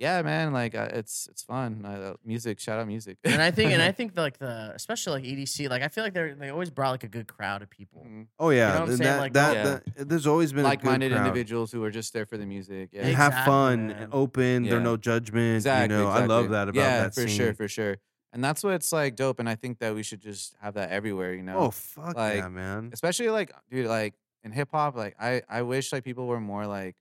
yeah, 0.00 0.22
man, 0.22 0.52
like 0.52 0.74
uh, 0.74 0.88
it's 0.94 1.28
it's 1.30 1.42
fun. 1.44 1.84
Uh, 1.84 2.14
music, 2.24 2.58
shout 2.58 2.80
out 2.80 2.86
music. 2.88 3.18
and 3.22 3.40
I 3.40 3.50
think, 3.52 3.70
and 3.70 3.80
I 3.82 3.92
think 3.98 4.16
like 4.16 4.38
the, 4.38 4.72
especially 4.74 5.20
like 5.20 5.24
EDC, 5.30 5.68
like 5.70 5.82
I 5.82 5.88
feel 5.88 6.02
like 6.02 6.14
they 6.14 6.32
they 6.32 6.48
always 6.48 6.70
brought 6.70 6.90
like 6.92 7.04
a 7.04 7.08
good 7.08 7.28
crowd 7.28 7.60
of 7.62 7.68
people. 7.70 8.06
Mhm. 8.08 8.26
oh 8.38 8.48
yeah. 8.50 8.72
know 8.74 8.80
what 8.80 8.88
I'm 8.90 8.96
saying? 8.96 8.98
that, 9.02 9.20
Like, 9.20 9.32
that, 9.34 9.54
Yeah. 9.56 9.62
that- 9.96 10.08
there's 10.08 10.26
always 10.26 10.52
been 10.52 10.64
like-minded 10.64 11.06
a 11.06 11.08
good 11.10 11.14
crowd. 11.16 11.26
individuals 11.28 11.70
who 11.70 11.84
are 11.84 11.90
just 11.90 12.12
there 12.14 12.24
for 12.26 12.36
the 12.38 12.46
music. 12.46 12.88
Yeah, 12.92 13.06
and 13.06 13.16
have 13.16 13.44
fun, 13.44 13.88
man. 13.88 13.96
and 14.04 14.14
open. 14.14 14.62
There 14.64 14.72
Yeah. 14.72 14.78
are 14.78 14.82
no 14.82 14.96
judgment. 14.96 15.56
Exactly. 15.56 15.96
You 15.96 16.02
know, 16.02 16.08
I 16.08 16.24
love 16.24 16.48
that 16.50 16.68
about 16.70 16.80
yeah, 16.80 17.02
that 17.02 17.14
for 17.14 17.20
scene. 17.28 17.36
sure, 17.36 17.54
for 17.54 17.68
sure. 17.68 17.98
And 18.32 18.42
that's 18.42 18.62
what's 18.64 18.92
like 18.92 19.16
dope. 19.16 19.38
And 19.40 19.48
I 19.48 19.54
think 19.56 19.80
that 19.80 19.94
we 19.94 20.02
should 20.02 20.20
just 20.20 20.54
have 20.62 20.74
that 20.74 20.90
everywhere. 20.90 21.34
You 21.34 21.42
know, 21.42 21.58
Oh 21.58 21.70
fuck 21.70 22.16
Like, 22.16 22.36
yeah, 22.36 22.48
man. 22.48 22.90
especially 22.92 23.28
like 23.28 23.52
dude, 23.70 23.86
like 23.86 24.14
in 24.44 24.52
hip 24.52 24.68
hop, 24.72 24.96
like 24.96 25.14
I 25.20 25.42
I 25.48 25.62
wish 25.62 25.92
like 25.92 26.04
people 26.04 26.26
were 26.26 26.40
more 26.40 26.66
like 26.66 26.96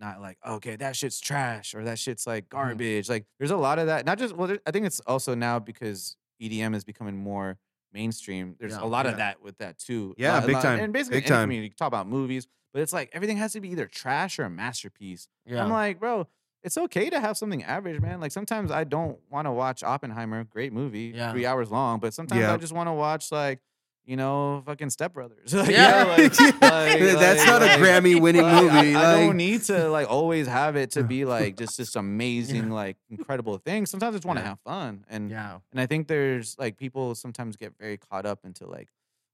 not 0.00 0.20
like 0.20 0.38
okay 0.46 0.76
that 0.76 0.94
shit's 0.96 1.20
trash 1.20 1.74
or 1.74 1.84
that 1.84 1.98
shit's 1.98 2.26
like 2.26 2.44
Mm-hmm. 2.48 2.56
garbage. 2.56 3.08
Like 3.08 3.26
there's 3.38 3.50
a 3.50 3.56
lot 3.56 3.78
of 3.78 3.86
that. 3.86 4.06
Not 4.06 4.18
just 4.18 4.36
well, 4.36 4.48
there, 4.48 4.58
I 4.66 4.70
think 4.70 4.86
it's 4.86 5.00
also 5.00 5.34
now 5.34 5.58
because 5.58 6.16
EDM 6.42 6.74
is 6.74 6.84
becoming 6.84 7.16
more 7.16 7.58
mainstream. 7.92 8.54
There's 8.60 8.72
Yeah. 8.72 8.82
a 8.84 8.86
lot 8.86 9.06
Yeah. 9.06 9.12
of 9.12 9.16
that 9.18 9.42
with 9.42 9.58
that 9.58 9.78
too. 9.78 10.14
Yeah, 10.18 10.34
lot- 10.34 10.46
big 10.46 10.54
lot- 10.56 10.62
time, 10.62 10.80
And 10.80 10.92
basically, 10.92 11.18
big 11.18 11.24
any 11.24 11.28
time. 11.36 11.42
community, 11.44 11.68
you 11.68 11.74
talk 11.74 11.88
about 11.88 12.06
movies, 12.06 12.46
but 12.72 12.82
it's 12.82 12.92
like 12.92 13.10
everything 13.12 13.38
has 13.38 13.52
to 13.54 13.60
be 13.60 13.70
either 13.70 13.86
trash 13.86 14.38
or 14.38 14.44
a 14.44 14.50
masterpiece. 14.50 15.28
Yeah, 15.46 15.64
I'm 15.64 15.70
like, 15.70 15.98
bro, 15.98 16.28
it's 16.62 16.76
okay 16.76 17.08
to 17.10 17.18
have 17.20 17.36
something 17.38 17.62
average, 17.64 18.00
man. 18.00 18.20
Like 18.20 18.32
sometimes 18.32 18.70
I 18.70 18.84
don't 18.84 19.18
want 19.30 19.46
to 19.46 19.52
watch 19.52 19.82
Oppenheimer, 19.82 20.44
great 20.44 20.72
movie, 20.72 21.12
Yeah. 21.14 21.32
three 21.32 21.46
hours 21.46 21.70
long, 21.70 21.98
but 21.98 22.12
sometimes. 22.14 22.44
I 22.44 22.56
just 22.58 22.72
want 22.72 22.88
to 22.88 22.92
watch 22.92 23.32
like, 23.32 23.60
you 24.08 24.16
know, 24.16 24.62
fucking 24.66 24.90
Step 24.90 25.12
Brothers. 25.12 25.52
Like, 25.54 25.68
you 25.68 25.74
Yeah. 25.74 26.02
know, 26.04 26.08
like- 26.10 26.40
like- 26.40 26.98
That's 27.20 27.40
like- 27.40 27.46
not 27.46 27.62
a 27.62 27.66
like- 27.66 27.78
Grammy-winning 27.78 28.42
like, 28.42 28.62
movie. 28.64 28.94
I, 28.96 29.00
I 29.00 29.12
like, 29.12 29.26
don't 29.26 29.36
need 29.36 29.62
to 29.64 29.88
like 29.90 30.08
always 30.10 30.46
have 30.46 30.76
it 30.76 30.90
to 30.92 31.02
be 31.04 31.24
like 31.36 31.56
just 31.56 31.76
this 31.76 31.94
amazing, 31.94 32.70
like 32.70 32.96
incredible 33.10 33.58
thing. 33.58 33.84
Sometimes 33.86 34.14
I 34.14 34.18
just 34.18 34.26
want 34.26 34.38
to 34.38 34.42
Yeah. 34.44 34.48
have 34.48 34.60
fun, 34.60 35.04
and 35.10 35.30
yeah, 35.30 35.58
and 35.72 35.80
I 35.80 35.86
think 35.86 36.08
there's 36.08 36.56
like 36.58 36.78
people 36.78 37.14
sometimes 37.14 37.56
get 37.56 37.74
very 37.78 37.98
caught 37.98 38.24
up 38.26 38.40
into 38.44 38.66
like, 38.66 38.88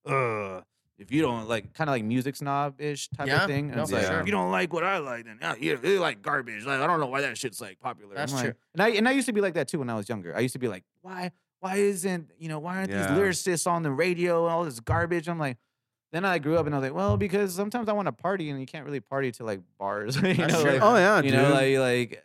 uh, 0.07 0.61
if 0.99 1.11
you 1.11 1.23
don't 1.23 1.49
like 1.49 1.73
kind 1.75 1.89
of 1.91 1.95
like 1.95 2.05
music 2.05 2.37
snob 2.37 2.81
ish 2.81 3.09
type 3.11 3.27
Yeah, 3.27 3.43
of 3.43 3.49
thing. 3.49 3.67
And 3.67 3.77
no, 3.77 3.83
it's 3.83 3.93
like 3.93 4.07
sure. 4.07 4.21
if 4.21 4.27
you 4.27 4.33
don't 4.33 4.51
like 4.53 4.73
what 4.73 4.85
I 4.85 4.99
like, 4.99 5.25
then 5.25 5.39
yeah, 5.41 5.55
you 5.59 5.79
you 5.83 5.99
like 6.01 6.21
garbage. 6.23 6.65
Like 6.65 6.81
I 6.81 6.87
don't 6.87 7.01
know 7.01 7.07
why 7.07 7.21
that 7.23 7.37
shit's 7.39 7.61
like 7.61 7.79
popular. 7.81 8.15
That's 8.15 8.33
I'm 8.33 8.37
like- 8.39 8.45
true. 8.47 8.55
And 8.75 8.83
I 8.83 8.89
and 8.91 9.09
I 9.09 9.13
used 9.13 9.27
to 9.27 9.33
be 9.33 9.41
like 9.41 9.55
that 9.55 9.69
too 9.69 9.79
when 9.81 9.91
I 9.91 9.95
was 9.95 10.09
younger. 10.09 10.37
I 10.37 10.41
used 10.41 10.53
to 10.55 10.59
be 10.61 10.69
like, 10.69 10.85
why 11.03 11.31
why 11.65 11.77
isn't 11.77 12.31
you 12.39 12.49
know 12.49 12.59
why 12.59 12.77
aren't 12.79 12.91
Yeah. 12.91 13.07
these 13.09 13.19
lyricists 13.19 13.67
on 13.67 13.83
the 13.83 13.91
radio 13.91 14.45
and 14.45 14.53
all 14.55 14.65
this 14.65 14.81
garbage? 14.81 15.29
I'm 15.29 15.39
like. 15.39 15.57
Then 16.13 16.25
I 16.25 16.39
grew 16.39 16.57
up 16.57 16.67
and 16.67 16.73
I 16.73 16.79
was 16.79 16.85
like, 16.89 16.95
well, 16.95 17.17
because 17.17 17.53
sometimes 17.57 17.89
I 17.89 17.93
want 17.93 18.07
to 18.07 18.13
party 18.13 18.49
and 18.49 18.61
you 18.61 18.67
can't 18.67 18.85
really 18.85 19.01
party 19.01 19.33
to 19.33 19.43
like 19.45 19.59
bars. 19.81 20.15
you 20.23 20.35
That's 20.35 20.53
know, 20.53 20.63
like, 20.63 20.81
oh 20.81 20.95
yeah, 20.95 21.17
you 21.17 21.23
dude. 21.33 21.33
know, 21.33 21.51
like 21.53 21.77
like 21.79 22.25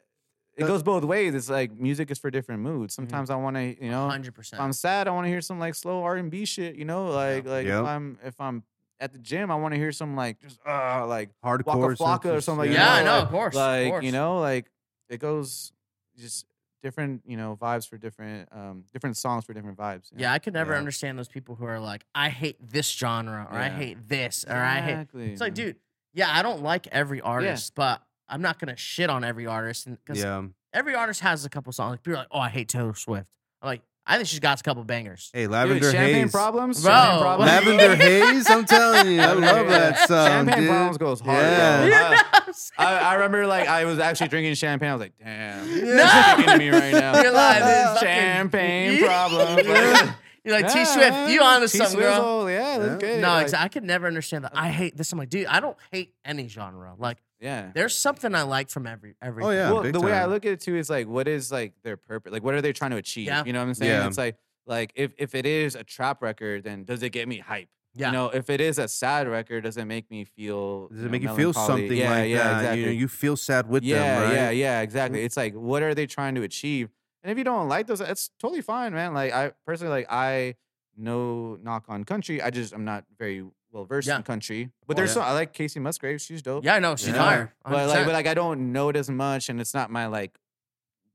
it 0.56 0.68
goes 0.68 0.84
both 0.84 1.04
ways. 1.04 1.34
It's 1.34 1.50
like 1.50 1.72
music 1.76 2.12
is 2.12 2.20
for 2.20 2.30
different 2.30 2.62
moods. 2.62 2.94
Mm-hmm. 2.94 3.06
Sometimes 3.10 3.32
I 3.32 3.36
want 3.38 3.56
to, 3.56 3.84
you 3.84 3.90
know, 3.90 4.08
hundred 4.08 4.28
if 4.28 4.34
percent. 4.36 4.62
I'm 4.62 4.74
sad, 4.74 5.08
I 5.08 5.12
want 5.12 5.26
to 5.26 5.30
hear 5.30 5.42
some 5.42 5.58
like 5.58 5.74
slow 5.74 6.04
R 6.04 6.18
and 6.18 6.30
B 6.30 6.46
shit. 6.46 6.76
You 6.76 6.86
know, 6.86 7.08
like 7.08 7.48
like 7.48 7.66
Yep. 7.66 7.80
if 7.82 7.88
I'm 7.88 8.20
if 8.24 8.40
I'm 8.40 8.62
at 9.00 9.12
the 9.12 9.18
gym, 9.18 9.50
I 9.50 9.56
want 9.56 9.74
to 9.74 9.80
hear 9.80 9.92
some 9.92 10.16
like 10.16 10.40
just 10.40 10.60
uh 10.68 11.08
like 11.08 11.32
Hardcore. 11.44 11.66
Waka 11.66 11.96
Flocka 11.96 12.26
or 12.26 12.36
just- 12.36 12.46
something 12.46 12.68
like 12.70 12.78
Yeah, 12.78 12.94
you 12.94 13.02
I 13.02 13.04
know, 13.04 13.14
like- 13.16 13.24
of 13.24 13.30
course, 13.32 13.56
of 13.56 13.62
like 13.62 13.90
course. 13.90 14.06
you 14.06 14.12
know 14.12 14.38
like 14.40 14.70
it 15.10 15.20
goes 15.20 15.72
just 16.16 16.46
different 16.82 17.22
you 17.26 17.36
know 17.38 17.58
vibes 17.62 17.88
for 17.88 17.98
different 17.98 18.48
um 18.52 18.84
different 18.94 19.18
songs 19.18 19.46
for 19.46 19.54
different 19.54 19.78
vibes. 19.78 20.12
you 20.12 20.18
know? 20.18 20.22
Yeah, 20.24 20.34
I 20.34 20.40
could 20.40 20.54
never 20.54 20.72
Yeah. 20.74 20.78
understand 20.80 21.18
those 21.20 21.28
people 21.28 21.56
who 21.56 21.66
are 21.66 21.80
like, 21.80 22.06
I 22.16 22.30
hate 22.30 22.58
this 22.62 22.90
genre 22.90 23.48
or 23.52 23.58
I 23.58 23.70
hate 23.70 24.08
this 24.08 24.46
or 24.48 24.56
I 24.56 24.80
hate. 24.82 24.92
Exactly, 24.94 25.32
It's 25.32 25.42
like, 25.42 25.54
dude, 25.54 25.76
yeah, 26.14 26.30
I 26.32 26.42
don't 26.42 26.62
like 26.64 26.88
every 26.88 27.22
artist, 27.22 27.74
but 27.76 28.02
I'm 28.28 28.42
not 28.42 28.60
gonna 28.60 28.76
shit 28.78 29.10
on 29.10 29.24
every 29.24 29.46
artist 29.48 29.88
because 29.90 30.22
Yeah. 30.24 30.44
every 30.74 30.96
artist 30.96 31.22
has 31.22 31.46
a 31.46 31.50
couple 31.50 31.72
songs. 31.74 31.98
People 32.02 32.14
are 32.14 32.22
like, 32.22 32.28
oh, 32.32 32.40
I 32.40 32.50
hate 32.50 32.68
Taylor 32.70 32.94
Swift. 32.96 33.28
I'm 33.62 33.68
like, 33.68 33.82
I 34.06 34.16
think 34.16 34.28
she's 34.28 34.40
got 34.40 34.60
a 34.60 34.64
couple 34.64 34.84
bangers. 34.86 35.30
Hey, 35.34 35.44
Dude, 35.44 35.52
Lavender 35.52 35.92
champagne 35.92 36.24
Haze. 36.24 36.32
problems, 36.32 36.82
Bro, 36.84 36.92
champagne 36.94 37.20
problems. 37.22 37.52
Lavender 37.52 37.96
Haze. 37.96 38.50
I'm 38.50 38.66
telling 38.66 39.12
you, 39.14 39.22
I 39.22 39.34
love 39.34 39.68
that 39.68 40.08
song, 40.08 40.28
Champagne 40.28 40.60
dude. 40.62 40.70
problems 40.70 40.98
goes 40.98 41.20
hard. 41.22 41.44
Yeah. 41.44 42.24
bro. 42.78 42.86
I- 42.86 42.90
I'm 42.90 42.94
saying? 42.96 43.06
I, 43.06 43.10
I 43.10 43.14
remember 43.16 43.48
like 43.48 43.68
I 43.68 43.86
was 43.86 44.00
actually 44.00 44.28
drinking 44.30 44.54
champagne. 44.56 44.90
I 44.90 44.94
was 44.94 45.02
like, 45.02 45.14
damn, 45.18 45.68
No! 45.98 46.46
to 46.54 46.58
me 46.58 46.70
right 46.70 46.94
now. 46.94 47.22
You're 47.22 47.32
like, 47.32 47.60
this 47.64 47.84
fucking- 48.00 48.08
champagne 48.08 48.98
Yeah. 49.02 49.08
problems. 49.28 50.14
You're 50.46 50.56
like 50.62 50.72
T 50.72 50.86
Swift, 50.86 51.30
you 51.30 51.42
on 51.42 51.62
to 51.62 51.68
T 51.68 51.78
something, 51.78 52.00
girl. 52.00 52.16
Swizzle, 52.46 52.50
Yeah, 52.52 52.78
that's 52.80 53.04
Yeah. 53.04 53.10
good. 53.10 53.22
No, 53.22 53.28
like. 53.28 53.54
I 53.54 53.68
could 53.68 53.84
never 53.84 54.08
understand 54.08 54.46
that. 54.46 54.54
I 54.56 54.70
hate 54.70 54.96
this. 54.96 55.12
I'm 55.12 55.20
like, 55.20 55.30
dude, 55.30 55.48
I 55.48 55.60
don't 55.60 55.78
hate 55.92 56.14
any 56.24 56.48
genre. 56.48 56.94
Like, 56.98 57.18
Yeah. 57.42 57.72
there's 57.76 57.96
something 57.96 58.34
I 58.34 58.44
like 58.44 58.70
from 58.70 58.88
every 58.88 59.16
every. 59.22 59.44
Oh, 59.44 59.50
yeah. 59.50 59.72
well, 59.72 59.84
big 59.84 59.94
the 59.94 60.00
way 60.00 60.14
I 60.14 60.26
look 60.26 60.46
at 60.46 60.54
it 60.54 60.62
too 60.62 60.76
is 60.78 60.90
like, 60.90 61.08
what 61.08 61.28
is 61.28 61.52
like 61.52 61.74
their 61.84 61.98
purpose? 61.98 62.32
Like, 62.32 62.42
what 62.44 62.54
are 62.56 62.62
they 62.62 62.72
trying 62.74 62.92
to 62.92 62.98
achieve? 62.98 63.28
Yeah. 63.28 63.44
You 63.46 63.52
know 63.54 63.60
what 63.60 63.68
I'm 63.68 63.74
saying? 63.74 63.92
Yeah. 63.92 64.08
It's 64.08 64.18
like, 64.18 64.38
like 64.66 64.94
if 64.96 65.12
if 65.18 65.36
it 65.36 65.46
is 65.46 65.76
a 65.76 65.84
trap 65.84 66.22
record, 66.24 66.64
then 66.64 66.84
does 66.86 67.04
it 67.04 67.10
get 67.10 67.28
me 67.28 67.40
hype? 67.40 67.68
Yeah. 67.96 68.08
You 68.08 68.14
know, 68.14 68.30
if 68.30 68.50
it 68.50 68.62
is 68.62 68.78
a 68.78 68.88
sad 68.88 69.28
record, 69.28 69.64
does 69.64 69.78
it 69.78 69.86
make 69.86 70.10
me 70.12 70.24
feel? 70.24 70.88
Does 70.90 70.98
you 71.00 71.04
it 71.04 71.06
know, 71.06 71.12
make 71.12 71.22
you 71.24 71.36
feel 71.36 71.54
something 71.54 71.92
yeah, 71.92 72.10
like 72.12 72.30
yeah, 72.30 72.38
that? 72.38 72.56
Exactly. 72.58 72.80
You 72.80 72.86
know, 72.86 72.92
you 72.92 73.08
feel 73.08 73.36
sad 73.36 73.68
with 73.68 73.84
yeah, 73.84 73.98
them, 73.98 74.24
right? 74.24 74.34
yeah, 74.36 74.50
yeah, 74.52 74.82
exactly. 74.82 75.24
It's 75.24 75.36
like, 75.36 75.54
what 75.54 75.82
are 75.82 75.96
they 75.96 76.06
trying 76.06 76.36
to 76.36 76.44
achieve? 76.44 76.90
And 77.24 77.32
if 77.32 77.38
you 77.38 77.44
don't 77.44 77.68
like 77.68 77.88
those, 77.88 78.00
it's 78.00 78.30
totally 78.40 78.62
fine, 78.62 78.94
man. 78.94 79.14
Like 79.14 79.34
I 79.34 79.52
personally, 79.66 79.92
like 79.92 80.08
I 80.10 80.56
no 80.96 81.58
knock 81.64 81.86
on 81.90 82.04
country. 82.04 82.42
I 82.42 82.50
just 82.50 82.74
I'm 82.74 82.86
not 82.86 83.06
very 83.18 83.44
well 83.72 83.86
versed 83.86 84.08
Yeah. 84.08 84.18
in 84.18 84.24
country. 84.24 84.70
But 84.86 84.96
Well, 84.96 84.96
there's 84.98 85.10
yeah. 85.12 85.14
some 85.16 85.24
I 85.24 85.34
like 85.34 85.54
Kacey 85.54 85.82
Musgrave. 85.82 86.22
She's 86.22 86.42
dope. 86.42 86.64
Yeah, 86.64 86.76
I 86.76 86.80
know 86.80 86.96
she's 86.96 87.10
Yeah. 87.10 87.14
fire. 87.16 87.54
But 87.64 87.88
like, 87.90 88.06
but 88.06 88.14
like 88.14 88.28
I 88.28 88.34
don't 88.34 88.72
know 88.72 88.90
it 88.90 88.96
as 88.96 89.10
much, 89.10 89.50
and 89.50 89.60
it's 89.60 89.74
not 89.74 89.90
my 89.92 90.08
like 90.08 90.38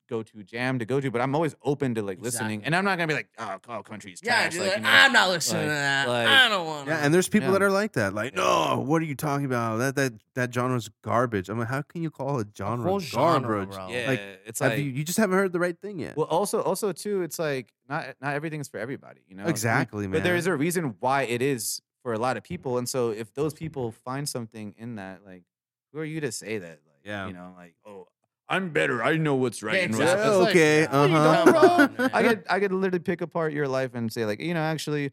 go 0.09 0.23
to 0.23 0.43
jam 0.43 0.79
to 0.79 0.85
go 0.85 1.01
to. 1.01 1.11
But 1.11 1.21
I'm 1.21 1.35
always 1.35 1.55
open 1.63 1.95
to 1.97 2.03
like 2.03 2.21
listening, 2.21 2.63
and 2.65 2.75
I'm 2.75 2.85
not 2.85 2.97
gonna 2.99 3.09
be 3.09 3.15
like, 3.15 3.29
oh, 3.39 3.57
oh 3.69 3.83
country's 3.83 4.21
yeah, 4.23 4.43
trash. 4.49 4.53
dude, 4.53 4.61
like, 4.63 4.69
like, 4.71 4.77
you 4.79 4.83
know, 4.85 4.89
I'm 4.91 5.13
not 5.13 5.29
listening 5.31 5.63
like- 5.63 5.71
to 5.71 5.75
that. 5.75 6.09
like- 6.09 6.27
I 6.29 6.49
don't 6.49 6.67
want. 6.67 6.89
Yeah, 6.89 6.99
and 7.05 7.13
there's 7.15 7.29
people 7.29 7.53
that 7.53 7.63
are 7.63 7.71
like 7.71 7.93
that. 7.95 8.15
Like, 8.15 8.35
no, 8.35 8.43
oh, 8.71 8.79
what 8.81 9.01
are 9.03 9.05
you 9.07 9.15
talking 9.15 9.47
about? 9.47 9.79
That 9.79 9.97
that 9.97 10.13
that 10.35 10.55
genre's 10.55 10.91
garbage. 11.03 11.49
I'm 11.49 11.59
like, 11.59 11.69
how 11.69 11.83
can 11.83 12.03
you 12.03 12.11
call 12.11 12.41
a 12.41 12.45
genre 12.57 12.89
whole 12.89 13.01
genre, 13.01 13.65
garbage? 13.67 13.75
bro. 13.77 13.89
yeah, 13.89 14.09
like, 14.09 14.21
it's 14.47 14.61
like 14.61 14.79
you, 14.79 14.85
you 14.85 15.05
just 15.05 15.19
haven't 15.19 15.37
heard 15.39 15.53
the 15.53 15.61
right 15.61 15.79
thing 15.79 15.99
yet. 15.99 16.17
Well, 16.17 16.27
also, 16.27 16.61
also 16.63 16.93
too, 16.93 17.23
it's 17.23 17.39
like 17.39 17.73
not 17.89 18.15
not 18.21 18.35
everything's 18.35 18.69
for 18.69 18.79
everybody, 18.79 19.21
you 19.29 19.37
know. 19.37 19.47
Exactly, 19.47 20.07
But 20.07 20.23
there 20.23 20.33
man. 20.33 20.39
is 20.39 20.47
a 20.47 20.55
reason 20.57 20.97
why 21.01 21.23
it 21.23 21.43
is 21.43 21.81
for 22.03 22.13
a 22.13 22.19
lot 22.19 22.37
of 22.37 22.43
people, 22.43 22.77
and 22.79 22.87
so 22.89 23.11
if 23.11 23.33
those 23.35 23.55
people 23.55 23.91
find 23.91 24.29
something 24.29 24.75
in 24.77 24.97
that, 24.97 25.21
like, 25.25 25.45
who 25.93 26.01
are 26.01 26.05
you 26.05 26.21
to 26.21 26.31
say 26.33 26.59
that? 26.59 26.81
Like, 26.87 27.01
Yeah. 27.05 27.27
you 27.29 27.33
know, 27.33 27.55
like, 27.57 27.75
oh, 27.87 28.09
I'm 28.49 28.71
better. 28.71 29.03
I 29.03 29.17
know 29.17 29.35
what's 29.37 29.63
right. 29.63 29.77
Yeah, 29.77 29.85
and 29.85 29.93
what's 29.97 30.03
exactly. 30.13 30.27
Yeah, 30.27 30.33
It's 30.33 30.41
like, 30.41 30.51
okay, 30.51 30.83
what 30.85 30.95
are 30.95 31.09
you 31.09 31.17
uh-huh. 31.17 31.53
talking 31.53 31.97
bro. 31.97 32.09
I 32.13 32.23
could 32.23 32.45
I 32.51 32.61
could 32.61 32.73
literally 32.73 32.99
pick 32.99 33.21
apart 33.23 33.53
your 33.53 33.69
life 33.69 33.95
and 33.95 34.13
say 34.13 34.27
like, 34.27 34.41
you 34.41 34.53
know, 34.55 34.61
actually, 34.61 35.13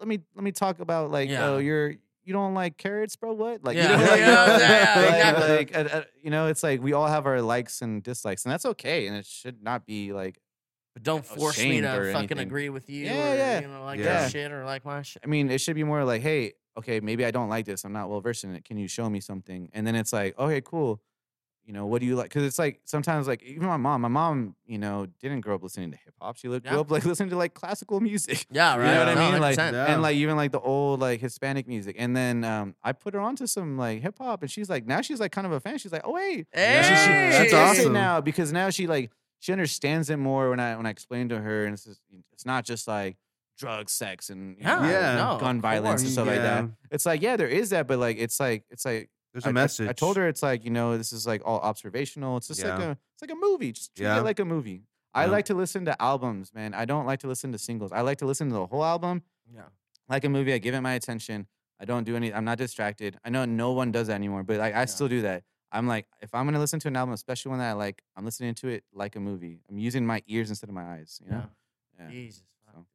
let 0.00 0.08
me 0.08 0.20
let 0.34 0.44
me 0.44 0.52
talk 0.52 0.80
about 0.80 1.10
like, 1.10 1.28
Yeah. 1.28 1.46
oh, 1.48 1.58
you're 1.58 1.94
you 2.24 2.32
don't 2.32 2.54
like 2.54 2.76
carrots, 2.76 3.14
bro? 3.16 3.34
What? 3.34 3.62
Like, 3.64 3.76
Yeah, 3.76 3.92
you 3.92 3.96
know, 3.98 4.02
yeah, 4.04 4.10
like, 4.10 4.20
yeah, 4.20 4.98
yeah, 4.98 5.00
like, 5.00 5.14
exactly. 5.14 5.56
like, 5.56 5.76
uh, 5.94 5.96
uh, 5.98 6.02
you 6.22 6.30
know, 6.30 6.48
it's 6.48 6.62
like 6.62 6.82
we 6.82 6.92
all 6.92 7.06
have 7.06 7.24
our 7.26 7.40
likes 7.40 7.82
and 7.82 8.02
dislikes, 8.02 8.44
and 8.44 8.52
that's 8.52 8.66
okay, 8.66 9.06
and 9.06 9.16
it 9.16 9.26
should 9.26 9.62
not 9.62 9.86
be 9.86 10.12
like 10.12 10.40
But 10.94 11.02
don't 11.04 11.24
force 11.24 11.56
me 11.58 11.78
ashamed 11.78 11.84
to 11.84 11.96
or 12.00 12.12
fucking 12.12 12.32
anything. 12.32 12.38
agree 12.40 12.68
with 12.70 12.90
you. 12.90 13.04
Yeah, 13.04 13.12
or, 13.32 13.36
yeah. 13.36 13.60
You 13.60 13.68
know, 13.68 13.84
like 13.84 14.00
Yeah. 14.00 14.22
your 14.22 14.30
shit 14.30 14.52
or 14.52 14.64
like 14.64 14.84
my 14.84 15.02
shit. 15.02 15.22
I 15.22 15.26
mean, 15.28 15.50
it 15.50 15.60
should 15.60 15.76
be 15.76 15.84
more 15.84 16.02
like, 16.04 16.22
hey, 16.22 16.54
okay, 16.78 16.98
maybe 17.00 17.24
I 17.24 17.30
don't 17.30 17.48
like 17.48 17.64
this. 17.66 17.84
I'm 17.84 17.92
not 17.92 18.08
well 18.10 18.20
versed 18.20 18.42
in 18.44 18.54
it. 18.56 18.64
Can 18.64 18.76
you 18.78 18.88
show 18.88 19.08
me 19.08 19.20
something? 19.20 19.68
And 19.72 19.86
then 19.86 19.94
it's 19.94 20.12
like, 20.12 20.36
okay, 20.38 20.60
cool. 20.62 21.00
You 21.66 21.72
know, 21.72 21.84
what 21.86 22.00
do 22.00 22.06
you 22.06 22.14
like? 22.14 22.26
Because 22.28 22.44
it's 22.44 22.60
like 22.60 22.80
sometimes, 22.84 23.26
like 23.26 23.42
even 23.42 23.66
my 23.66 23.76
mom, 23.76 24.00
my 24.00 24.06
mom, 24.08 24.54
you 24.66 24.78
know, 24.78 25.06
didn't 25.20 25.40
grow 25.40 25.56
up 25.56 25.64
listening 25.64 25.90
to 25.90 25.96
hip 25.96 26.14
hop. 26.20 26.36
She 26.36 26.46
li- 26.46 26.60
grew 26.60 26.70
Yeah. 26.70 26.78
up 26.78 26.90
like 26.92 27.04
listening 27.10 27.30
to 27.30 27.36
like 27.36 27.54
classical 27.54 27.98
music. 28.00 28.46
Yeah, 28.52 28.76
right. 28.76 28.86
You 28.88 28.94
know 28.94 28.98
what 29.06 29.18
I 29.18 29.30
mean? 29.32 29.40
Like, 29.40 29.58
100%. 29.58 29.72
Yeah. 29.72 29.86
and 29.92 30.00
like 30.00 30.14
even 30.14 30.36
like 30.36 30.52
the 30.52 30.60
old 30.60 31.00
like 31.00 31.20
Hispanic 31.20 31.66
music. 31.66 31.96
And 31.98 32.16
then 32.16 32.44
um, 32.44 32.76
I 32.84 32.92
put 32.92 33.14
her 33.14 33.20
onto 33.20 33.48
some 33.48 33.76
like 33.76 34.00
hip 34.00 34.16
hop, 34.18 34.42
and 34.42 34.50
she's 34.50 34.70
like, 34.70 34.86
now 34.86 35.00
she's 35.00 35.18
like 35.18 35.32
kind 35.32 35.44
of 35.46 35.52
a 35.52 35.58
fan. 35.60 35.78
She's 35.78 35.90
like, 35.92 36.02
oh 36.04 36.12
wait, 36.12 36.46
Hey, 36.52 36.80
she, 36.82 36.88
she, 36.88 37.50
That's 37.50 37.52
awesome. 37.52 37.92
now 37.92 38.20
because 38.20 38.52
now 38.52 38.70
she 38.70 38.86
like 38.86 39.10
she 39.40 39.50
understands 39.50 40.08
it 40.08 40.18
more 40.18 40.50
when 40.50 40.60
I 40.60 40.76
when 40.76 40.86
I 40.86 40.90
explain 40.90 41.28
to 41.30 41.40
her, 41.40 41.64
and 41.64 41.74
it's 41.74 41.84
just, 41.84 42.00
it's 42.32 42.46
not 42.46 42.64
just 42.64 42.86
like 42.86 43.16
drugs, 43.58 43.90
sex, 43.90 44.30
and 44.30 44.56
you 44.58 44.62
Yeah, 44.62 44.78
know, 44.82 44.88
Yeah. 44.88 45.36
gun 45.40 45.56
of 45.56 45.62
violence 45.62 46.02
and 46.02 46.10
stuff 46.12 46.28
like 46.28 46.36
that. 46.42 46.66
It's 46.92 47.06
like 47.06 47.22
yeah, 47.22 47.36
there 47.36 47.48
is 47.48 47.70
that, 47.70 47.88
but 47.88 47.98
like 47.98 48.18
it's 48.18 48.38
like 48.38 48.64
it's 48.70 48.84
like 48.84 49.10
There's 49.36 49.44
I- 49.44 49.48
a 49.48 49.50
I- 49.50 49.52
message. 49.52 49.88
I, 49.88 49.92
told 49.92 50.16
her 50.16 50.26
it's 50.28 50.42
like 50.42 50.64
you 50.64 50.70
know 50.70 50.96
this 50.96 51.12
is 51.12 51.26
like 51.26 51.42
all 51.44 51.60
observational. 51.60 52.38
It's 52.38 52.48
just 52.48 52.64
like 52.64 52.80
a 52.80 52.90
it's 53.12 53.20
like 53.22 53.30
a 53.30 53.34
movie. 53.34 53.72
Just 53.72 53.94
treat 53.94 54.04
Yeah. 54.04 54.18
it 54.18 54.22
like 54.24 54.38
a 54.38 54.44
movie. 54.46 54.82
I 55.14 55.26
like 55.26 55.44
to 55.46 55.54
listen 55.54 55.84
to 55.86 56.00
albums, 56.02 56.52
man. 56.54 56.74
I 56.74 56.84
don't 56.86 57.06
like 57.06 57.20
to 57.20 57.26
listen 57.26 57.52
to 57.52 57.58
singles. 57.58 57.92
I 57.92 58.00
like 58.02 58.18
to 58.18 58.26
listen 58.26 58.48
to 58.48 58.54
the 58.54 58.66
whole 58.66 58.84
album 58.84 59.22
Yeah. 59.54 59.62
like 60.08 60.24
a 60.24 60.28
movie. 60.28 60.52
I 60.54 60.58
give 60.58 60.74
it 60.74 60.80
my 60.80 60.92
attention. 60.94 61.46
I 61.80 61.84
don't 61.84 62.04
do 62.04 62.16
any. 62.16 62.32
I'm 62.32 62.44
not 62.46 62.58
distracted. 62.58 63.18
I 63.24 63.28
know 63.30 63.44
no 63.44 63.72
one 63.72 63.92
does 63.92 64.06
that 64.08 64.14
anymore, 64.14 64.42
but 64.42 64.56
like 64.58 64.74
I 64.74 64.86
still 64.86 65.08
do 65.08 65.20
that. 65.22 65.44
I'm 65.72 65.86
like, 65.86 66.06
if 66.22 66.34
I'm 66.34 66.46
gonna 66.46 66.58
listen 66.60 66.80
to 66.80 66.88
an 66.88 66.96
album, 66.96 67.12
especially 67.12 67.50
one 67.50 67.58
that 67.58 67.68
I 67.70 67.72
like, 67.74 68.00
I'm 68.16 68.24
listening 68.24 68.54
to 68.54 68.68
it 68.68 68.84
like 68.94 69.16
a 69.16 69.20
movie. 69.20 69.60
I'm 69.68 69.76
using 69.78 70.06
my 70.06 70.22
ears 70.26 70.48
instead 70.48 70.70
of 70.70 70.74
my 70.74 70.84
eyes. 70.94 71.20
You 71.24 71.30
know? 71.32 71.42
Yeah. 71.98 72.08
Jesus. 72.08 72.42
So. 72.66 72.86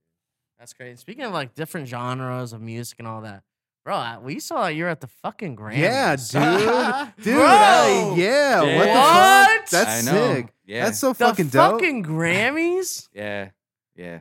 That's 0.58 0.74
great. 0.74 0.98
Speaking 0.98 1.24
of 1.26 1.34
like 1.34 1.54
different 1.54 1.88
genres 1.88 2.54
of 2.54 2.62
music 2.62 2.98
and 3.00 3.08
all 3.08 3.22
that, 3.22 3.44
bro, 3.84 3.96
I, 3.96 4.18
we 4.20 4.40
saw 4.40 4.68
you 4.68 4.84
were 4.86 4.90
at 4.90 5.02
the 5.02 5.08
fucking 5.08 5.56
Grammys. 5.56 5.78
Yeah, 5.78 6.16
dude. 6.16 7.14
Dude, 7.24 7.36
Bro! 7.36 7.46
I- 7.46 8.14
yeah. 8.18 8.60
What 8.62 8.68
the 8.68 8.76
fuck? 8.94 9.48
What? 9.62 9.70
That's 9.72 10.08
I 10.08 10.12
know. 10.12 10.34
sick. 10.36 10.54
Yeah. 10.66 10.86
That's 10.86 11.00
so 11.00 11.10
The 11.10 11.16
fucking 11.16 11.48
dope. 11.48 11.74
fucking 11.82 12.04
Grammys. 12.04 13.10
Yeah. 13.14 13.50
Yeah. 13.96 14.20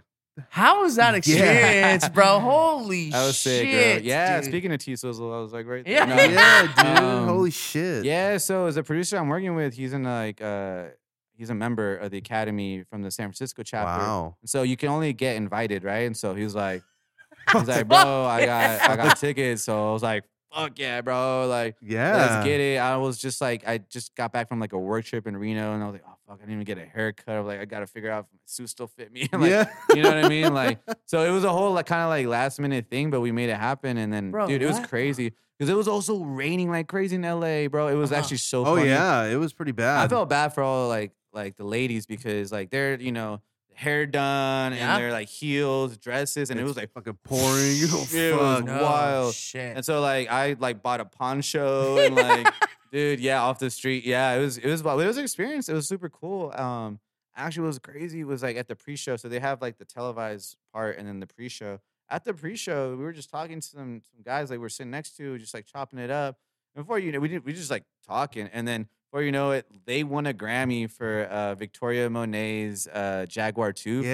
How 0.48 0.82
was 0.82 0.96
that 0.96 1.10
Yeah. 1.26 1.92
experience, 1.92 2.08
bro? 2.08 2.38
Holy 2.40 3.10
That 3.10 3.26
was 3.26 3.36
sick, 3.38 3.62
bro. 3.62 3.70
shit. 3.70 4.04
Yeah. 4.04 4.40
dude. 4.40 4.48
Speaking 4.50 4.72
of 4.72 4.78
T 4.78 4.96
Swizzle, 4.96 5.32
I 5.32 5.38
was 5.40 5.52
like, 5.52 5.66
right. 5.66 5.86
Yeah. 5.86 6.04
No. 6.06 6.14
yeah, 6.16 6.62
dude. 6.94 7.02
Um, 7.04 7.28
Holy 7.28 7.50
shit. 7.50 8.04
Yeah, 8.04 8.38
so 8.38 8.66
as 8.66 8.76
a 8.76 8.82
producer 8.82 9.16
I'm 9.18 9.28
working 9.28 9.54
with, 9.54 9.74
he's 9.74 9.92
in 9.92 10.04
like 10.04 10.40
uh 10.40 10.84
he's 11.36 11.50
a 11.50 11.54
member 11.54 11.96
of 11.96 12.10
the 12.10 12.18
academy 12.18 12.84
from 12.88 13.02
the 13.02 13.10
San 13.10 13.26
Francisco 13.28 13.62
chapter. 13.62 14.02
Wow. 14.04 14.36
And 14.40 14.48
so 14.50 14.62
you 14.62 14.76
can 14.76 14.88
only 14.90 15.12
get 15.12 15.36
invited, 15.36 15.84
right? 15.84 16.06
And 16.06 16.16
so 16.16 16.34
he 16.34 16.42
was 16.44 16.54
like 16.54 16.82
he's 17.52 17.68
like, 17.68 17.88
"Bro, 17.88 18.24
I 18.26 18.44
got 18.46 18.90
I 18.90 18.96
got 18.96 19.16
tickets." 19.18 19.62
So 19.62 19.90
I 19.90 19.92
was 19.92 20.02
like, 20.02 20.24
"Fuck 20.54 20.78
yeah, 20.78 21.00
bro." 21.00 21.46
Like, 21.48 21.76
Yeah. 21.80 22.16
let's 22.16 22.44
get 22.46 22.60
it. 22.60 22.78
I 22.78 22.96
was 22.96 23.18
just 23.18 23.40
like 23.40 23.66
I 23.66 23.78
just 23.78 24.14
got 24.14 24.32
back 24.32 24.48
from 24.48 24.60
like 24.60 24.72
a 24.72 24.78
work 24.78 25.04
trip 25.04 25.26
in 25.26 25.36
Reno 25.36 25.74
and 25.74 25.82
I 25.82 25.86
was 25.86 25.92
like, 25.94 26.04
"Oh, 26.06 26.14
fuck, 26.26 26.36
I 26.38 26.40
didn't 26.46 26.54
even 26.62 26.64
get 26.64 26.78
a 26.78 26.86
haircut." 26.86 27.34
I 27.34 27.40
was 27.40 27.46
like, 27.48 27.60
"I 27.60 27.64
got 27.64 27.80
to 27.80 27.86
figure 27.86 28.10
out 28.10 28.24
if 28.26 28.32
my 28.32 28.38
suit 28.46 28.68
still 28.70 28.86
fit 28.88 29.12
me." 29.12 29.28
like, 29.32 29.50
yeah. 29.50 29.68
you 29.94 30.02
know 30.02 30.08
what 30.14 30.24
I 30.24 30.28
mean? 30.28 30.52
Like, 30.54 30.78
so 31.06 31.24
it 31.24 31.30
was 31.30 31.44
a 31.44 31.52
whole 31.52 31.72
like 31.72 31.86
kind 31.86 32.02
of 32.02 32.08
like 32.08 32.26
last 32.26 32.58
minute 32.60 32.86
thing, 32.90 33.10
but 33.10 33.20
we 33.20 33.32
made 33.32 33.50
it 33.50 33.56
happen. 33.56 33.96
And 33.96 34.12
then, 34.12 34.30
Bro, 34.30 34.48
dude, 34.48 34.62
it 34.62 34.66
was 34.66 34.80
crazy 34.80 35.32
because 35.58 35.68
it 35.70 35.76
was 35.76 35.88
also 35.88 36.18
raining 36.24 36.70
like 36.70 36.88
crazy 36.88 37.16
in 37.16 37.22
LA, 37.22 37.68
bro. 37.68 37.88
It 37.88 37.94
was 37.94 38.10
Uh-huh. 38.12 38.20
actually 38.20 38.38
so. 38.38 38.62
Oh 38.64 38.76
funny. 38.76 38.88
yeah, 38.88 39.24
it 39.24 39.36
was 39.36 39.52
pretty 39.52 39.72
bad. 39.72 40.04
I 40.04 40.08
felt 40.08 40.28
bad 40.28 40.48
for 40.54 40.62
all 40.62 40.88
like 40.88 41.12
like 41.32 41.56
the 41.56 41.64
ladies 41.64 42.06
because 42.06 42.50
like 42.50 42.70
they're 42.70 43.00
you 43.00 43.12
know 43.12 43.40
hair 43.80 44.04
done 44.06 44.72
Yeah. 44.72 44.94
and 44.94 45.02
they're 45.02 45.12
like 45.12 45.28
heels, 45.28 45.96
dresses, 45.96 46.50
and 46.50 46.60
it 46.60 46.64
was 46.64 46.76
like 46.76 46.90
fucking 46.92 47.18
pouring. 47.24 47.72
You 47.80 47.86
know, 47.88 48.04
It 48.12 48.36
was. 48.36 48.64
No 48.64 48.82
wild. 48.82 49.34
Shit. 49.34 49.76
and 49.76 49.84
so 49.84 50.00
like 50.00 50.30
I 50.30 50.56
like 50.58 50.82
bought 50.82 51.00
a 51.00 51.04
poncho 51.06 51.96
and 52.04 52.14
like 52.14 52.46
dude 52.92 53.20
yeah 53.20 53.42
off 53.42 53.58
the 53.58 53.70
street 53.70 54.04
yeah 54.04 54.34
it 54.34 54.40
was 54.40 54.58
it 54.58 54.68
was 54.68 54.82
wild. 54.82 55.00
it 55.00 55.06
was 55.06 55.16
an 55.16 55.22
experience 55.24 55.68
it 55.68 55.74
was 55.74 55.86
super 55.86 56.08
cool 56.08 56.52
um 56.56 56.98
actually 57.36 57.62
what 57.62 57.68
was 57.68 57.78
crazy 57.78 58.24
was 58.24 58.42
like 58.42 58.56
at 58.56 58.66
the 58.66 58.74
pre-show 58.74 59.16
so 59.16 59.28
they 59.28 59.38
have 59.38 59.62
like 59.62 59.78
the 59.78 59.84
televised 59.84 60.56
part 60.74 60.98
and 60.98 61.06
then 61.06 61.20
the 61.20 61.26
pre-show 61.26 61.78
at 62.08 62.24
the 62.24 62.34
pre-show 62.34 62.90
we 62.96 63.04
were 63.04 63.12
just 63.12 63.30
talking 63.30 63.60
to 63.60 63.66
some 63.68 64.02
some 64.12 64.22
guys 64.24 64.50
like 64.50 64.58
we 64.58 64.66
are 64.66 64.68
sitting 64.68 64.90
next 64.90 65.16
to 65.16 65.38
just 65.38 65.54
like 65.54 65.64
chopping 65.66 66.00
it 66.00 66.10
up 66.10 66.36
and 66.74 66.84
before 66.84 66.98
you 66.98 67.12
know 67.12 67.20
we 67.20 67.28
did 67.28 67.44
we 67.44 67.52
just 67.52 67.70
like 67.70 67.84
talking 68.04 68.50
and 68.52 68.66
then 68.66 68.88
before 69.10 69.24
you 69.24 69.32
know 69.32 69.50
it 69.50 69.66
they 69.86 70.04
won 70.04 70.26
a 70.26 70.32
Grammy 70.34 70.88
for 70.90 71.24
uh 71.24 71.54
Victoria 71.56 72.08
Monet's 72.08 72.86
uh 72.86 73.26
Jaguar 73.28 73.72
2 73.72 74.02
for 74.02 74.08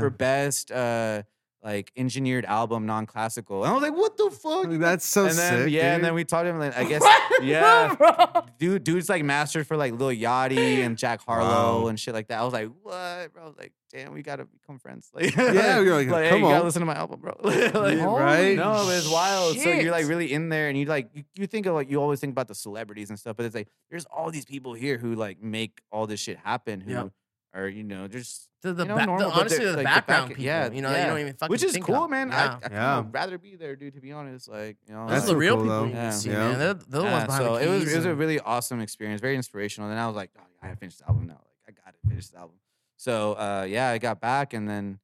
for 0.00 0.10
best 0.10 0.70
uh 0.70 1.22
like 1.62 1.90
engineered 1.96 2.44
album, 2.44 2.86
non-classical. 2.86 3.64
And 3.64 3.70
I 3.70 3.74
was 3.74 3.82
like, 3.82 3.96
what 3.96 4.16
the 4.16 4.30
fuck? 4.30 4.66
That's 4.78 5.04
so 5.04 5.26
and 5.26 5.36
then 5.36 5.64
sick. 5.64 5.72
yeah, 5.72 5.94
and 5.96 6.04
then 6.04 6.14
we 6.14 6.24
taught 6.24 6.46
him 6.46 6.58
like 6.60 6.76
I 6.76 6.84
guess 6.88 7.02
yeah. 7.42 7.94
bro. 7.96 8.14
Dude, 8.58 8.84
dude's 8.84 9.08
like 9.08 9.24
mastered 9.24 9.66
for 9.66 9.76
like 9.76 9.92
Lil 9.98 10.10
Yachty 10.10 10.78
and 10.84 10.96
Jack 10.96 11.22
Harlow 11.24 11.82
Wow. 11.82 11.86
and 11.88 11.98
shit 11.98 12.14
like 12.14 12.28
that. 12.28 12.38
I 12.40 12.44
was 12.44 12.52
like, 12.52 12.70
what, 12.82 13.32
bro? 13.32 13.42
I 13.42 13.46
was 13.46 13.56
like, 13.58 13.72
damn, 13.92 14.12
we 14.12 14.22
gotta 14.22 14.44
become 14.44 14.78
friends. 14.78 15.10
Like, 15.14 15.34
Yeah, 15.34 15.80
you're 15.80 15.96
like, 15.96 16.06
hey, 16.08 16.28
come 16.30 16.40
you 16.40 16.44
gotta 16.46 16.58
on. 16.60 16.64
listen 16.64 16.80
to 16.80 16.86
my 16.86 16.94
album, 16.94 17.20
bro. 17.20 17.34
like, 17.42 17.72
Yeah, 17.74 18.04
right? 18.04 18.56
no, 18.56 18.84
but 18.86 18.96
it's 18.96 19.10
wild. 19.10 19.56
So 19.58 19.68
you're 19.70 19.90
like 19.90 20.06
really 20.06 20.32
in 20.32 20.48
there, 20.50 20.68
and 20.68 20.78
you 20.78 20.84
like 20.86 21.08
you, 21.14 21.24
you 21.36 21.46
think 21.48 21.66
of 21.66 21.74
like 21.74 21.90
you 21.90 22.00
always 22.00 22.20
think 22.20 22.30
about 22.32 22.46
the 22.48 22.54
celebrities 22.54 23.10
and 23.10 23.18
stuff, 23.18 23.36
but 23.36 23.44
it's 23.46 23.54
like 23.56 23.68
there's 23.90 24.04
all 24.06 24.30
these 24.30 24.44
people 24.44 24.74
here 24.74 24.98
who 24.98 25.14
like 25.16 25.42
make 25.42 25.80
all 25.90 26.06
this 26.06 26.20
shit 26.20 26.36
happen. 26.38 26.80
Who 26.80 26.92
Yep. 26.92 27.10
Are 27.56 27.68
you 27.68 27.82
know 27.82 28.06
just 28.08 28.48
The, 28.62 28.72
the, 28.72 28.82
you 28.84 28.88
know, 28.88 28.94
ba- 28.94 29.00
the- 29.00 29.06
normal, 29.06 29.30
but 29.30 29.40
honestly, 29.40 29.58
they're, 29.58 29.66
the 29.72 29.76
like, 29.78 29.84
the 29.84 29.84
background 29.84 30.22
back- 30.22 30.28
people, 30.36 30.44
yeah, 30.44 30.70
you 30.72 30.82
know, 30.82 30.90
that 30.90 30.96
you 30.98 31.02
yeah. 31.02 31.06
don't 31.10 31.20
even 31.20 31.32
fucking 31.34 31.50
which 31.52 31.62
is 31.62 31.72
think 31.72 31.84
cool, 31.86 32.04
of. 32.04 32.10
man. 32.10 32.28
Yeah. 32.28 32.58
I, 32.62 32.66
I 32.66 32.70
Yeah. 32.72 32.96
would 32.98 33.14
rather 33.14 33.38
be 33.38 33.56
there, 33.56 33.76
dude. 33.76 33.94
To 33.94 34.00
be 34.00 34.12
honest, 34.12 34.48
like 34.48 34.76
you 34.86 34.94
know, 34.94 35.06
That's 35.08 35.22
like, 35.24 35.28
the 35.32 35.36
real 35.36 35.54
cool, 35.56 35.64
people 35.64 35.76
though. 35.78 35.84
you 35.86 35.92
Yeah. 35.94 36.10
see, 36.10 36.30
Yeah. 36.30 36.36
man. 36.38 36.58
They're, 36.58 36.74
they're 36.74 37.00
the 37.02 37.02
ones 37.04 37.24
behind 37.26 37.44
so 37.44 37.54
the 37.56 37.62
it 37.64 37.68
was 37.68 37.84
keys 37.84 37.92
it 37.92 37.96
was 37.96 38.06
a 38.06 38.14
really 38.14 38.40
awesome 38.40 38.80
experience, 38.80 39.20
very 39.20 39.36
inspirational. 39.36 39.88
And 39.88 39.96
then 39.96 40.02
I 40.04 40.06
was 40.06 40.16
like, 40.16 40.30
oh, 40.38 40.42
I 40.62 40.66
gotta 40.68 40.76
finish 40.78 40.96
the 40.96 41.08
album 41.08 41.26
now. 41.26 41.40
Like 41.66 41.78
I 41.82 41.90
gotta 41.90 41.98
finish 42.08 42.28
the 42.28 42.38
album. 42.38 42.56
So 42.96 43.32
uh, 43.34 43.66
yeah, 43.68 43.90
I 43.90 43.98
got 43.98 44.20
back, 44.20 44.52
and 44.54 44.68
then 44.68 44.98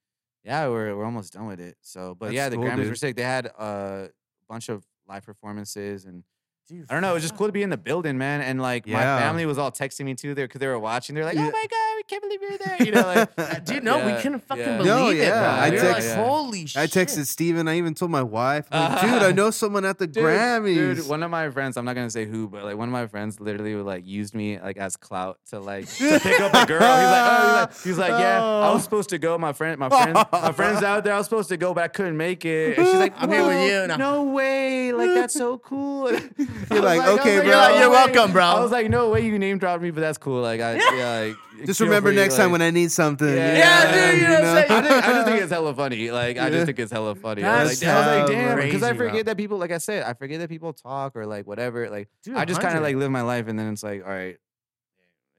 yeah, 0.45 0.67
we're 0.69 0.97
we're 0.97 1.05
almost 1.05 1.33
done 1.35 1.47
with 1.47 1.61
it. 1.61 1.77
So, 1.83 2.15
but 2.19 2.27
That's 2.27 2.35
yeah, 2.37 2.49
the 2.49 2.57
cool, 2.57 2.65
Grammys 2.65 2.89
were 2.89 2.95
sick. 2.97 3.15
They 3.17 3.23
had 3.23 3.47
uh, 3.59 4.09
a 4.09 4.11
bunch 4.49 4.69
of 4.69 4.85
live 5.09 5.25
performances, 5.25 6.05
and 6.05 6.25
Dude, 6.73 6.87
I 6.89 6.95
don't 6.95 7.03
know, 7.03 7.11
it 7.11 7.15
was 7.15 7.23
just 7.23 7.37
cool 7.37 7.49
to 7.49 7.53
be 7.53 7.63
in 7.63 7.69
the 7.69 7.77
building, 7.77 8.17
man. 8.17 8.41
And 8.41 8.61
like 8.63 8.87
my 8.87 8.93
Yeah. 8.93 9.19
family 9.19 9.45
was 9.45 9.59
all 9.59 9.71
texting 9.71 10.07
me 10.07 10.15
too 10.15 10.35
there 10.35 10.47
because 10.47 10.59
they 10.61 10.67
were 10.67 10.79
watching. 10.79 11.15
They're 11.15 11.25
like, 11.27 11.35
Yeah. 11.35 11.49
oh 11.49 11.51
my 11.51 11.67
god, 11.71 11.97
we 11.97 12.03
can't 12.05 12.23
believe 12.23 12.41
you're 12.41 12.57
there. 12.59 12.83
You 12.83 12.93
know, 12.93 13.03
like 13.37 13.65
Dude, 13.67 13.85
no, 13.85 13.99
we 13.99 14.13
Yeah, 14.13 14.21
couldn't 14.23 14.41
fucking 14.41 14.65
yeah. 14.65 14.77
believe 14.79 14.87
No, 14.87 15.11
it. 15.11 15.17
yeah, 15.19 15.31
bro. 15.41 15.49
I 15.49 15.71
we 15.71 15.77
were 15.77 15.83
like, 15.83 15.95
text- 15.97 16.15
holy 16.15 16.67
shit. 16.67 16.81
I 16.83 16.87
texted 16.87 17.27
Steven. 17.27 17.69
I 17.69 17.77
even 17.77 17.93
told 17.95 18.11
my 18.11 18.23
wife, 18.23 18.67
I'm 18.73 18.93
like, 18.93 19.03
dude, 19.03 19.23
I 19.23 19.33
know 19.33 19.51
someone 19.51 19.85
at 19.85 19.99
the 19.99 20.07
Dude, 20.07 20.25
Grammys. 20.25 20.75
Dude, 20.97 21.09
one 21.09 21.23
of 21.23 21.31
my 21.31 21.51
friends, 21.51 21.77
I'm 21.77 21.85
not 21.85 21.95
gonna 21.95 22.09
say 22.09 22.25
who, 22.25 22.49
but 22.49 22.65
like 22.65 22.77
one 22.79 22.89
of 22.89 22.93
my 22.93 23.07
friends 23.07 23.39
literally 23.39 23.75
would 23.75 23.85
like 23.85 24.07
used 24.07 24.35
me 24.35 24.59
like 24.59 24.79
as 24.79 24.97
clout 24.97 25.41
to 25.51 25.61
like 25.61 25.87
to 25.99 26.21
pick 26.21 26.41
up 26.41 26.55
a 26.55 26.65
girl. 26.67 26.81
He's 26.81 26.89
like, 26.89 27.31
oh, 27.31 27.43
he's 27.43 27.55
like, 27.61 27.83
he's 27.85 27.99
like, 27.99 28.11
yeah, 28.21 28.43
I 28.43 28.69
Oh. 28.71 28.75
was 28.75 28.83
supposed 28.85 29.11
to 29.11 29.19
go. 29.19 29.37
My 29.37 29.53
friend, 29.53 29.79
my 29.79 29.91
friend, 29.91 30.15
my 30.33 30.53
friend's 30.53 30.83
out 30.83 31.05
there. 31.05 31.13
I 31.13 31.19
was 31.19 31.27
supposed 31.27 31.51
to 31.51 31.59
go, 31.59 31.75
but 31.75 31.85
I 31.85 31.89
couldn't 31.89 32.17
make 32.17 32.47
it. 32.47 32.79
And 32.79 32.87
she's 32.87 32.97
like, 32.97 33.13
I'm 33.21 33.31
here 33.31 33.43
with 33.47 33.57
"Whoa, 33.57 33.83
you." 33.83 33.87
No. 33.89 33.97
No 33.97 34.23
way, 34.25 34.93
like 34.93 35.11
that's 35.13 35.35
so 35.35 35.59
cool. 35.59 36.09
I 36.71 36.75
was 36.75 36.83
like, 36.83 37.01
I 37.01 37.11
was 37.13 37.21
"Okay, 37.21 37.37
like, 37.39 37.45
bro." 37.45 37.51
You're 37.53 37.57
like, 37.61 37.81
"You're 37.81 37.91
welcome, 37.91 38.33
bro. 38.33 38.45
I 38.45 38.61
was 38.61 38.71
like, 38.71 38.89
no 38.91 39.11
way 39.11 39.25
you 39.27 39.39
name 39.39 39.59
dropped 39.59 39.83
me, 39.83 39.91
but 39.91 40.01
that's 40.01 40.19
cool. 40.19 40.41
Like, 40.43 40.61
I 40.61 40.75
yeah, 40.97 41.21
like, 41.21 41.37
Just 41.67 41.81
remember 41.81 42.11
free, 42.11 42.17
next 42.17 42.37
time 42.37 42.51
when 42.53 42.63
I 42.63 42.71
need 42.71 42.91
something. 42.91 43.29
Yeah, 43.29 43.55
Yeah, 43.57 44.11
dude, 44.13 44.21
you 44.23 44.29
know 44.29 44.35
what 44.35 44.45
I'm 44.45 44.55
saying? 44.69 44.71
I, 44.71 44.81
just, 44.89 45.09
I 45.09 45.13
just 45.13 45.27
think 45.29 45.41
it's 45.43 45.53
hella 45.53 45.75
funny. 45.75 46.11
Like 46.11 46.39
I 46.39 46.51
just 46.51 46.67
think 46.67 46.79
it's 46.79 46.93
hella 46.93 47.15
funny. 47.15 47.45
I 47.45 47.63
was 47.65 47.81
That's 47.81 47.83
like, 47.83 47.91
I 47.93 47.99
was 48.23 48.29
like, 48.31 48.37
damn, 48.39 48.57
because 48.61 48.83
I 48.83 48.87
crazy, 48.89 48.99
bro. 48.99 49.09
forget 49.09 49.27
that 49.27 49.37
people, 49.37 49.59
like 49.59 49.71
I 49.73 49.79
said, 49.79 50.03
I 50.05 50.15
forget 50.15 50.41
that 50.41 50.49
people 50.49 50.73
talk 50.73 51.17
or 51.17 51.27
like 51.27 51.47
whatever. 51.47 51.89
Like 51.91 52.09
Dude, 52.23 52.37
I 52.37 52.45
just 52.45 52.61
kind 52.61 52.77
of 52.77 52.83
like 52.83 52.97
live 52.97 53.11
my 53.11 53.23
life, 53.23 53.49
and 53.49 53.59
then 53.59 53.73
it's 53.73 53.83
like, 53.83 54.03
all 54.05 54.11
right, 54.11 54.37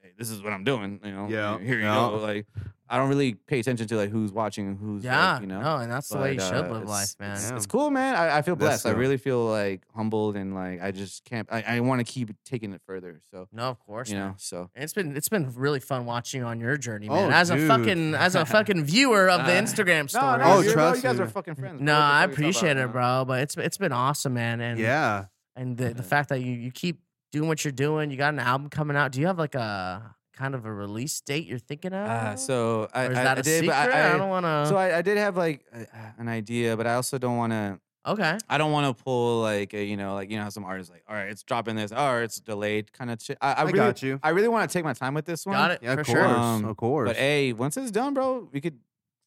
hey, 0.02 0.10
this 0.18 0.30
is 0.30 0.42
what 0.42 0.52
I'm 0.52 0.64
doing. 0.64 1.00
You 1.04 1.12
know, 1.12 1.28
Yeah, 1.28 1.58
here 1.58 1.78
you 1.78 1.84
yeah. 1.84 1.94
go. 1.94 2.16
Like 2.16 2.46
I 2.88 2.98
don't 2.98 3.08
really 3.08 3.32
pay 3.34 3.60
attention 3.60 3.86
to 3.88 3.96
like 3.96 4.10
who's 4.10 4.30
watching 4.30 4.68
and 4.68 4.78
who's 4.78 5.02
Yeah, 5.04 5.32
like, 5.32 5.40
you 5.40 5.46
know. 5.46 5.60
no, 5.62 5.76
and 5.76 5.90
that's 5.90 6.08
the 6.10 6.18
way 6.18 6.32
you 6.32 6.38
But, 6.38 6.46
should 6.48 6.64
uh, 6.66 6.68
live 6.72 6.82
it's- 6.82 6.88
life, 6.88 7.14
man. 7.18 7.32
It's, 7.36 7.48
Yeah. 7.50 7.56
it's 7.56 7.66
cool, 7.66 7.90
man. 7.90 8.14
I, 8.14 8.36
I 8.38 8.42
feel 8.42 8.56
That's 8.56 8.82
blessed. 8.82 8.86
I 8.86 8.98
really 8.98 9.16
feel 9.16 9.42
like 9.46 9.82
humbled 9.94 10.36
and 10.36 10.54
like 10.54 10.82
I 10.82 10.90
just 10.90 11.24
can't. 11.24 11.48
I, 11.50 11.62
I 11.66 11.80
want 11.80 12.00
to 12.00 12.04
keep 12.04 12.30
taking 12.44 12.72
it 12.74 12.82
further. 12.86 13.22
So 13.30 13.48
No, 13.52 13.70
of 13.70 13.78
course. 13.80 14.10
you 14.10 14.16
man. 14.16 14.28
know, 14.28 14.34
so 14.36 14.70
And 14.74 14.84
It's 14.84 14.92
been 14.92 15.16
it's 15.16 15.30
been 15.30 15.50
really 15.54 15.80
fun 15.80 16.04
watching 16.04 16.44
on 16.44 16.60
your 16.60 16.76
journey, 16.76 17.08
man. 17.08 17.32
Oh, 17.32 17.34
as 17.34 17.48
a 17.50 17.56
fucking 17.66 18.14
as 18.26 18.34
a 18.34 18.44
fucking 18.44 18.84
viewer 18.84 19.30
of 19.30 19.46
the 19.46 19.52
Uh, 19.52 19.60
Instagram 19.62 20.10
story. 20.10 20.38
No, 20.38 20.44
no, 20.44 20.44
Oh, 20.44 20.60
you're- 20.60 20.74
bro, 20.74 20.90
trust 20.90 21.02
you 21.04 21.10
guys 21.10 21.20
are 21.20 21.26
fucking 21.28 21.54
friends. 21.54 21.80
No, 21.80 21.92
bro. 21.92 21.94
What 21.94 22.00
the 22.00 22.04
I 22.04 22.20
fuck 22.20 22.20
are 22.20 22.20
you 22.20 22.26
talking 22.26 22.32
appreciate 22.44 22.72
about, 22.72 22.84
it, 22.90 22.92
bro. 22.92 23.24
But 23.26 23.40
it's 23.40 23.56
it's 23.56 23.78
been 23.78 23.92
awesome, 23.92 24.34
man. 24.34 24.60
And 24.60 24.78
Yeah. 24.78 25.24
and 25.56 25.76
the, 25.78 25.94
the 25.94 26.02
fact 26.12 26.28
that 26.28 26.42
you 26.42 26.52
you 26.52 26.70
keep 26.70 27.00
doing 27.32 27.48
what 27.48 27.64
you're 27.64 27.72
doing. 27.72 28.10
You 28.10 28.16
got 28.18 28.34
an 28.34 28.40
album 28.40 28.68
coming 28.68 28.96
out. 28.96 29.10
Do 29.12 29.20
you 29.20 29.26
have 29.26 29.38
like 29.38 29.54
a 29.54 30.14
kind 30.36 30.54
of 30.54 30.64
a 30.66 30.72
release 30.72 31.20
date 31.20 31.46
you're 31.46 31.58
thinking 31.58 31.92
of? 31.92 32.08
Uh, 32.08 32.36
so 32.36 32.88
I, 32.92 33.06
or 33.06 33.12
is 33.12 33.18
I- 33.18 33.24
that 33.24 33.36
I 33.36 33.40
a 33.40 33.42
did, 33.42 33.60
secret? 33.60 33.66
but 33.68 33.90
I, 33.92 34.14
I, 34.14 34.18
don't 34.18 34.28
want 34.28 34.44
to. 34.44 34.66
so 34.68 34.76
I, 34.76 34.98
I 34.98 35.02
did 35.02 35.16
have 35.18 35.36
like 35.36 35.64
uh, 35.74 35.84
an 36.18 36.28
idea, 36.28 36.76
but 36.76 36.86
I 36.86 36.94
also 36.94 37.18
don't 37.18 37.36
want 37.36 37.52
to. 37.52 37.78
okay. 38.06 38.36
I 38.48 38.58
don't 38.58 38.72
want 38.72 38.96
to 38.96 39.02
pull 39.04 39.40
like 39.42 39.72
a, 39.74 39.82
you 39.84 39.96
know, 39.96 40.14
like 40.14 40.30
you 40.30 40.36
know 40.36 40.42
how 40.44 40.48
some 40.50 40.64
artists 40.64 40.92
like, 40.92 41.04
all 41.08 41.14
right, 41.14 41.28
it's 41.30 41.42
dropping 41.42 41.76
this, 41.76 41.92
or 41.92 42.22
it's 42.22 42.40
delayed, 42.40 42.92
kind 42.92 43.10
of 43.10 43.22
shit. 43.22 43.38
I, 43.40 43.48
I, 43.48 43.52
I, 43.52 43.62
really, 43.62 43.72
got 43.74 44.02
you. 44.02 44.20
I 44.22 44.30
really 44.30 44.48
want 44.48 44.68
to 44.68 44.72
take 44.72 44.84
my 44.84 44.92
time 44.92 45.14
with 45.14 45.24
this 45.24 45.46
one. 45.46 45.56
Got 45.56 45.70
it 45.72 45.78
Yeah, 45.82 45.94
for 45.94 46.00
of 46.00 46.06
sure. 46.06 46.16
course. 46.24 46.36
Um, 46.38 46.64
of 46.66 46.76
course. 46.76 47.08
But 47.08 47.16
hey, 47.16 47.52
once 47.52 47.76
it's 47.76 47.90
done, 47.90 48.14
bro, 48.14 48.48
we 48.52 48.60
could 48.60 48.78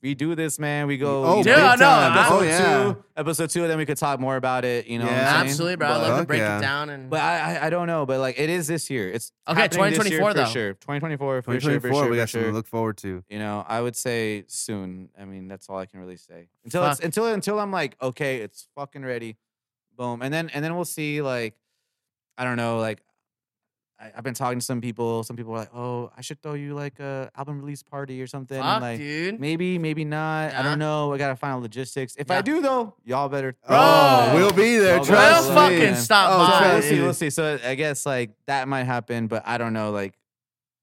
redo 0.04 0.36
this, 0.36 0.60
man. 0.60 0.88
We 0.88 0.98
go, 0.98 1.24
Oh, 1.26 1.38
you 1.40 1.44
Dude, 1.46 1.58
know, 1.58 1.66
I 1.66 1.76
know. 1.76 1.86
time. 1.86 2.14
I- 2.14 2.20
episode 2.20 2.36
Oh, 2.38 2.42
yeah. 2.44 2.84
two, 2.94 3.04
episode 3.16 3.50
two, 3.50 3.62
and 3.64 3.72
then 3.72 3.78
we 3.78 3.86
could 3.86 3.98
talk 3.98 4.20
more 4.20 4.36
about 4.36 4.64
it. 4.64 4.88
You 4.88 5.00
know, 5.00 5.06
what 5.06 5.14
I'm 5.14 5.20
Yeah. 5.20 5.42
Absolutely, 5.42 5.76
bro. 5.78 5.88
I'd 5.88 5.98
love 5.98 6.20
to 6.20 6.26
break 6.28 6.40
yeah. 6.40 6.58
it 6.58 6.62
down 6.62 6.90
and. 6.90 7.10
But 7.10 7.22
I, 7.22 7.56
I, 7.58 7.66
I 7.66 7.70
don't 7.70 7.88
know. 7.88 8.06
But 8.06 8.20
like, 8.20 8.38
it 8.40 8.50
is 8.50 8.68
this 8.68 8.90
year. 8.90 9.10
It's 9.10 9.32
Okay, 9.48 9.62
happening 9.62 9.84
this 9.92 10.10
year 10.10 10.20
2024 10.20 10.30
for 10.30 10.34
though. 10.34 10.46
sure. 10.46 10.74
2024 10.74 11.42
for 11.42 11.52
sure, 11.52 11.60
for 11.60 11.60
2024, 11.60 12.04
we 12.04 12.10
for 12.10 12.16
got 12.16 12.30
something 12.30 12.42
sure. 12.44 12.52
to 12.52 12.56
look 12.56 12.68
forward 12.68 12.98
to. 12.98 13.24
You 13.30 13.40
know, 13.40 13.66
I 13.68 13.82
would 13.82 13.96
say 13.96 14.44
soon. 14.48 15.10
I 15.20 15.26
mean, 15.26 15.48
that's 15.48 15.68
all 15.70 15.78
I 15.78 15.86
can 15.88 16.00
really 16.00 16.18
say. 16.18 16.48
Until 16.64 16.86
it's 16.86 17.00
until 17.00 17.26
until 17.28 17.60
I'm 17.60 17.72
like, 17.72 17.98
okay, 18.02 18.38
it's 18.38 18.68
fucking 18.76 19.04
ready. 19.04 19.38
Boom. 19.98 20.22
And 20.22 20.32
then 20.34 20.50
and 20.54 20.64
then 20.64 20.76
we'll 20.76 20.86
see 20.86 21.22
like 21.24 21.56
I 22.38 22.44
don't 22.44 22.58
know, 22.58 22.78
like 22.78 23.02
I, 24.00 24.12
I've 24.16 24.24
been 24.24 24.34
talking 24.34 24.60
to 24.60 24.66
some 24.66 24.80
people. 24.82 25.24
Some 25.24 25.36
people 25.36 25.54
are 25.54 25.58
like, 25.60 25.74
"Oh, 25.76 26.12
I 26.16 26.22
should 26.22 26.42
throw 26.42 26.54
you 26.54 26.76
like 26.76 27.00
a 27.00 27.32
album 27.36 27.60
release 27.60 27.82
party 27.84 28.22
or 28.22 28.28
something." 28.28 28.58
And, 28.58 28.66
Fuck, 28.66 28.82
like 28.82 28.98
dude. 29.00 29.40
maybe, 29.40 29.78
maybe 29.80 30.06
not. 30.06 30.54
I 30.54 30.62
don't 30.62 30.80
know. 30.80 31.14
I 31.14 31.18
gotta 31.18 31.36
find 31.36 31.54
out 31.56 31.62
logistics. 31.62 32.16
If 32.18 32.28
Yeah. 32.30 32.38
I 32.38 32.42
do 32.42 32.62
though, 32.62 32.94
y'all 33.06 33.28
better. 33.30 33.56
Oh, 33.68 34.30
Bro. 34.32 34.36
we'll 34.40 34.52
be 34.54 34.78
there. 34.78 34.98
Trust 34.98 35.10
better 35.12 35.56
Well, 35.56 35.70
me. 35.72 35.78
fucking 35.80 35.96
stop 35.96 36.30
Oh, 36.32 36.38
by. 36.60 36.68
We'll 36.68 36.78
oh, 36.78 36.82
see. 36.82 37.02
We'll 37.02 37.14
see. 37.14 37.30
So 37.32 37.60
I 37.66 37.76
guess 37.76 38.06
like 38.06 38.32
that 38.46 38.68
might 38.68 38.84
happen, 38.84 39.28
but 39.28 39.44
I 39.48 39.58
don't 39.58 39.74
know. 39.74 39.92
Like 39.92 40.14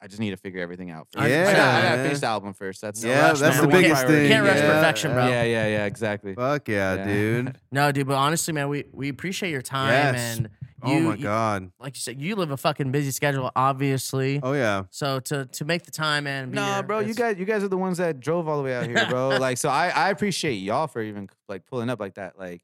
I 0.05 0.07
just 0.07 0.21
need 0.21 0.31
to 0.33 0.37
figure 0.37 0.61
everything 0.61 0.91
out. 0.91 1.09
First. 1.15 1.31
Yeah, 1.31 1.41
I 1.49 1.53
gotta, 1.55 1.89
I 2.03 2.05
gotta 2.05 2.21
the 2.21 2.27
album 2.27 2.53
first. 2.53 2.83
That's 2.83 3.03
Yeah, 3.03 3.31
rush, 3.31 3.39
that's 3.41 3.57
man. 3.57 3.67
the 3.71 3.73
biggest 3.75 3.95
can't- 4.03 4.09
thing. 4.09 4.29
can't 4.29 4.47
rush 4.47 4.57
yeah. 4.59 4.73
perfection, 4.75 5.13
bro. 5.13 5.27
Yeah, 5.29 5.43
yeah, 5.45 5.67
yeah. 5.67 5.85
Exactly. 5.87 6.35
Fuck 6.35 6.69
yeah, 6.69 6.95
Yeah. 6.97 7.05
dude. 7.07 7.59
No, 7.73 7.91
dude. 7.91 8.07
But 8.07 8.17
honestly, 8.17 8.53
man, 8.53 8.69
we 8.69 8.85
we 8.93 9.09
appreciate 9.09 9.51
your 9.51 9.63
time 9.63 10.15
Yes. 10.15 10.37
and 10.37 10.51
oh 10.83 10.93
you- 10.95 11.01
my 11.09 11.15
you- 11.15 11.23
god. 11.23 11.71
like 11.81 11.97
you 11.97 12.01
said, 12.01 12.21
you 12.21 12.37
live 12.37 12.51
a 12.51 12.59
fucking 12.59 12.93
busy 12.93 13.13
schedule, 13.13 13.51
obviously. 13.57 14.41
Oh 14.43 14.53
yeah. 14.53 14.83
So 14.91 15.21
to 15.21 15.47
to 15.47 15.65
make 15.65 15.85
the 15.85 15.91
time 15.91 16.27
and 16.27 16.53
No, 16.53 16.63
here, 16.63 16.83
bro, 16.83 16.99
you 17.01 17.15
guys, 17.15 17.39
you 17.39 17.47
guys 17.47 17.65
are 17.65 17.69
the 17.69 17.79
ones 17.79 17.97
that 17.97 18.21
drove 18.21 18.47
all 18.47 18.59
the 18.59 18.63
way 18.65 18.75
out 18.75 18.85
here, 18.87 19.07
bro. 19.09 19.29
like, 19.41 19.57
so 19.57 19.71
I, 19.71 19.89
I 19.89 20.11
appreciate 20.11 20.57
y'all 20.57 20.87
for 20.87 21.01
even 21.01 21.31
like 21.49 21.65
pulling 21.65 21.89
up 21.89 21.99
like 21.99 22.17
that. 22.17 22.39
Like, 22.39 22.63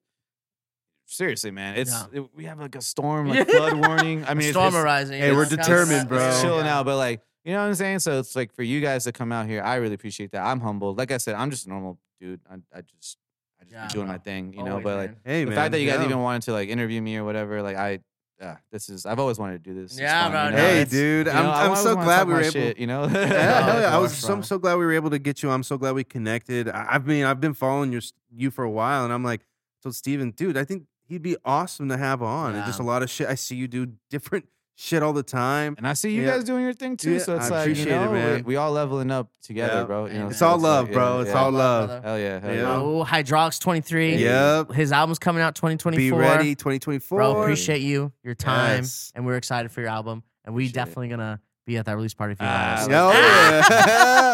seriously, 1.06 1.50
man, 1.50 1.76
it's 1.76 1.90
Yeah. 1.90 2.20
it- 2.20 2.36
we 2.36 2.44
have 2.44 2.60
like 2.60 2.76
a 2.76 2.82
storm, 2.82 3.28
like 3.28 3.48
flood 3.50 3.74
warning. 3.86 4.24
I 4.26 4.34
mean, 4.34 4.48
it's, 4.48 4.50
storm 4.50 4.68
it's, 4.68 4.76
arising. 4.76 5.20
Hey, 5.20 5.28
you 5.28 5.32
we're 5.34 5.38
know, 5.38 5.42
it's 5.42 5.50
kinda 5.50 5.64
determined, 5.64 6.08
bro. 6.08 6.28
it's 6.28 6.40
chilling 6.42 6.66
Yeah. 6.66 6.78
out, 6.78 6.84
but 6.86 6.96
like, 6.96 7.20
you 7.44 7.52
know 7.52 7.60
what 7.60 7.66
I'm 7.68 7.74
saying? 7.74 7.98
So 8.00 8.18
it's 8.18 8.34
like 8.36 8.52
for 8.54 8.62
you 8.62 8.80
guys 8.80 9.04
to 9.04 9.12
come 9.12 9.32
out 9.32 9.46
here, 9.46 9.62
I 9.62 9.76
really 9.76 9.94
appreciate 9.94 10.32
that. 10.32 10.42
I'm 10.44 10.60
humbled. 10.60 10.98
Like 10.98 11.10
I 11.10 11.16
said, 11.18 11.34
I'm 11.34 11.50
just 11.50 11.66
a 11.66 11.68
normal 11.70 11.98
dude. 12.20 12.40
I, 12.50 12.54
I 12.76 12.80
just, 12.82 13.18
I 13.60 13.64
just 13.64 13.72
Yeah, 13.72 13.86
be 13.86 13.92
doing 13.92 14.06
bro. 14.06 14.14
my 14.14 14.18
thing, 14.18 14.52
you 14.52 14.62
know. 14.64 14.72
Always, 14.72 14.84
but 14.84 14.96
like 14.96 15.10
man. 15.10 15.16
Hey 15.24 15.40
the 15.44 15.50
man. 15.50 15.56
fact 15.56 15.72
that 15.72 15.80
you 15.80 15.86
guys 15.88 16.00
yeah. 16.00 16.04
even 16.06 16.20
wanted 16.20 16.42
to 16.42 16.52
like 16.52 16.68
interview 16.68 17.00
me 17.00 17.16
or 17.16 17.24
whatever, 17.24 17.62
like 17.62 17.76
I. 17.76 18.00
Yeah, 18.40 18.56
this 18.72 18.88
is. 18.88 19.04
I've 19.04 19.18
always 19.18 19.38
wanted 19.38 19.62
to 19.62 19.70
do 19.70 19.78
this. 19.82 19.92
It's 19.92 20.00
Yeah, 20.00 20.22
fun, 20.22 20.30
bro, 20.32 20.44
you 20.46 20.50
know? 20.52 20.56
Hey, 20.56 20.72
it's- 20.80 20.90
dude. 20.90 21.26
You 21.26 21.32
I'm 21.32 21.44
know, 21.44 21.50
I 21.50 21.66
I'm 21.68 21.76
so 21.76 21.94
glad 21.94 22.26
we 22.26 22.32
my 22.32 22.38
were 22.38 22.42
able. 22.44 22.52
shit, 22.52 22.78
you 22.78 22.86
know. 22.86 23.02
Yeah, 23.06 23.10
No, 23.10 23.20
hell 23.26 23.80
yeah. 23.82 23.94
I 23.94 23.98
was 23.98 24.16
so. 24.16 24.32
I'm 24.32 24.42
so 24.42 24.58
glad 24.58 24.76
we 24.76 24.86
were 24.86 24.92
able 24.94 25.10
to 25.10 25.18
get 25.18 25.42
you. 25.42 25.50
I'm 25.50 25.62
so 25.62 25.76
glad 25.76 25.94
we 25.94 26.04
connected. 26.04 26.66
I, 26.70 26.84
I 26.92 26.98
mean, 27.00 27.26
I've 27.26 27.38
been 27.40 27.52
following 27.52 27.92
your 27.92 28.00
you 28.34 28.50
for 28.50 28.64
a 28.64 28.70
while, 28.70 29.04
and 29.04 29.12
I'm 29.12 29.22
like, 29.22 29.42
so 29.82 29.90
Steven, 29.90 30.30
dude, 30.30 30.56
I 30.56 30.64
think 30.64 30.84
he'd 31.06 31.20
be 31.20 31.36
awesome 31.44 31.90
to 31.90 31.98
have 31.98 32.22
on. 32.22 32.54
And 32.54 32.64
just 32.64 32.80
a 32.80 32.82
lot 32.82 33.02
of 33.02 33.10
shit. 33.10 33.28
I 33.28 33.34
see 33.34 33.56
you 33.56 33.68
do 33.68 33.92
different 34.08 34.46
shit 34.76 35.02
all 35.02 35.12
the 35.12 35.22
time. 35.22 35.74
And 35.76 35.86
I 35.86 35.92
see 35.92 36.14
you 36.14 36.22
Yeah. 36.22 36.32
guys 36.32 36.44
doing 36.44 36.62
your 36.64 36.72
thing 36.72 36.96
too. 36.96 37.12
Yeah, 37.14 37.18
so 37.18 37.36
it's 37.36 37.50
I 37.50 37.58
like 37.58 37.66
you 37.66 37.72
appreciate 37.72 37.92
it, 37.92 38.00
know, 38.00 38.10
we, 38.10 38.18
man. 38.18 38.44
we 38.44 38.56
all 38.56 38.72
leveling 38.72 39.10
up 39.10 39.28
together, 39.42 39.80
Yeah. 39.80 39.84
bro. 39.84 40.06
You 40.06 40.18
know, 40.20 40.28
It's 40.28 40.38
so 40.38 40.46
all 40.48 40.56
like, 40.56 40.62
love, 40.62 40.88
yeah, 40.88 40.94
bro. 40.94 41.20
It's 41.20 41.30
yeah. 41.30 41.38
all 41.38 41.50
love. 41.50 41.88
brother. 41.88 42.02
Hell 42.08 42.18
yeah, 42.18 42.40
hell 42.40 42.50
Yeah. 42.54 42.60
yeah. 42.62 42.76
Oh, 42.76 43.04
Hydraulics 43.04 43.58
23. 43.58 44.16
Yep. 44.16 44.72
His 44.72 44.92
album's 44.92 45.18
coming 45.18 45.42
out 45.42 45.54
2024. 45.54 46.18
Be 46.18 46.26
ready, 46.26 46.54
2024. 46.54 47.18
Bro, 47.18 47.42
appreciate 47.42 47.82
you, 47.82 48.12
your 48.22 48.34
time, 48.34 48.78
Yes. 48.82 49.12
and 49.14 49.26
we're 49.26 49.36
excited 49.36 49.70
for 49.70 49.80
your 49.82 49.90
album. 49.90 50.22
And 50.44 50.54
we 50.54 50.64
Appreciate 50.64 50.74
definitely 50.74 51.08
gonna 51.08 51.40
be 51.66 51.76
at 51.76 51.84
that 51.84 51.94
release 51.96 52.14
party 52.14 52.34
for 52.34 52.42
you. 52.44 52.48
Guys. 52.48 52.88
Ah, 52.90 53.10
oh, 53.10 53.12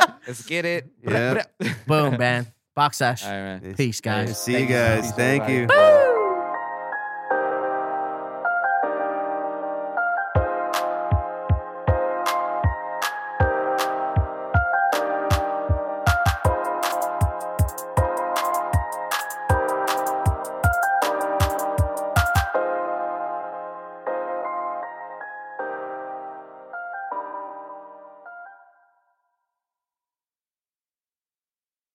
yeah. 0.07 0.13
Let's 0.27 0.47
get 0.47 0.65
it. 0.65 0.87
Yeah. 1.03 1.43
Boom, 1.87 2.17
man. 2.19 2.47
Boxsesh. 2.77 3.25
All 3.25 3.31
right, 3.31 3.63
man. 3.63 3.75
Peace, 3.75 4.01
guys. 4.01 4.41
See 4.41 4.53
you 4.53 4.59
Thank 4.59 4.71
you. 4.71 4.77
guys. 4.77 5.13
Thank 5.13 5.49
you. 5.49 5.67
Woo! 5.69 6.03